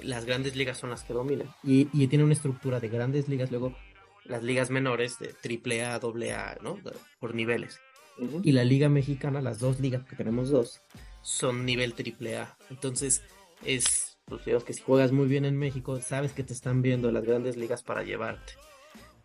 las 0.03 0.25
grandes 0.25 0.55
ligas 0.55 0.77
son 0.77 0.89
las 0.91 1.03
que 1.03 1.13
dominan. 1.13 1.47
Y, 1.63 1.89
y 1.91 2.07
tiene 2.07 2.23
una 2.23 2.33
estructura 2.33 2.79
de 2.79 2.87
grandes 2.89 3.27
ligas, 3.27 3.49
luego 3.51 3.75
las 4.25 4.43
ligas 4.43 4.69
menores 4.69 5.17
de 5.19 5.33
triple 5.33 5.83
A, 5.83 5.99
doble 5.99 6.33
A, 6.33 6.57
¿no? 6.61 6.79
Por 7.19 7.33
niveles. 7.35 7.79
Y 8.43 8.51
la 8.53 8.63
liga 8.63 8.89
mexicana, 8.89 9.41
las 9.41 9.59
dos 9.59 9.79
ligas, 9.79 10.05
que 10.05 10.15
tenemos 10.15 10.49
dos, 10.49 10.81
son 11.21 11.65
nivel 11.65 11.93
triple 11.93 12.37
A. 12.37 12.57
Entonces, 12.69 13.23
es, 13.63 14.17
pues 14.25 14.45
digamos 14.45 14.63
que 14.63 14.73
si 14.73 14.81
juegas 14.81 15.11
muy 15.11 15.27
bien 15.27 15.45
en 15.45 15.57
México, 15.57 15.99
sabes 16.01 16.31
que 16.31 16.43
te 16.43 16.53
están 16.53 16.81
viendo 16.81 17.11
las 17.11 17.25
grandes 17.25 17.57
ligas 17.57 17.83
para 17.83 18.03
llevarte. 18.03 18.53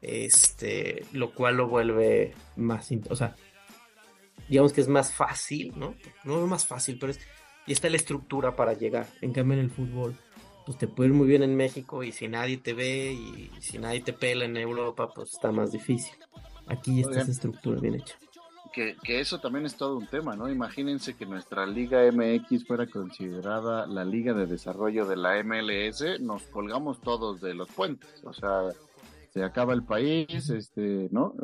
Este, 0.02 1.04
lo 1.12 1.34
cual 1.34 1.56
lo 1.56 1.68
vuelve 1.68 2.34
más, 2.56 2.88
o 3.10 3.16
sea, 3.16 3.36
digamos 4.48 4.72
que 4.72 4.80
es 4.80 4.88
más 4.88 5.12
fácil, 5.12 5.72
¿no? 5.76 5.94
No 6.24 6.42
es 6.42 6.48
más 6.48 6.66
fácil, 6.66 6.98
pero 6.98 7.12
es, 7.12 7.20
y 7.66 7.72
está 7.72 7.88
la 7.88 7.96
estructura 7.96 8.56
para 8.56 8.72
llegar. 8.72 9.06
En 9.20 9.32
cambio, 9.32 9.58
en 9.58 9.64
el 9.64 9.70
fútbol, 9.70 10.16
pues 10.66 10.78
te 10.78 10.88
puede 10.88 11.10
ir 11.10 11.14
muy 11.14 11.28
bien 11.28 11.42
en 11.42 11.54
México 11.54 12.02
y 12.02 12.12
si 12.12 12.28
nadie 12.28 12.56
te 12.56 12.72
ve 12.72 13.12
y 13.12 13.50
si 13.60 13.78
nadie 13.78 14.00
te 14.00 14.12
pela 14.12 14.44
en 14.44 14.56
Europa, 14.56 15.12
pues 15.14 15.32
está 15.32 15.52
más 15.52 15.72
difícil. 15.72 16.14
Aquí 16.66 17.00
está 17.00 17.20
esa 17.22 17.30
estructura 17.30 17.80
bien 17.80 17.96
hecha. 17.96 18.16
Que, 18.72 18.96
eso 19.04 19.40
también 19.40 19.66
es 19.66 19.76
todo 19.76 19.96
un 19.96 20.06
tema, 20.06 20.36
¿no? 20.36 20.48
Imagínense 20.48 21.16
que 21.16 21.26
nuestra 21.26 21.66
Liga 21.66 22.00
MX 22.12 22.66
fuera 22.66 22.86
considerada 22.86 23.86
la 23.86 24.04
Liga 24.04 24.32
de 24.32 24.46
Desarrollo 24.46 25.06
de 25.06 25.16
la 25.16 25.42
MLS, 25.42 26.20
nos 26.20 26.44
colgamos 26.44 27.00
todos 27.00 27.40
de 27.40 27.54
los 27.54 27.68
puentes, 27.68 28.22
o 28.24 28.32
sea, 28.32 28.68
se 29.30 29.42
acaba 29.42 29.72
el 29.74 29.82
país, 29.82 30.50
este, 30.50 31.08
¿no? 31.10 31.34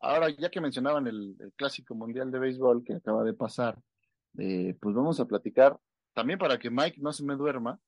Ahora, 0.00 0.30
ya 0.30 0.50
que 0.50 0.60
mencionaban 0.60 1.08
el, 1.08 1.36
el 1.40 1.52
Clásico 1.54 1.96
Mundial 1.96 2.30
de 2.30 2.38
Béisbol 2.38 2.84
que 2.84 2.94
acaba 2.94 3.24
de 3.24 3.34
pasar, 3.34 3.76
eh, 4.38 4.76
pues 4.80 4.94
vamos 4.94 5.18
a 5.18 5.26
platicar, 5.26 5.78
también 6.14 6.38
para 6.38 6.58
que 6.58 6.70
Mike 6.70 7.00
no 7.00 7.12
se 7.12 7.24
me 7.24 7.34
duerma, 7.34 7.80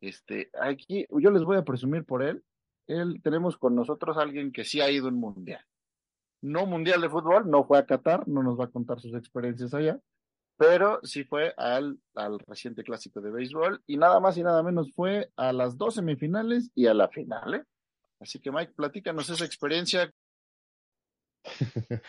este, 0.00 0.50
aquí 0.60 1.06
yo 1.10 1.30
les 1.30 1.42
voy 1.42 1.56
a 1.56 1.64
presumir 1.64 2.04
por 2.04 2.22
él, 2.22 2.44
él 2.86 3.20
tenemos 3.22 3.56
con 3.56 3.74
nosotros 3.74 4.16
a 4.16 4.22
alguien 4.22 4.52
que 4.52 4.64
sí 4.64 4.80
ha 4.80 4.90
ido 4.90 5.06
a 5.06 5.10
un 5.10 5.18
mundial 5.18 5.64
no 6.42 6.66
mundial 6.66 7.00
de 7.00 7.08
fútbol, 7.10 7.50
no 7.50 7.64
fue 7.64 7.78
a 7.78 7.86
Qatar, 7.86 8.26
no 8.28 8.42
nos 8.42 8.58
va 8.58 8.64
a 8.64 8.70
contar 8.70 9.00
sus 9.00 9.14
experiencias 9.14 9.74
allá, 9.74 9.98
pero 10.56 11.00
sí 11.02 11.24
fue 11.24 11.54
al, 11.56 11.98
al 12.14 12.38
reciente 12.40 12.82
clásico 12.82 13.20
de 13.20 13.30
béisbol 13.30 13.82
y 13.86 13.96
nada 13.96 14.20
más 14.20 14.36
y 14.38 14.42
nada 14.42 14.62
menos 14.62 14.92
fue 14.94 15.30
a 15.36 15.52
las 15.52 15.76
dos 15.78 15.94
semifinales 15.94 16.70
y 16.74 16.86
a 16.86 16.94
la 16.94 17.08
final, 17.08 17.54
¿eh? 17.54 17.64
Así 18.20 18.40
que 18.40 18.50
Mike, 18.50 18.72
platícanos 18.74 19.30
esa 19.30 19.44
experiencia. 19.44 20.12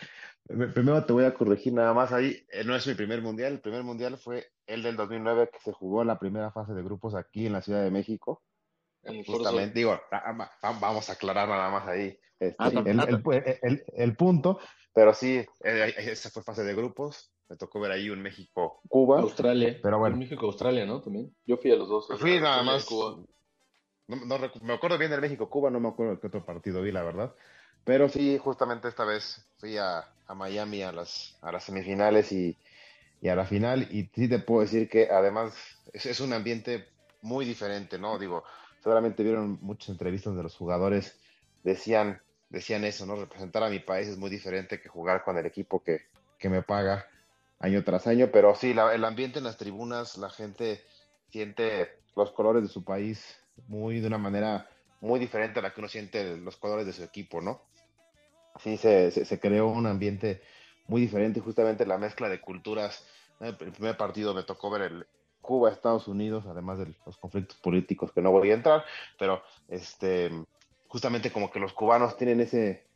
Primero 0.74 1.04
te 1.04 1.12
voy 1.12 1.24
a 1.24 1.34
corregir 1.34 1.72
nada 1.72 1.94
más 1.94 2.12
ahí. 2.12 2.44
eh, 2.50 2.64
No 2.64 2.74
es 2.74 2.86
mi 2.86 2.94
primer 2.94 3.22
mundial. 3.22 3.52
El 3.52 3.60
primer 3.60 3.84
mundial 3.84 4.18
fue 4.18 4.52
el 4.66 4.82
del 4.82 4.96
2009 4.96 5.50
que 5.52 5.60
se 5.60 5.72
jugó 5.72 6.02
la 6.02 6.18
primera 6.18 6.50
fase 6.50 6.72
de 6.74 6.82
grupos 6.82 7.14
aquí 7.14 7.46
en 7.46 7.52
la 7.52 7.62
Ciudad 7.62 7.82
de 7.82 7.90
México. 7.92 8.42
Justamente, 9.26 9.78
digo, 9.78 9.92
ah, 9.92 10.22
ah, 10.24 10.32
va- 10.32 10.78
vamos 10.78 11.08
a 11.08 11.14
aclarar 11.14 11.48
nada 11.48 11.70
más 11.70 11.88
ahí 11.88 12.18
este, 12.38 12.56
Ah, 12.58 12.68
el, 12.68 13.00
ah, 13.00 13.06
el- 13.08 13.58
el- 13.62 13.84
el- 13.94 14.16
punto, 14.16 14.58
pero 14.94 15.12
sí, 15.14 15.44
eh, 15.64 15.94
esa 15.98 16.30
fue 16.30 16.42
fase 16.42 16.64
de 16.64 16.74
grupos. 16.74 17.32
Me 17.48 17.56
tocó 17.56 17.80
ver 17.80 17.92
ahí 17.92 18.10
un 18.10 18.22
México-Cuba. 18.22 19.20
Australia. 19.20 19.78
Pero 19.82 19.98
bueno. 19.98 20.16
México-Australia, 20.16 20.86
¿no? 20.86 21.00
También. 21.00 21.34
Yo 21.44 21.56
fui 21.56 21.72
a 21.72 21.76
los 21.76 21.88
dos. 21.88 22.06
Fui 22.18 22.36
a 22.36 22.40
nada 22.40 22.58
Australia 22.58 22.72
más. 22.72 22.84
Cuba. 22.84 23.26
No, 24.06 24.16
no 24.38 24.50
me 24.62 24.72
acuerdo 24.72 24.98
bien 24.98 25.10
del 25.10 25.20
México-Cuba, 25.20 25.70
no 25.70 25.80
me 25.80 25.88
acuerdo 25.88 26.18
qué 26.20 26.26
otro 26.28 26.44
partido 26.44 26.82
vi, 26.82 26.92
la 26.92 27.02
verdad. 27.02 27.34
Pero 27.84 28.08
sí, 28.08 28.38
justamente 28.38 28.88
esta 28.88 29.04
vez 29.04 29.48
fui 29.58 29.76
a, 29.76 30.04
a 30.26 30.34
Miami 30.34 30.82
a 30.82 30.92
las, 30.92 31.36
a 31.42 31.52
las 31.52 31.64
semifinales 31.64 32.32
y, 32.32 32.56
y 33.20 33.28
a 33.28 33.36
la 33.36 33.44
final. 33.44 33.82
Y 33.90 34.10
sí 34.14 34.28
te 34.28 34.38
puedo 34.38 34.62
decir 34.62 34.88
que 34.88 35.08
además 35.10 35.54
es, 35.92 36.06
es 36.06 36.20
un 36.20 36.32
ambiente 36.32 36.88
muy 37.22 37.44
diferente, 37.44 37.98
¿no? 37.98 38.18
Digo, 38.18 38.44
seguramente 38.80 39.22
vieron 39.22 39.58
muchas 39.60 39.90
entrevistas 39.90 40.36
de 40.36 40.42
los 40.42 40.56
jugadores, 40.56 41.18
decían, 41.62 42.20
decían 42.48 42.84
eso, 42.84 43.06
¿no? 43.06 43.16
Representar 43.16 43.62
a 43.62 43.70
mi 43.70 43.78
país 43.78 44.08
es 44.08 44.18
muy 44.18 44.30
diferente 44.30 44.80
que 44.80 44.88
jugar 44.88 45.22
con 45.24 45.36
el 45.38 45.46
equipo 45.46 45.82
que, 45.82 46.00
que 46.38 46.48
me 46.48 46.62
paga 46.62 47.06
año 47.58 47.84
tras 47.84 48.06
año. 48.06 48.30
Pero 48.32 48.54
sí, 48.54 48.74
la- 48.74 48.94
el 48.94 49.04
ambiente 49.04 49.38
en 49.38 49.44
las 49.44 49.56
tribunas, 49.58 50.16
la 50.18 50.30
gente 50.30 50.82
siente 51.30 51.88
los 52.16 52.32
colores 52.32 52.62
de 52.62 52.68
su 52.68 52.84
país 52.84 53.36
muy 53.68 54.00
de 54.00 54.06
una 54.06 54.18
manera 54.18 54.68
muy 55.00 55.20
diferente 55.20 55.58
a 55.60 55.62
la 55.62 55.72
que 55.72 55.80
uno 55.80 55.88
siente 55.88 56.36
los 56.38 56.56
colores 56.56 56.86
de 56.86 56.92
su 56.92 57.02
equipo, 57.02 57.40
¿no? 57.40 57.62
Así 58.54 58.76
se, 58.76 59.10
se, 59.10 59.24
se 59.24 59.40
creó 59.40 59.68
un 59.68 59.86
ambiente 59.86 60.42
muy 60.86 61.00
diferente 61.00 61.40
justamente 61.40 61.86
la 61.86 61.98
mezcla 61.98 62.28
de 62.28 62.40
culturas. 62.40 63.06
El 63.38 63.56
primer 63.56 63.96
partido 63.96 64.34
me 64.34 64.42
tocó 64.42 64.70
ver 64.70 64.82
el 64.82 65.06
Cuba, 65.50 65.72
Estados 65.72 66.06
Unidos, 66.06 66.44
además 66.46 66.78
de 66.78 66.94
los 67.04 67.18
conflictos 67.18 67.58
políticos 67.58 68.12
que 68.12 68.22
no 68.22 68.30
voy 68.30 68.52
a 68.52 68.54
entrar, 68.54 68.84
pero 69.18 69.42
este 69.66 70.30
justamente 70.86 71.32
como 71.32 71.50
que 71.50 71.58
los 71.58 71.72
cubanos 71.72 72.16
tienen 72.16 72.40
ese, 72.40 72.86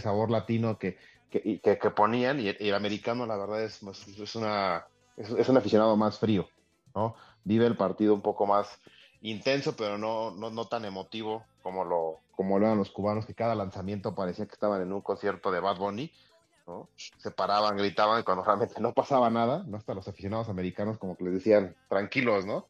sabor 0.00 0.30
latino 0.30 0.78
que, 0.78 0.96
que, 1.28 1.90
ponían 1.94 2.40
y 2.40 2.48
el, 2.48 2.72
americano 2.72 3.26
la 3.26 3.36
verdad 3.36 3.62
es, 3.62 3.82
más- 3.82 4.08
es, 4.08 4.34
una, 4.36 4.86
es 5.18 5.48
un 5.50 5.56
aficionado 5.58 5.98
más 5.98 6.18
frío, 6.18 6.48
¿no? 6.94 7.14
Vive 7.44 7.66
el 7.66 7.76
partido 7.76 8.14
un 8.14 8.22
poco 8.22 8.46
más 8.46 8.80
intenso, 9.20 9.76
pero 9.76 9.98
no, 9.98 10.30
no, 10.30 10.48
no 10.48 10.64
tan 10.66 10.86
emotivo 10.86 11.44
como 11.62 11.84
lo, 11.84 12.20
como 12.30 12.58
lo 12.58 12.64
eran 12.64 12.78
los 12.78 12.90
cubanos, 12.90 13.26
que 13.26 13.34
cada 13.34 13.54
lanzamiento 13.54 14.14
parecía 14.14 14.46
que 14.46 14.54
estaban 14.54 14.80
en 14.80 14.94
un 14.94 15.02
concierto 15.02 15.50
de 15.50 15.60
Bad 15.60 15.76
Bunny, 15.76 16.10
Se 17.18 17.30
paraban, 17.30 17.76
gritaban, 17.76 18.20
y 18.20 18.24
cuando 18.24 18.44
realmente 18.44 18.80
no 18.80 18.92
pasaba 18.92 19.30
nada, 19.30 19.64
¿no? 19.66 19.76
Hasta 19.76 19.94
los 19.94 20.06
aficionados 20.08 20.48
americanos 20.48 20.98
como 20.98 21.16
que 21.16 21.24
les 21.24 21.34
decían, 21.34 21.76
tranquilos, 21.88 22.44
¿no? 22.46 22.68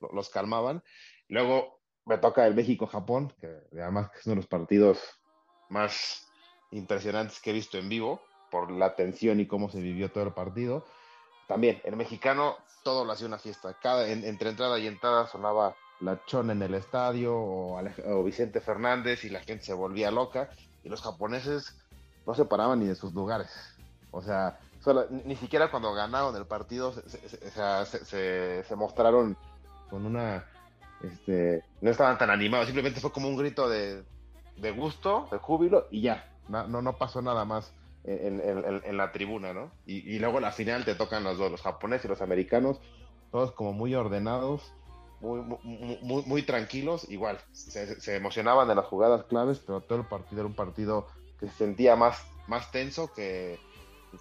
Lo- 0.00 0.10
Los 0.12 0.30
calmaban. 0.30 0.82
Luego 1.28 1.80
me 2.04 2.18
toca 2.18 2.46
el 2.46 2.54
México-Japón, 2.54 3.32
que 3.40 3.60
además 3.72 4.10
es 4.18 4.26
uno 4.26 4.32
de 4.32 4.36
los 4.36 4.46
partidos 4.46 4.98
más 5.68 6.26
impresionantes 6.70 7.40
que 7.40 7.50
he 7.50 7.52
visto 7.54 7.78
en 7.78 7.88
vivo, 7.88 8.20
por 8.50 8.70
la 8.70 8.96
tensión 8.96 9.38
y 9.40 9.46
cómo 9.46 9.68
se 9.70 9.80
vivió 9.80 10.10
todo 10.10 10.24
el 10.24 10.32
partido. 10.32 10.84
También, 11.46 11.80
el 11.84 11.96
mexicano 11.96 12.56
todo 12.82 13.04
lo 13.04 13.12
hacía 13.12 13.26
una 13.26 13.38
fiesta. 13.38 13.76
Cada, 13.80 14.08
en- 14.08 14.24
entre 14.24 14.50
entrada 14.50 14.78
y 14.78 14.86
entrada 14.86 15.26
sonaba 15.26 15.76
la 16.00 16.24
chona 16.24 16.52
en 16.52 16.62
el 16.62 16.74
estadio 16.74 17.36
o, 17.36 17.78
o 17.78 18.24
Vicente 18.24 18.60
Fernández 18.60 19.24
y 19.24 19.28
la 19.30 19.40
gente 19.40 19.64
se 19.64 19.74
volvía 19.74 20.10
loca. 20.10 20.50
Y 20.82 20.88
los 20.88 21.02
japoneses 21.02 21.76
no 22.26 22.34
se 22.34 22.44
paraban 22.44 22.80
ni 22.80 22.86
de 22.86 22.94
sus 22.94 23.12
lugares. 23.14 23.48
O 24.10 24.22
sea, 24.22 24.58
solo- 24.80 25.06
ni 25.10 25.36
siquiera 25.36 25.70
cuando 25.70 25.92
ganaron 25.92 26.34
el 26.36 26.46
partido 26.46 26.92
se, 26.92 27.08
se- 27.28 28.04
se- 28.04 28.64
se- 28.64 28.76
mostraron 28.76 29.36
con 29.88 30.06
una... 30.06 30.44
Este, 31.02 31.64
no 31.80 31.90
estaban 31.90 32.18
tan 32.18 32.30
animados, 32.30 32.66
simplemente 32.66 33.00
fue 33.00 33.12
como 33.12 33.28
un 33.28 33.36
grito 33.36 33.68
de, 33.68 34.04
de 34.56 34.70
gusto, 34.70 35.28
de 35.30 35.38
júbilo 35.38 35.86
y 35.90 36.02
ya. 36.02 36.26
No, 36.48 36.66
no, 36.66 36.96
pasó 36.96 37.22
nada 37.22 37.44
más 37.44 37.72
en, 38.04 38.96
la 38.96 39.12
tribuna, 39.12 39.52
¿no? 39.52 39.70
Y, 39.86 40.18
luego 40.18 40.40
la 40.40 40.52
final 40.52 40.84
te 40.84 40.94
tocan 40.94 41.24
los 41.24 41.38
dos, 41.38 41.50
los 41.50 41.62
japoneses 41.62 42.04
y 42.04 42.08
los 42.08 42.20
americanos, 42.20 42.80
todos 43.30 43.52
como 43.52 43.72
muy 43.72 43.94
ordenados, 43.94 44.74
muy, 45.20 45.40
muy, 46.26 46.42
tranquilos, 46.42 47.08
igual. 47.08 47.38
Se 47.52 48.16
emocionaban 48.16 48.68
de 48.68 48.74
las 48.74 48.86
jugadas 48.86 49.24
claves, 49.24 49.60
pero 49.60 49.80
todo 49.80 50.00
el 50.00 50.06
partido 50.06 50.40
era 50.40 50.48
un 50.48 50.54
partido 50.54 51.06
que 51.40 51.48
se 51.48 51.54
sentía 51.54 51.96
más, 51.96 52.22
más 52.46 52.70
tenso 52.70 53.12
que, 53.12 53.58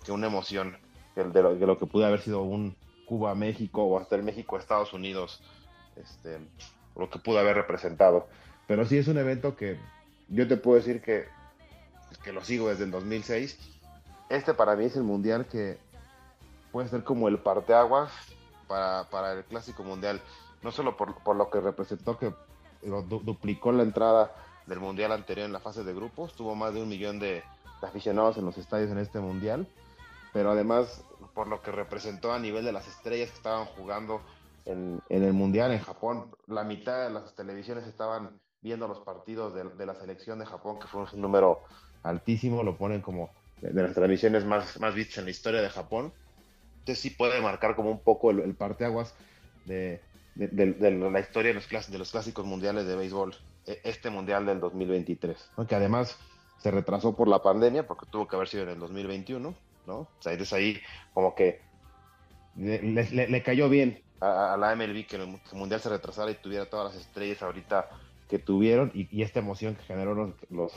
que 0.03 0.11
una 0.11 0.27
emoción, 0.27 0.77
que 1.13 1.23
de 1.23 1.43
lo, 1.43 1.55
de 1.55 1.67
lo 1.67 1.77
que 1.77 1.85
pudo 1.85 2.05
haber 2.05 2.21
sido 2.21 2.41
un 2.41 2.75
Cuba-México 3.05 3.83
o 3.83 3.99
hasta 3.99 4.15
el 4.15 4.23
México-Estados 4.23 4.93
Unidos, 4.93 5.41
este, 5.97 6.39
lo 6.95 7.09
que 7.09 7.19
pudo 7.19 7.39
haber 7.39 7.55
representado. 7.55 8.27
Pero 8.67 8.85
sí 8.85 8.97
es 8.97 9.07
un 9.07 9.17
evento 9.17 9.55
que 9.55 9.77
yo 10.29 10.47
te 10.47 10.57
puedo 10.57 10.77
decir 10.77 11.01
que, 11.01 11.25
que 12.23 12.31
lo 12.31 12.43
sigo 12.43 12.69
desde 12.69 12.85
el 12.85 12.91
2006. 12.91 13.57
Este 14.29 14.53
para 14.53 14.75
mí 14.75 14.85
es 14.85 14.95
el 14.95 15.03
mundial 15.03 15.47
que 15.47 15.77
puede 16.71 16.87
ser 16.87 17.03
como 17.03 17.27
el 17.27 17.39
parteaguas 17.39 18.11
para, 18.67 19.09
para 19.09 19.33
el 19.33 19.43
clásico 19.43 19.83
mundial. 19.83 20.21
No 20.61 20.71
solo 20.71 20.95
por, 20.95 21.15
por 21.23 21.35
lo 21.35 21.49
que 21.49 21.59
representó 21.59 22.17
que 22.17 22.31
duplicó 22.81 23.71
la 23.71 23.83
entrada 23.83 24.31
del 24.69 24.79
mundial 24.79 25.11
anterior 25.11 25.45
en 25.45 25.53
la 25.53 25.59
fase 25.59 25.83
de 25.83 25.93
grupos, 25.93 26.33
tuvo 26.33 26.55
más 26.55 26.73
de 26.73 26.81
un 26.81 26.87
millón 26.87 27.19
de, 27.19 27.43
aficionados 27.81 28.37
en 28.37 28.45
los 28.45 28.57
estadios 28.57 28.91
en 28.91 28.99
este 28.99 29.19
mundial, 29.19 29.67
pero 30.31 30.51
además 30.51 31.03
por 31.33 31.47
lo 31.47 31.61
que 31.61 31.71
representó 31.71 32.31
a 32.31 32.39
nivel 32.39 32.63
de 32.63 32.71
las 32.71 32.87
estrellas 32.87 33.29
que 33.29 33.37
estaban 33.37 33.65
jugando 33.65 34.21
en, 34.65 35.01
en 35.09 35.23
el 35.23 35.33
mundial 35.33 35.71
en 35.71 35.79
Japón, 35.79 36.31
la 36.47 36.63
mitad 36.63 37.05
de 37.05 37.13
las 37.13 37.33
televisiones 37.35 37.87
estaban 37.87 38.39
viendo 38.61 38.87
los 38.87 38.99
partidos 38.99 39.53
de, 39.53 39.85
la 39.85 39.95
selección 39.95 40.39
de 40.39 40.45
Japón, 40.45 40.79
que 40.79 40.87
fue 40.87 41.01
un 41.01 41.21
número 41.21 41.61
altísimo, 42.03 42.63
lo 42.63 42.77
ponen 42.77 43.01
como 43.01 43.29
de, 43.61 43.81
las 43.81 43.93
transmisiones 43.93 44.45
más, 44.45 44.79
más 44.79 44.93
vistas 44.93 45.19
en 45.19 45.25
la 45.25 45.31
historia 45.31 45.61
de 45.61 45.69
Japón. 45.69 46.13
Entonces 46.79 46.99
sí 46.99 47.09
puede 47.09 47.41
marcar 47.41 47.75
como 47.75 47.91
un 47.91 47.99
poco 47.99 48.31
el, 48.31 48.55
parteaguas 48.55 49.13
de, 49.65 50.01
de, 50.35 51.09
la 51.11 51.19
historia 51.19 51.53
de 51.53 51.97
los, 51.97 52.11
clásicos 52.11 52.45
mundiales 52.45 52.85
de 52.85 52.95
béisbol, 52.95 53.35
este 53.83 54.09
mundial 54.09 54.45
del 54.45 54.59
2023, 54.59 55.53
¿no? 55.57 55.67
que 55.67 55.75
además 55.75 56.17
se 56.57 56.71
retrasó 56.71 57.15
por 57.15 57.27
la 57.27 57.41
pandemia, 57.41 57.87
porque 57.87 58.05
tuvo 58.09 58.27
que 58.27 58.35
haber 58.35 58.47
sido 58.49 58.63
en 58.63 58.69
el 58.69 58.79
2021, 58.79 59.63
¿no? 59.85 59.95
O 59.99 60.15
sea, 60.19 60.33
entonces 60.33 60.53
ahí 60.53 60.81
como 61.13 61.35
que 61.35 61.69
le, 62.53 62.81
le- 63.29 63.43
cayó 63.43 63.69
bien 63.69 64.03
a, 64.19 64.53
a 64.53 64.57
la 64.57 64.73
MLB 64.73 65.05
que 65.07 65.15
el 65.17 65.27
mundial 65.53 65.81
se 65.81 65.89
retrasara 65.89 66.31
y 66.31 66.41
tuviera 66.41 66.69
todas 66.69 66.93
las 66.93 67.03
estrellas 67.05 67.41
ahorita 67.41 67.87
que 68.27 68.39
tuvieron 68.39 68.91
y, 68.93 69.07
y 69.17 69.23
esta 69.23 69.39
emoción 69.39 69.75
que 69.75 69.83
generó 69.83 70.13
los, 70.15 70.35
los, 70.49 70.73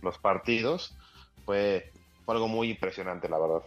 los 0.00 0.18
partidos 0.18 0.96
fue, 1.44 1.92
fue 2.24 2.34
algo 2.34 2.48
muy 2.48 2.70
impresionante, 2.70 3.28
la 3.28 3.38
verdad. 3.38 3.62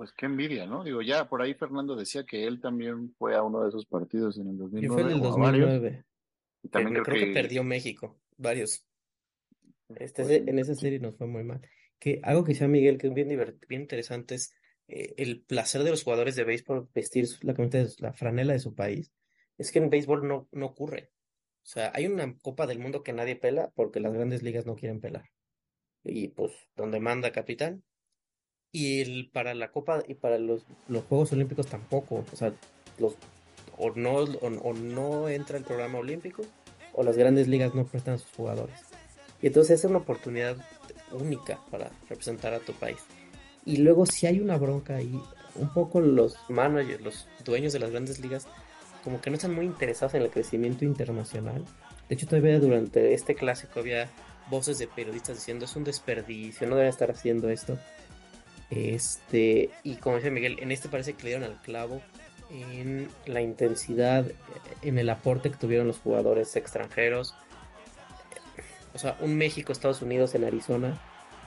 Pues 0.00 0.12
qué 0.12 0.24
envidia, 0.24 0.64
¿no? 0.64 0.82
Digo, 0.82 1.02
ya 1.02 1.28
por 1.28 1.42
ahí 1.42 1.52
Fernando 1.52 1.94
decía 1.94 2.24
que 2.24 2.46
él 2.46 2.58
también 2.58 3.14
fue 3.18 3.36
a 3.36 3.42
uno 3.42 3.62
de 3.62 3.68
esos 3.68 3.84
partidos 3.84 4.38
en 4.38 4.48
el 4.48 4.56
Yo 4.56 4.62
2009. 4.62 4.94
fui 4.94 5.02
en 5.02 5.18
el 5.18 5.22
o 5.22 5.34
a 5.34 5.36
varios. 5.38 5.68
2009. 5.68 6.04
Y 6.62 6.68
también 6.70 6.94
que 6.94 7.02
creo, 7.02 7.04
creo 7.04 7.20
que 7.20 7.26
que, 7.26 7.34
perdió 7.34 7.64
México, 7.64 8.18
varios. 8.38 8.86
Este, 9.96 10.22
Pues, 10.22 10.48
en 10.48 10.58
esa 10.58 10.74
serie 10.74 11.00
nos 11.00 11.18
fue 11.18 11.26
muy 11.26 11.44
mal. 11.44 11.60
Que 11.98 12.18
algo 12.22 12.44
que 12.44 12.52
decía 12.54 12.66
Miguel, 12.66 12.96
que 12.96 13.08
es 13.08 13.12
bien, 13.12 13.28
bien 13.28 13.82
interesante, 13.82 14.36
es 14.36 14.54
eh, 14.88 15.12
el 15.18 15.42
placer 15.42 15.82
de 15.82 15.90
los 15.90 16.02
jugadores 16.02 16.34
de 16.34 16.44
béisbol 16.44 16.88
vestir 16.94 17.28
la 17.42 17.52
camiseta 17.52 17.92
la 17.98 18.14
franela 18.14 18.54
de 18.54 18.60
su 18.60 18.74
país. 18.74 19.12
Es 19.58 19.70
que 19.70 19.80
en 19.80 19.90
béisbol 19.90 20.26
no, 20.26 20.48
no 20.50 20.64
ocurre. 20.64 21.10
O 21.62 21.66
sea, 21.66 21.92
hay 21.94 22.06
una 22.06 22.38
Copa 22.38 22.66
del 22.66 22.78
Mundo 22.78 23.02
que 23.02 23.12
nadie 23.12 23.36
pela 23.36 23.70
porque 23.74 24.00
las 24.00 24.14
grandes 24.14 24.42
ligas 24.42 24.64
no 24.64 24.76
quieren 24.76 25.02
pelar. 25.02 25.28
Y 26.04 26.28
pues, 26.28 26.52
donde 26.74 27.00
manda 27.00 27.32
capitán. 27.32 27.84
Y 28.72 29.00
el, 29.00 29.30
para 29.32 29.54
la 29.54 29.72
Copa 29.72 30.02
y 30.06 30.14
para 30.14 30.38
los, 30.38 30.64
los 30.88 31.04
Juegos 31.04 31.32
Olímpicos 31.32 31.66
tampoco. 31.66 32.24
O 32.32 32.36
sea, 32.36 32.52
los, 32.98 33.16
o 33.76 33.90
no, 33.94 34.16
o, 34.16 34.72
no 34.74 35.28
entra 35.28 35.58
el 35.58 35.64
programa 35.64 35.98
olímpico 35.98 36.42
o 36.92 37.02
las 37.02 37.16
grandes 37.16 37.48
ligas 37.48 37.74
no 37.74 37.84
prestan 37.84 38.14
a 38.14 38.18
sus 38.18 38.30
jugadores. 38.32 38.76
Y 39.42 39.46
entonces 39.46 39.80
es 39.80 39.84
una 39.90 39.98
oportunidad 39.98 40.56
única 41.12 41.58
para 41.70 41.90
representar 42.08 42.52
a 42.52 42.60
tu 42.60 42.72
país. 42.74 42.98
Y 43.64 43.78
luego 43.78 44.06
si 44.06 44.26
hay 44.26 44.40
una 44.40 44.56
bronca 44.56 44.96
ahí, 44.96 45.18
un 45.54 45.72
poco 45.72 46.00
los 46.00 46.36
managers, 46.48 47.02
los 47.02 47.28
dueños 47.44 47.72
de 47.72 47.78
las 47.78 47.90
grandes 47.90 48.20
ligas, 48.20 48.46
como 49.02 49.20
que 49.20 49.30
no 49.30 49.36
están 49.36 49.54
muy 49.54 49.64
interesados 49.66 50.14
en 50.14 50.22
el 50.22 50.30
crecimiento 50.30 50.84
internacional. 50.84 51.64
De 52.08 52.14
hecho, 52.14 52.26
todavía 52.26 52.58
durante 52.58 53.14
este 53.14 53.34
clásico 53.34 53.80
había 53.80 54.08
voces 54.50 54.78
de 54.78 54.88
periodistas 54.88 55.36
diciendo 55.36 55.64
es 55.64 55.76
un 55.76 55.84
desperdicio, 55.84 56.66
no 56.68 56.76
deben 56.76 56.90
estar 56.90 57.10
haciendo 57.10 57.48
esto. 57.48 57.78
Este, 58.70 59.70
y 59.82 59.96
como 59.96 60.16
dice 60.16 60.30
Miguel, 60.30 60.58
en 60.60 60.70
este 60.70 60.88
parece 60.88 61.14
que 61.14 61.24
le 61.24 61.30
dieron 61.30 61.44
al 61.44 61.60
clavo 61.60 62.00
en 62.50 63.08
la 63.26 63.40
intensidad, 63.40 64.24
en 64.82 64.98
el 64.98 65.08
aporte 65.10 65.50
que 65.50 65.56
tuvieron 65.56 65.86
los 65.86 65.98
jugadores 65.98 66.54
extranjeros. 66.56 67.34
O 68.94 68.98
sea, 68.98 69.16
un 69.20 69.36
México, 69.36 69.72
Estados 69.72 70.02
Unidos 70.02 70.34
en 70.34 70.44
Arizona, 70.44 71.00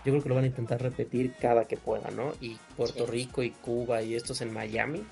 yo 0.05 0.11
creo 0.11 0.23
que 0.23 0.29
lo 0.29 0.35
van 0.35 0.43
a 0.43 0.47
intentar 0.47 0.81
repetir 0.81 1.33
cada 1.39 1.65
que 1.65 1.77
puedan, 1.77 2.15
¿no? 2.15 2.33
Y 2.41 2.57
Puerto 2.75 3.05
Rico 3.05 3.43
y 3.43 3.51
Cuba 3.51 4.01
y 4.01 4.15
estos 4.15 4.41
en 4.41 4.53
Miami, 4.53 5.03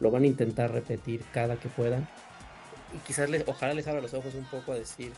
lo 0.00 0.10
van 0.10 0.22
a 0.22 0.26
intentar 0.26 0.72
repetir 0.72 1.22
cada 1.32 1.56
que 1.56 1.68
puedan. 1.68 2.08
Y 2.94 2.98
quizás 3.06 3.28
les, 3.30 3.46
ojalá 3.46 3.74
les 3.74 3.86
abra 3.86 4.00
los 4.00 4.14
ojos 4.14 4.34
un 4.34 4.44
poco 4.44 4.72
a 4.72 4.76
decir, 4.76 5.12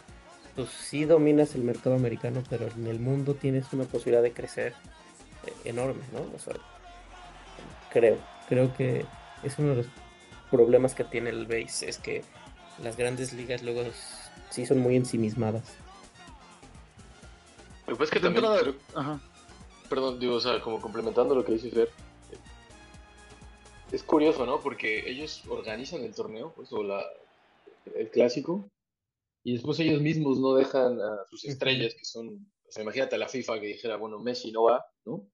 pues 0.56 0.70
sí 0.70 1.04
dominas 1.04 1.54
el 1.54 1.62
mercado 1.62 1.96
americano, 1.96 2.42
pero 2.48 2.68
en 2.68 2.86
el 2.86 2.98
mundo 2.98 3.34
tienes 3.34 3.72
una 3.72 3.84
posibilidad 3.84 4.22
de 4.22 4.32
crecer 4.32 4.74
enorme, 5.64 6.02
¿no? 6.12 6.20
O 6.34 6.38
sea, 6.38 6.54
creo, 7.92 8.18
creo 8.48 8.74
que 8.76 9.04
es 9.42 9.58
uno 9.58 9.70
de 9.70 9.76
los 9.76 9.86
problemas 10.50 10.94
que 10.94 11.04
tiene 11.04 11.30
el 11.30 11.46
base, 11.46 11.88
es 11.88 11.98
que 11.98 12.24
las 12.82 12.96
grandes 12.96 13.32
ligas 13.32 13.62
luego 13.62 13.82
sí 14.50 14.66
son 14.66 14.78
muy 14.78 14.96
ensimismadas. 14.96 15.76
Lo 17.86 17.96
que 17.96 18.20
también. 18.20 18.44
Perdón, 19.88 20.20
digo, 20.20 20.36
o 20.36 20.40
sea, 20.40 20.60
como 20.60 20.80
complementando 20.80 21.34
lo 21.34 21.44
que 21.44 21.52
dice 21.52 21.70
Fer. 21.70 21.90
Es 23.90 24.04
curioso, 24.04 24.46
¿no? 24.46 24.60
Porque 24.60 25.10
ellos 25.10 25.42
organizan 25.48 26.04
el 26.04 26.14
torneo, 26.14 26.52
pues, 26.54 26.72
o 26.72 26.84
la, 26.84 27.04
el 27.96 28.08
clásico, 28.08 28.70
y 29.42 29.54
después 29.54 29.80
ellos 29.80 30.00
mismos 30.00 30.38
no 30.38 30.54
dejan 30.54 31.00
a 31.00 31.26
sus 31.28 31.44
estrellas, 31.44 31.94
que 31.94 32.04
son. 32.04 32.46
O 32.68 32.72
sea, 32.72 32.84
imagínate 32.84 33.16
a 33.16 33.18
la 33.18 33.28
FIFA 33.28 33.58
que 33.58 33.66
dijera, 33.66 33.96
bueno, 33.96 34.20
Messi 34.20 34.52
no 34.52 34.62
va, 34.64 34.86
¿no? 35.04 35.30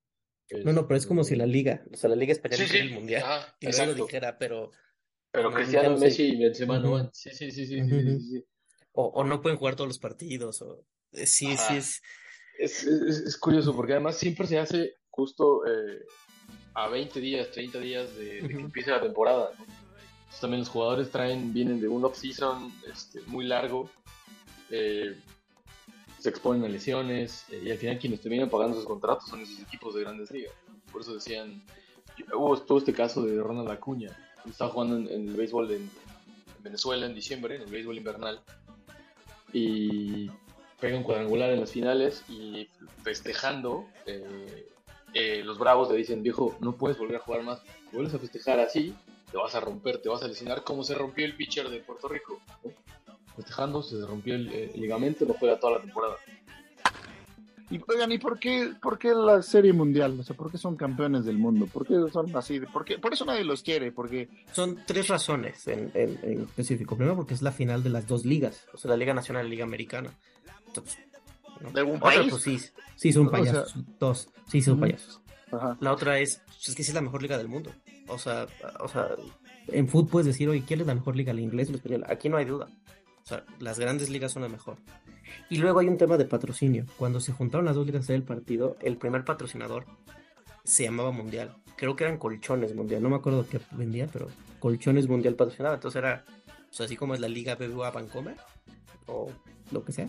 No, 0.64 0.72
no, 0.72 0.86
pero 0.86 0.96
es 0.98 1.06
como 1.06 1.24
si 1.24 1.34
la 1.34 1.46
liga, 1.46 1.84
o 1.92 1.96
sea, 1.96 2.08
la 2.08 2.16
liga 2.16 2.32
española 2.32 2.66
Sí, 2.66 2.76
el 2.78 2.90
mundial 2.92 3.22
ajá, 3.24 3.56
y 3.58 3.66
luego 3.66 3.80
exacto. 3.82 4.04
dijera, 4.04 4.38
pero. 4.38 4.70
Pero 5.32 5.50
no, 5.50 5.56
Cristiano, 5.56 5.82
ya 5.88 5.90
no 5.90 5.98
sé. 5.98 6.04
Messi 6.06 6.22
y 6.28 6.38
Benzema 6.38 6.78
no 6.78 6.92
van. 6.92 7.10
Sí, 7.12 7.30
sí, 7.30 7.50
sí, 7.50 7.66
sí, 7.66 7.80
sí. 8.20 8.44
O, 8.92 9.06
o 9.06 9.24
no 9.24 9.42
pueden 9.42 9.58
jugar 9.58 9.74
todos 9.76 9.88
los 9.88 9.98
partidos, 9.98 10.62
o 10.62 10.86
eh, 11.12 11.26
sí, 11.26 11.56
sí 11.56 11.76
es. 11.76 12.00
Es, 12.58 12.84
es- 12.84 13.20
es 13.20 13.36
curioso 13.36 13.74
porque 13.76 13.92
además 13.92 14.16
siempre 14.16 14.46
se 14.46 14.58
hace 14.58 14.94
justo 15.10 15.66
eh, 15.66 16.02
a 16.74 16.88
20 16.88 17.20
días, 17.20 17.50
30 17.50 17.78
días 17.80 18.16
de, 18.16 18.40
de 18.42 18.48
que 18.48 18.54
empiece 18.54 18.90
la 18.90 19.02
temporada. 19.02 19.50
¿no? 19.58 19.64
Entonces, 19.64 20.40
también 20.40 20.60
los 20.60 20.68
jugadores 20.70 21.10
traen, 21.10 21.52
vienen 21.52 21.80
de 21.80 21.88
un 21.88 22.04
off-season 22.04 22.72
este, 22.90 23.20
muy 23.22 23.46
largo, 23.46 23.90
eh, 24.70 25.16
se 26.26 26.30
exponen 26.30 26.64
a 26.64 26.68
lesiones 26.68 27.44
eh, 27.52 27.62
y 27.66 27.70
al 27.70 27.78
final 27.78 28.00
quienes 28.00 28.20
terminan 28.20 28.50
pagando 28.50 28.74
sus 28.74 28.84
contratos 28.84 29.28
son 29.28 29.40
esos 29.42 29.60
equipos 29.60 29.94
de 29.94 30.00
grandes 30.00 30.28
ligas. 30.32 30.52
Por 30.90 31.02
eso 31.02 31.14
decían, 31.14 31.62
hubo 32.34 32.60
todo 32.60 32.78
este 32.78 32.92
caso 32.92 33.22
de 33.22 33.40
Ronald 33.40 33.70
Acuña, 33.70 34.10
que 34.42 34.50
estaba 34.50 34.72
jugando 34.72 34.96
en, 34.96 35.06
en 35.08 35.28
el 35.28 35.36
béisbol 35.36 35.70
en, 35.70 35.82
en 35.82 36.62
Venezuela 36.64 37.06
en 37.06 37.14
diciembre, 37.14 37.54
en 37.54 37.62
el 37.62 37.70
béisbol 37.70 37.96
invernal, 37.96 38.40
y 39.52 40.28
pega 40.80 40.96
un 40.98 41.04
cuadrangular 41.04 41.50
en 41.50 41.60
las 41.60 41.70
finales 41.70 42.24
y 42.28 42.68
festejando, 43.04 43.86
eh, 44.06 44.66
eh, 45.14 45.42
los 45.44 45.60
Bravos 45.60 45.88
le 45.92 45.96
dicen, 45.96 46.24
viejo, 46.24 46.56
no 46.58 46.76
puedes 46.76 46.98
volver 46.98 47.18
a 47.18 47.20
jugar 47.20 47.44
más, 47.44 47.62
vuelves 47.92 48.14
a 48.14 48.18
festejar 48.18 48.58
así, 48.58 48.96
te 49.30 49.36
vas 49.36 49.54
a 49.54 49.60
romper, 49.60 50.02
te 50.02 50.08
vas 50.08 50.24
a 50.24 50.26
lesionar, 50.26 50.64
como 50.64 50.82
se 50.82 50.96
rompió 50.96 51.24
el 51.24 51.36
pitcher 51.36 51.68
de 51.68 51.78
Puerto 51.78 52.08
Rico. 52.08 52.40
¿no? 52.64 52.72
Festejando, 53.36 53.82
se 53.82 54.04
rompió 54.06 54.34
el, 54.34 54.48
eh, 54.48 54.70
el 54.74 54.80
ligamento, 54.80 55.24
no 55.26 55.34
juega 55.34 55.58
toda 55.60 55.74
la 55.74 55.80
temporada. 55.82 56.14
Y 57.68 57.80
oigan, 57.88 58.12
¿y 58.12 58.18
por 58.18 58.38
qué, 58.38 58.74
por 58.80 58.96
qué 58.96 59.12
la 59.12 59.42
serie 59.42 59.72
mundial? 59.72 60.18
O 60.20 60.22
sea, 60.22 60.36
¿por 60.36 60.52
qué 60.52 60.56
son 60.56 60.76
campeones 60.76 61.24
del 61.24 61.36
mundo? 61.36 61.66
¿Por 61.66 61.84
qué 61.84 61.94
son 62.12 62.34
así? 62.36 62.60
¿Por, 62.60 62.84
qué? 62.84 62.96
por 62.98 63.12
eso 63.12 63.24
nadie 63.24 63.42
los 63.42 63.62
quiere, 63.64 63.90
porque 63.90 64.28
Son 64.52 64.78
tres 64.86 65.08
razones 65.08 65.66
en, 65.66 65.90
en- 65.94 66.18
en 66.22 66.40
específico. 66.42 66.96
Primero, 66.96 67.16
porque 67.16 67.34
es 67.34 67.42
la 67.42 67.50
final 67.50 67.82
de 67.82 67.90
las 67.90 68.06
dos 68.06 68.24
ligas, 68.24 68.64
o 68.72 68.76
sea, 68.78 68.90
la 68.92 68.96
Liga 68.96 69.14
Nacional 69.14 69.44
y 69.44 69.48
la 69.48 69.50
Liga 69.50 69.64
Americana. 69.64 70.10
Entonces, 70.68 70.96
¿no? 71.60 71.72
¿De 71.72 71.80
algún 71.80 71.96
Otra, 71.96 72.10
país? 72.14 72.30
pues, 72.30 72.42
sí, 72.42 72.58
sí 72.94 73.12
son 73.12 73.26
O 73.26 73.30
sea- 73.30 73.38
payasos. 73.40 73.74
dos, 73.98 74.28
sí 74.46 74.62
son 74.62 74.78
payasos. 74.78 75.20
Ajá. 75.50 75.76
La 75.80 75.92
otra 75.92 76.20
es, 76.20 76.42
pues, 76.46 76.68
es 76.68 76.74
que 76.76 76.84
sí 76.84 76.90
es 76.92 76.94
la 76.94 77.00
mejor 77.02 77.20
liga 77.20 77.36
del 77.36 77.48
mundo. 77.48 77.72
O 78.06 78.18
sea, 78.18 78.46
o 78.78 78.86
sea, 78.86 79.08
en 79.66 79.88
fútbol 79.88 80.08
puedes 80.08 80.26
decir, 80.26 80.48
oye, 80.48 80.62
¿quién 80.64 80.80
es 80.82 80.86
la 80.86 80.94
mejor 80.94 81.16
liga? 81.16 81.32
¿La 81.32 81.40
inglés 81.40 81.68
o 81.68 81.72
la 81.72 81.78
española? 81.78 82.06
Aquí 82.08 82.28
no 82.28 82.36
hay 82.36 82.44
duda. 82.44 82.68
O 83.26 83.28
sea, 83.28 83.44
las 83.58 83.80
grandes 83.80 84.08
ligas 84.08 84.30
son 84.30 84.42
la 84.42 84.48
mejor. 84.48 84.76
Y 85.50 85.56
luego 85.58 85.80
hay 85.80 85.88
un 85.88 85.98
tema 85.98 86.16
de 86.16 86.26
patrocinio. 86.26 86.86
Cuando 86.96 87.18
se 87.18 87.32
juntaron 87.32 87.66
las 87.66 87.74
dos 87.74 87.84
ligas 87.84 88.06
del 88.06 88.22
partido, 88.22 88.76
el 88.80 88.98
primer 88.98 89.24
patrocinador 89.24 89.84
se 90.62 90.84
llamaba 90.84 91.10
Mundial. 91.10 91.56
Creo 91.76 91.96
que 91.96 92.04
eran 92.04 92.18
colchones 92.18 92.72
Mundial. 92.72 93.02
No 93.02 93.10
me 93.10 93.16
acuerdo 93.16 93.44
qué 93.48 93.60
vendía, 93.72 94.06
pero 94.12 94.28
colchones 94.60 95.08
Mundial 95.08 95.34
patrocinaba. 95.34 95.74
Entonces 95.74 95.98
era, 95.98 96.24
o 96.70 96.72
sea, 96.72 96.86
así 96.86 96.96
como 96.96 97.14
es 97.14 97.20
la 97.20 97.26
Liga 97.26 97.56
BBVA 97.56 97.90
Vancomer 97.90 98.36
o 99.06 99.28
lo 99.72 99.84
que 99.84 99.90
sea. 99.90 100.06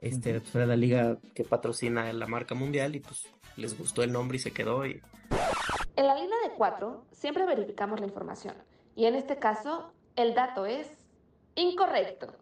Este, 0.00 0.40
pues 0.40 0.54
era 0.54 0.66
la 0.66 0.76
liga 0.76 1.18
que 1.34 1.42
patrocina 1.42 2.12
la 2.12 2.26
marca 2.28 2.54
mundial 2.54 2.94
y 2.96 3.00
pues 3.00 3.24
les 3.56 3.76
gustó 3.76 4.04
el 4.04 4.12
nombre 4.12 4.36
y 4.36 4.40
se 4.40 4.52
quedó 4.52 4.84
y 4.84 5.00
En 5.94 6.06
la 6.06 6.14
línea 6.16 6.36
de 6.44 6.54
cuatro 6.56 7.06
siempre 7.12 7.46
verificamos 7.46 8.00
la 8.00 8.06
información 8.06 8.54
y 8.96 9.04
en 9.04 9.14
este 9.14 9.36
caso 9.36 9.92
el 10.16 10.34
dato 10.34 10.66
es 10.66 10.88
incorrecto. 11.54 12.41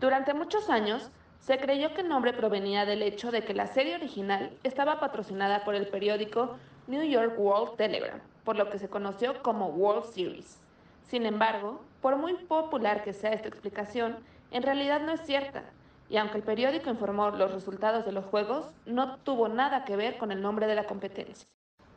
Durante 0.00 0.32
muchos 0.32 0.70
años 0.70 1.10
se 1.40 1.58
creyó 1.58 1.92
que 1.92 2.00
el 2.00 2.08
nombre 2.08 2.32
provenía 2.32 2.86
del 2.86 3.02
hecho 3.02 3.30
de 3.30 3.44
que 3.44 3.52
la 3.52 3.66
serie 3.66 3.96
original 3.96 4.50
estaba 4.62 4.98
patrocinada 4.98 5.62
por 5.62 5.74
el 5.74 5.88
periódico 5.88 6.56
New 6.86 7.02
York 7.02 7.34
World 7.38 7.76
Telegram, 7.76 8.18
por 8.42 8.56
lo 8.56 8.70
que 8.70 8.78
se 8.78 8.88
conoció 8.88 9.42
como 9.42 9.66
World 9.66 10.06
Series. 10.06 10.58
Sin 11.06 11.26
embargo, 11.26 11.82
por 12.00 12.16
muy 12.16 12.32
popular 12.32 13.04
que 13.04 13.12
sea 13.12 13.32
esta 13.32 13.48
explicación, 13.48 14.16
en 14.50 14.62
realidad 14.62 15.02
no 15.02 15.12
es 15.12 15.20
cierta, 15.20 15.64
y 16.08 16.16
aunque 16.16 16.38
el 16.38 16.44
periódico 16.44 16.88
informó 16.88 17.28
los 17.28 17.52
resultados 17.52 18.06
de 18.06 18.12
los 18.12 18.24
juegos, 18.24 18.72
no 18.86 19.18
tuvo 19.18 19.48
nada 19.48 19.84
que 19.84 19.96
ver 19.96 20.16
con 20.16 20.32
el 20.32 20.40
nombre 20.40 20.66
de 20.66 20.76
la 20.76 20.84
competencia. 20.84 21.46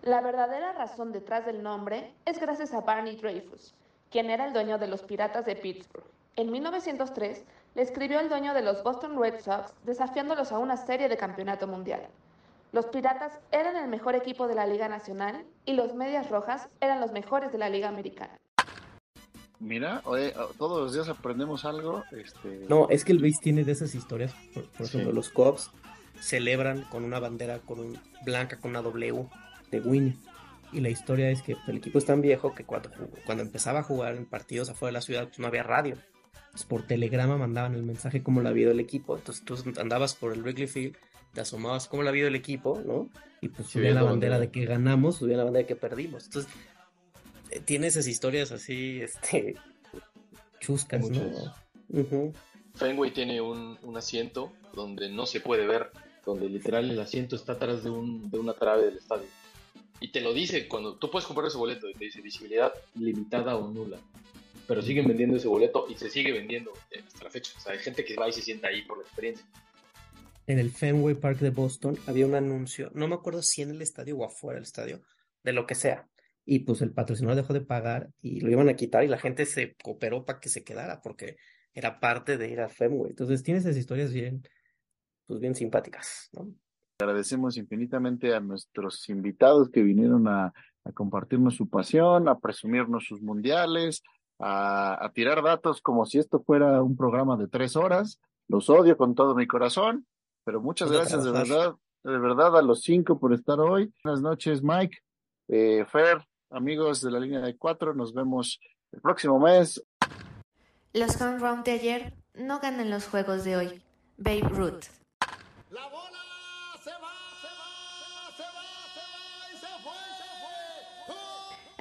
La 0.01 0.19
verdadera 0.19 0.73
razón 0.73 1.13
detrás 1.13 1.45
del 1.45 1.63
nombre 1.63 2.13
es 2.25 2.37
gracias 2.37 2.73
a 2.73 2.81
Barney 2.81 3.15
Dreyfus, 3.15 3.73
quien 4.11 4.29
era 4.29 4.45
el 4.45 4.51
dueño 4.51 4.77
de 4.77 4.87
los 4.87 5.03
Piratas 5.03 5.45
de 5.45 5.55
Pittsburgh. 5.55 6.03
En 6.35 6.51
1903 6.51 7.45
le 7.75 7.81
escribió 7.81 8.19
al 8.19 8.29
dueño 8.29 8.53
de 8.53 8.61
los 8.61 8.83
Boston 8.83 9.19
Red 9.19 9.39
Sox 9.41 9.73
desafiándolos 9.83 10.51
a 10.51 10.59
una 10.59 10.77
serie 10.77 11.09
de 11.09 11.17
campeonato 11.17 11.67
mundial. 11.67 12.07
Los 12.71 12.87
Piratas 12.87 13.39
eran 13.51 13.75
el 13.75 13.87
mejor 13.87 14.15
equipo 14.15 14.47
de 14.47 14.55
la 14.55 14.65
Liga 14.65 14.87
Nacional 14.87 15.45
y 15.65 15.73
los 15.73 15.93
Medias 15.93 16.29
Rojas 16.29 16.69
eran 16.81 16.99
los 16.99 17.11
mejores 17.11 17.51
de 17.51 17.57
la 17.57 17.69
Liga 17.69 17.87
Americana. 17.87 18.39
Mira, 19.59 20.01
oye, 20.05 20.33
todos 20.57 20.81
los 20.81 20.93
días 20.93 21.07
aprendemos 21.07 21.65
algo. 21.65 22.03
Este... 22.11 22.65
No, 22.67 22.89
es 22.89 23.05
que 23.05 23.11
el 23.11 23.19
base 23.19 23.39
tiene 23.41 23.63
de 23.63 23.71
esas 23.71 23.95
historias. 23.95 24.33
Por, 24.53 24.67
por 24.71 24.87
ejemplo, 24.87 25.11
los 25.11 25.29
Cubs 25.29 25.71
celebran 26.19 26.81
con 26.83 27.03
una 27.03 27.19
bandera 27.19 27.59
con 27.59 27.79
un, 27.79 27.99
blanca 28.25 28.57
con 28.59 28.71
una 28.71 28.81
W 28.81 29.27
de 29.71 29.79
Winnie. 29.79 30.17
Y 30.71 30.81
la 30.81 30.89
historia 30.89 31.29
es 31.29 31.43
que 31.43 31.55
el 31.67 31.77
equipo 31.77 31.99
es 31.99 32.05
tan 32.05 32.21
viejo 32.21 32.55
que 32.55 32.65
cuando, 32.65 32.89
cuando 33.25 33.43
empezaba 33.43 33.79
a 33.79 33.83
jugar 33.83 34.15
en 34.15 34.25
partidos 34.25 34.69
afuera 34.69 34.89
de 34.89 34.93
la 34.93 35.01
ciudad 35.01 35.27
pues 35.27 35.39
no 35.39 35.47
había 35.47 35.63
radio. 35.63 35.97
Entonces, 36.35 36.65
por 36.65 36.85
telegrama 36.85 37.37
mandaban 37.37 37.73
el 37.73 37.83
mensaje 37.83 38.21
como 38.21 38.41
la 38.41 38.51
vida 38.51 38.69
del 38.69 38.79
equipo. 38.79 39.17
Entonces 39.17 39.43
tú 39.43 39.55
andabas 39.79 40.15
por 40.15 40.33
el 40.33 40.41
Wrigley 40.41 40.67
Field, 40.67 40.95
te 41.33 41.41
asomabas 41.41 41.87
como 41.87 42.03
la 42.03 42.11
vida 42.11 42.25
del 42.25 42.35
equipo, 42.35 42.81
¿no? 42.85 43.09
Y 43.41 43.49
pues 43.49 43.69
subía 43.69 43.93
la 43.93 44.03
bandera 44.03 44.39
de 44.39 44.51
que 44.51 44.65
ganamos, 44.65 45.17
subía 45.17 45.37
la 45.37 45.43
bandera 45.43 45.63
de 45.63 45.67
que 45.67 45.75
perdimos. 45.75 46.25
Entonces 46.25 46.51
tiene 47.65 47.87
esas 47.87 48.07
historias 48.07 48.51
así, 48.51 49.01
este, 49.01 49.55
chuscas, 50.59 51.09
¿no? 51.09 51.53
Uh 51.89 52.33
Fenway 52.75 53.11
tiene 53.11 53.39
un, 53.39 53.77
un, 53.83 53.97
asiento 53.97 54.51
donde 54.73 55.09
no 55.09 55.27
se 55.27 55.39
puede 55.39 55.67
ver, 55.67 55.91
donde 56.25 56.49
literal 56.49 56.89
el 56.89 56.99
asiento 56.99 57.35
está 57.35 57.53
atrás 57.53 57.83
de, 57.83 57.91
un, 57.91 58.31
de 58.31 58.39
una 58.39 58.53
trave 58.53 58.85
del 58.85 58.97
estadio. 58.97 59.27
Y 59.99 60.07
te 60.09 60.21
lo 60.21 60.33
dice 60.33 60.67
cuando 60.67 60.95
tú 60.95 61.11
puedes 61.11 61.27
comprar 61.27 61.47
ese 61.47 61.57
boleto 61.57 61.89
y 61.89 61.93
te 61.93 62.05
dice 62.05 62.21
visibilidad 62.21 62.73
limitada 62.95 63.55
o 63.57 63.69
nula. 63.69 63.99
Pero 64.67 64.81
siguen 64.81 65.07
vendiendo 65.07 65.37
ese 65.37 65.47
boleto 65.47 65.85
y 65.89 65.95
se 65.95 66.09
sigue 66.09 66.31
vendiendo 66.31 66.71
hasta 67.05 67.23
la 67.23 67.29
fecha. 67.29 67.53
O 67.57 67.59
sea, 67.59 67.73
hay 67.73 67.79
gente 67.79 68.05
que 68.05 68.15
va 68.15 68.29
y 68.29 68.33
se 68.33 68.41
sienta 68.41 68.67
ahí 68.67 68.81
por 68.83 68.97
la 68.97 69.03
experiencia. 69.03 69.45
En 70.47 70.59
el 70.59 70.71
Fenway 70.71 71.15
Park 71.15 71.39
de 71.39 71.51
Boston 71.51 71.97
había 72.05 72.25
un 72.25 72.35
anuncio, 72.35 72.91
no 72.93 73.07
me 73.07 73.15
acuerdo 73.15 73.41
si 73.41 73.61
en 73.61 73.71
el 73.71 73.81
estadio 73.81 74.17
o 74.17 74.25
afuera 74.25 74.55
del 74.55 74.63
estadio, 74.63 75.01
de 75.41 75.53
lo 75.53 75.65
que 75.65 75.75
sea, 75.75 76.09
y 76.45 76.59
pues 76.59 76.81
el 76.81 76.91
patrocinador 76.91 77.37
dejó 77.37 77.53
de 77.53 77.61
pagar 77.61 78.09
y 78.21 78.41
lo 78.41 78.51
iban 78.51 78.67
a 78.69 78.75
quitar 78.75 79.03
y 79.03 79.07
la 79.07 79.17
gente 79.17 79.45
se 79.45 79.75
cooperó 79.81 80.25
para 80.25 80.39
que 80.39 80.49
se 80.49 80.63
quedara 80.63 81.01
porque 81.01 81.37
era 81.73 81.99
parte 81.99 82.37
de 82.37 82.49
ir 82.49 82.59
al 82.59 82.69
Fenway. 82.69 83.11
Entonces 83.11 83.43
tiene 83.43 83.59
esas 83.59 83.77
historias 83.77 84.11
bien, 84.11 84.43
pues 85.25 85.39
bien 85.39 85.55
simpáticas, 85.55 86.29
¿no? 86.33 86.53
Agradecemos 86.99 87.57
infinitamente 87.57 88.33
a 88.33 88.39
nuestros 88.39 89.09
invitados 89.09 89.69
que 89.69 89.81
vinieron 89.81 90.27
a, 90.27 90.53
a 90.83 90.91
compartirnos 90.91 91.55
su 91.55 91.69
pasión, 91.69 92.27
a 92.27 92.39
presumirnos 92.39 93.05
sus 93.05 93.21
mundiales, 93.21 94.03
a, 94.39 95.03
a, 95.03 95.11
tirar 95.11 95.41
datos 95.43 95.81
como 95.81 96.05
si 96.05 96.19
esto 96.19 96.41
fuera 96.41 96.81
un 96.81 96.95
programa 96.95 97.37
de 97.37 97.47
tres 97.47 97.75
horas. 97.75 98.19
Los 98.47 98.69
odio 98.69 98.97
con 98.97 99.15
todo 99.15 99.35
mi 99.35 99.47
corazón, 99.47 100.05
pero 100.43 100.61
muchas 100.61 100.91
gracias 100.91 101.23
de 101.23 101.31
verdad, 101.31 101.75
de 102.03 102.17
verdad 102.17 102.57
a 102.57 102.61
los 102.61 102.81
cinco 102.81 103.19
por 103.19 103.33
estar 103.33 103.59
hoy. 103.59 103.93
Buenas 104.03 104.21
noches, 104.21 104.61
Mike, 104.61 104.97
eh, 105.47 105.85
Fer, 105.85 106.25
amigos 106.49 107.01
de 107.01 107.11
la 107.11 107.19
línea 107.19 107.39
de 107.39 107.57
cuatro, 107.57 107.93
nos 107.93 108.13
vemos 108.13 108.59
el 108.91 109.01
próximo 109.01 109.39
mes. 109.39 109.83
Los 110.93 111.19
home 111.19 111.39
run 111.39 111.63
de 111.63 111.71
ayer 111.71 112.13
no 112.35 112.59
ganan 112.59 112.89
los 112.89 113.07
juegos 113.07 113.43
de 113.43 113.57
hoy. 113.57 113.81
Babe 114.17 114.49
Ruth. 114.49 115.02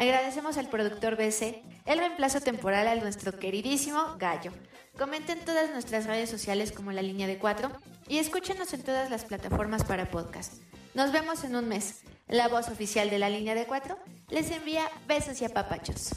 Agradecemos 0.02 0.56
al 0.56 0.68
productor 0.68 1.14
BC 1.14 1.62
el 1.86 1.98
reemplazo 2.00 2.40
temporal 2.40 2.88
a 2.88 2.96
nuestro 2.96 3.38
queridísimo 3.38 4.16
Gallo. 4.18 4.50
Comenten 4.98 5.38
todas 5.44 5.70
nuestras 5.70 6.06
redes 6.06 6.28
sociales 6.28 6.72
como 6.72 6.90
la 6.90 7.02
línea 7.02 7.28
de 7.28 7.38
cuatro 7.38 7.70
y 8.08 8.18
escúchenos 8.18 8.74
en 8.74 8.82
todas 8.82 9.10
las 9.10 9.24
plataformas 9.24 9.84
para 9.84 10.10
podcast. 10.10 10.54
Nos 10.94 11.12
vemos 11.12 11.44
en 11.44 11.54
un 11.54 11.68
mes. 11.68 12.00
La 12.26 12.48
voz 12.48 12.66
oficial 12.66 13.10
de 13.10 13.20
la 13.20 13.30
línea 13.30 13.54
de 13.54 13.64
cuatro 13.64 13.96
les 14.28 14.50
envía 14.50 14.90
besos 15.06 15.40
y 15.40 15.44
apapachos. 15.44 16.10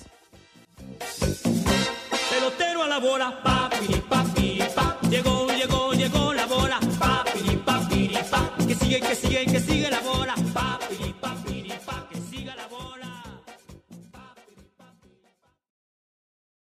Pelotero 2.32 2.82
a 2.82 2.88
la 2.88 2.98
bola, 2.98 3.40
papi, 3.44 4.02
papi, 4.10 4.64
pa. 4.74 4.98
Llegó, 5.12 5.48
llegó, 5.50 5.94
llegó 5.94 6.34
la 6.34 6.48
bola, 6.48 6.80
papi, 6.98 7.56
papi, 7.64 8.18
pa. 8.32 8.52
Que 8.66 8.74
sigue, 8.74 9.00
que 9.00 9.14
sigue, 9.14 9.46
que 9.46 9.60
sigue 9.60 9.92
la 9.92 10.00
bola. 10.00 10.34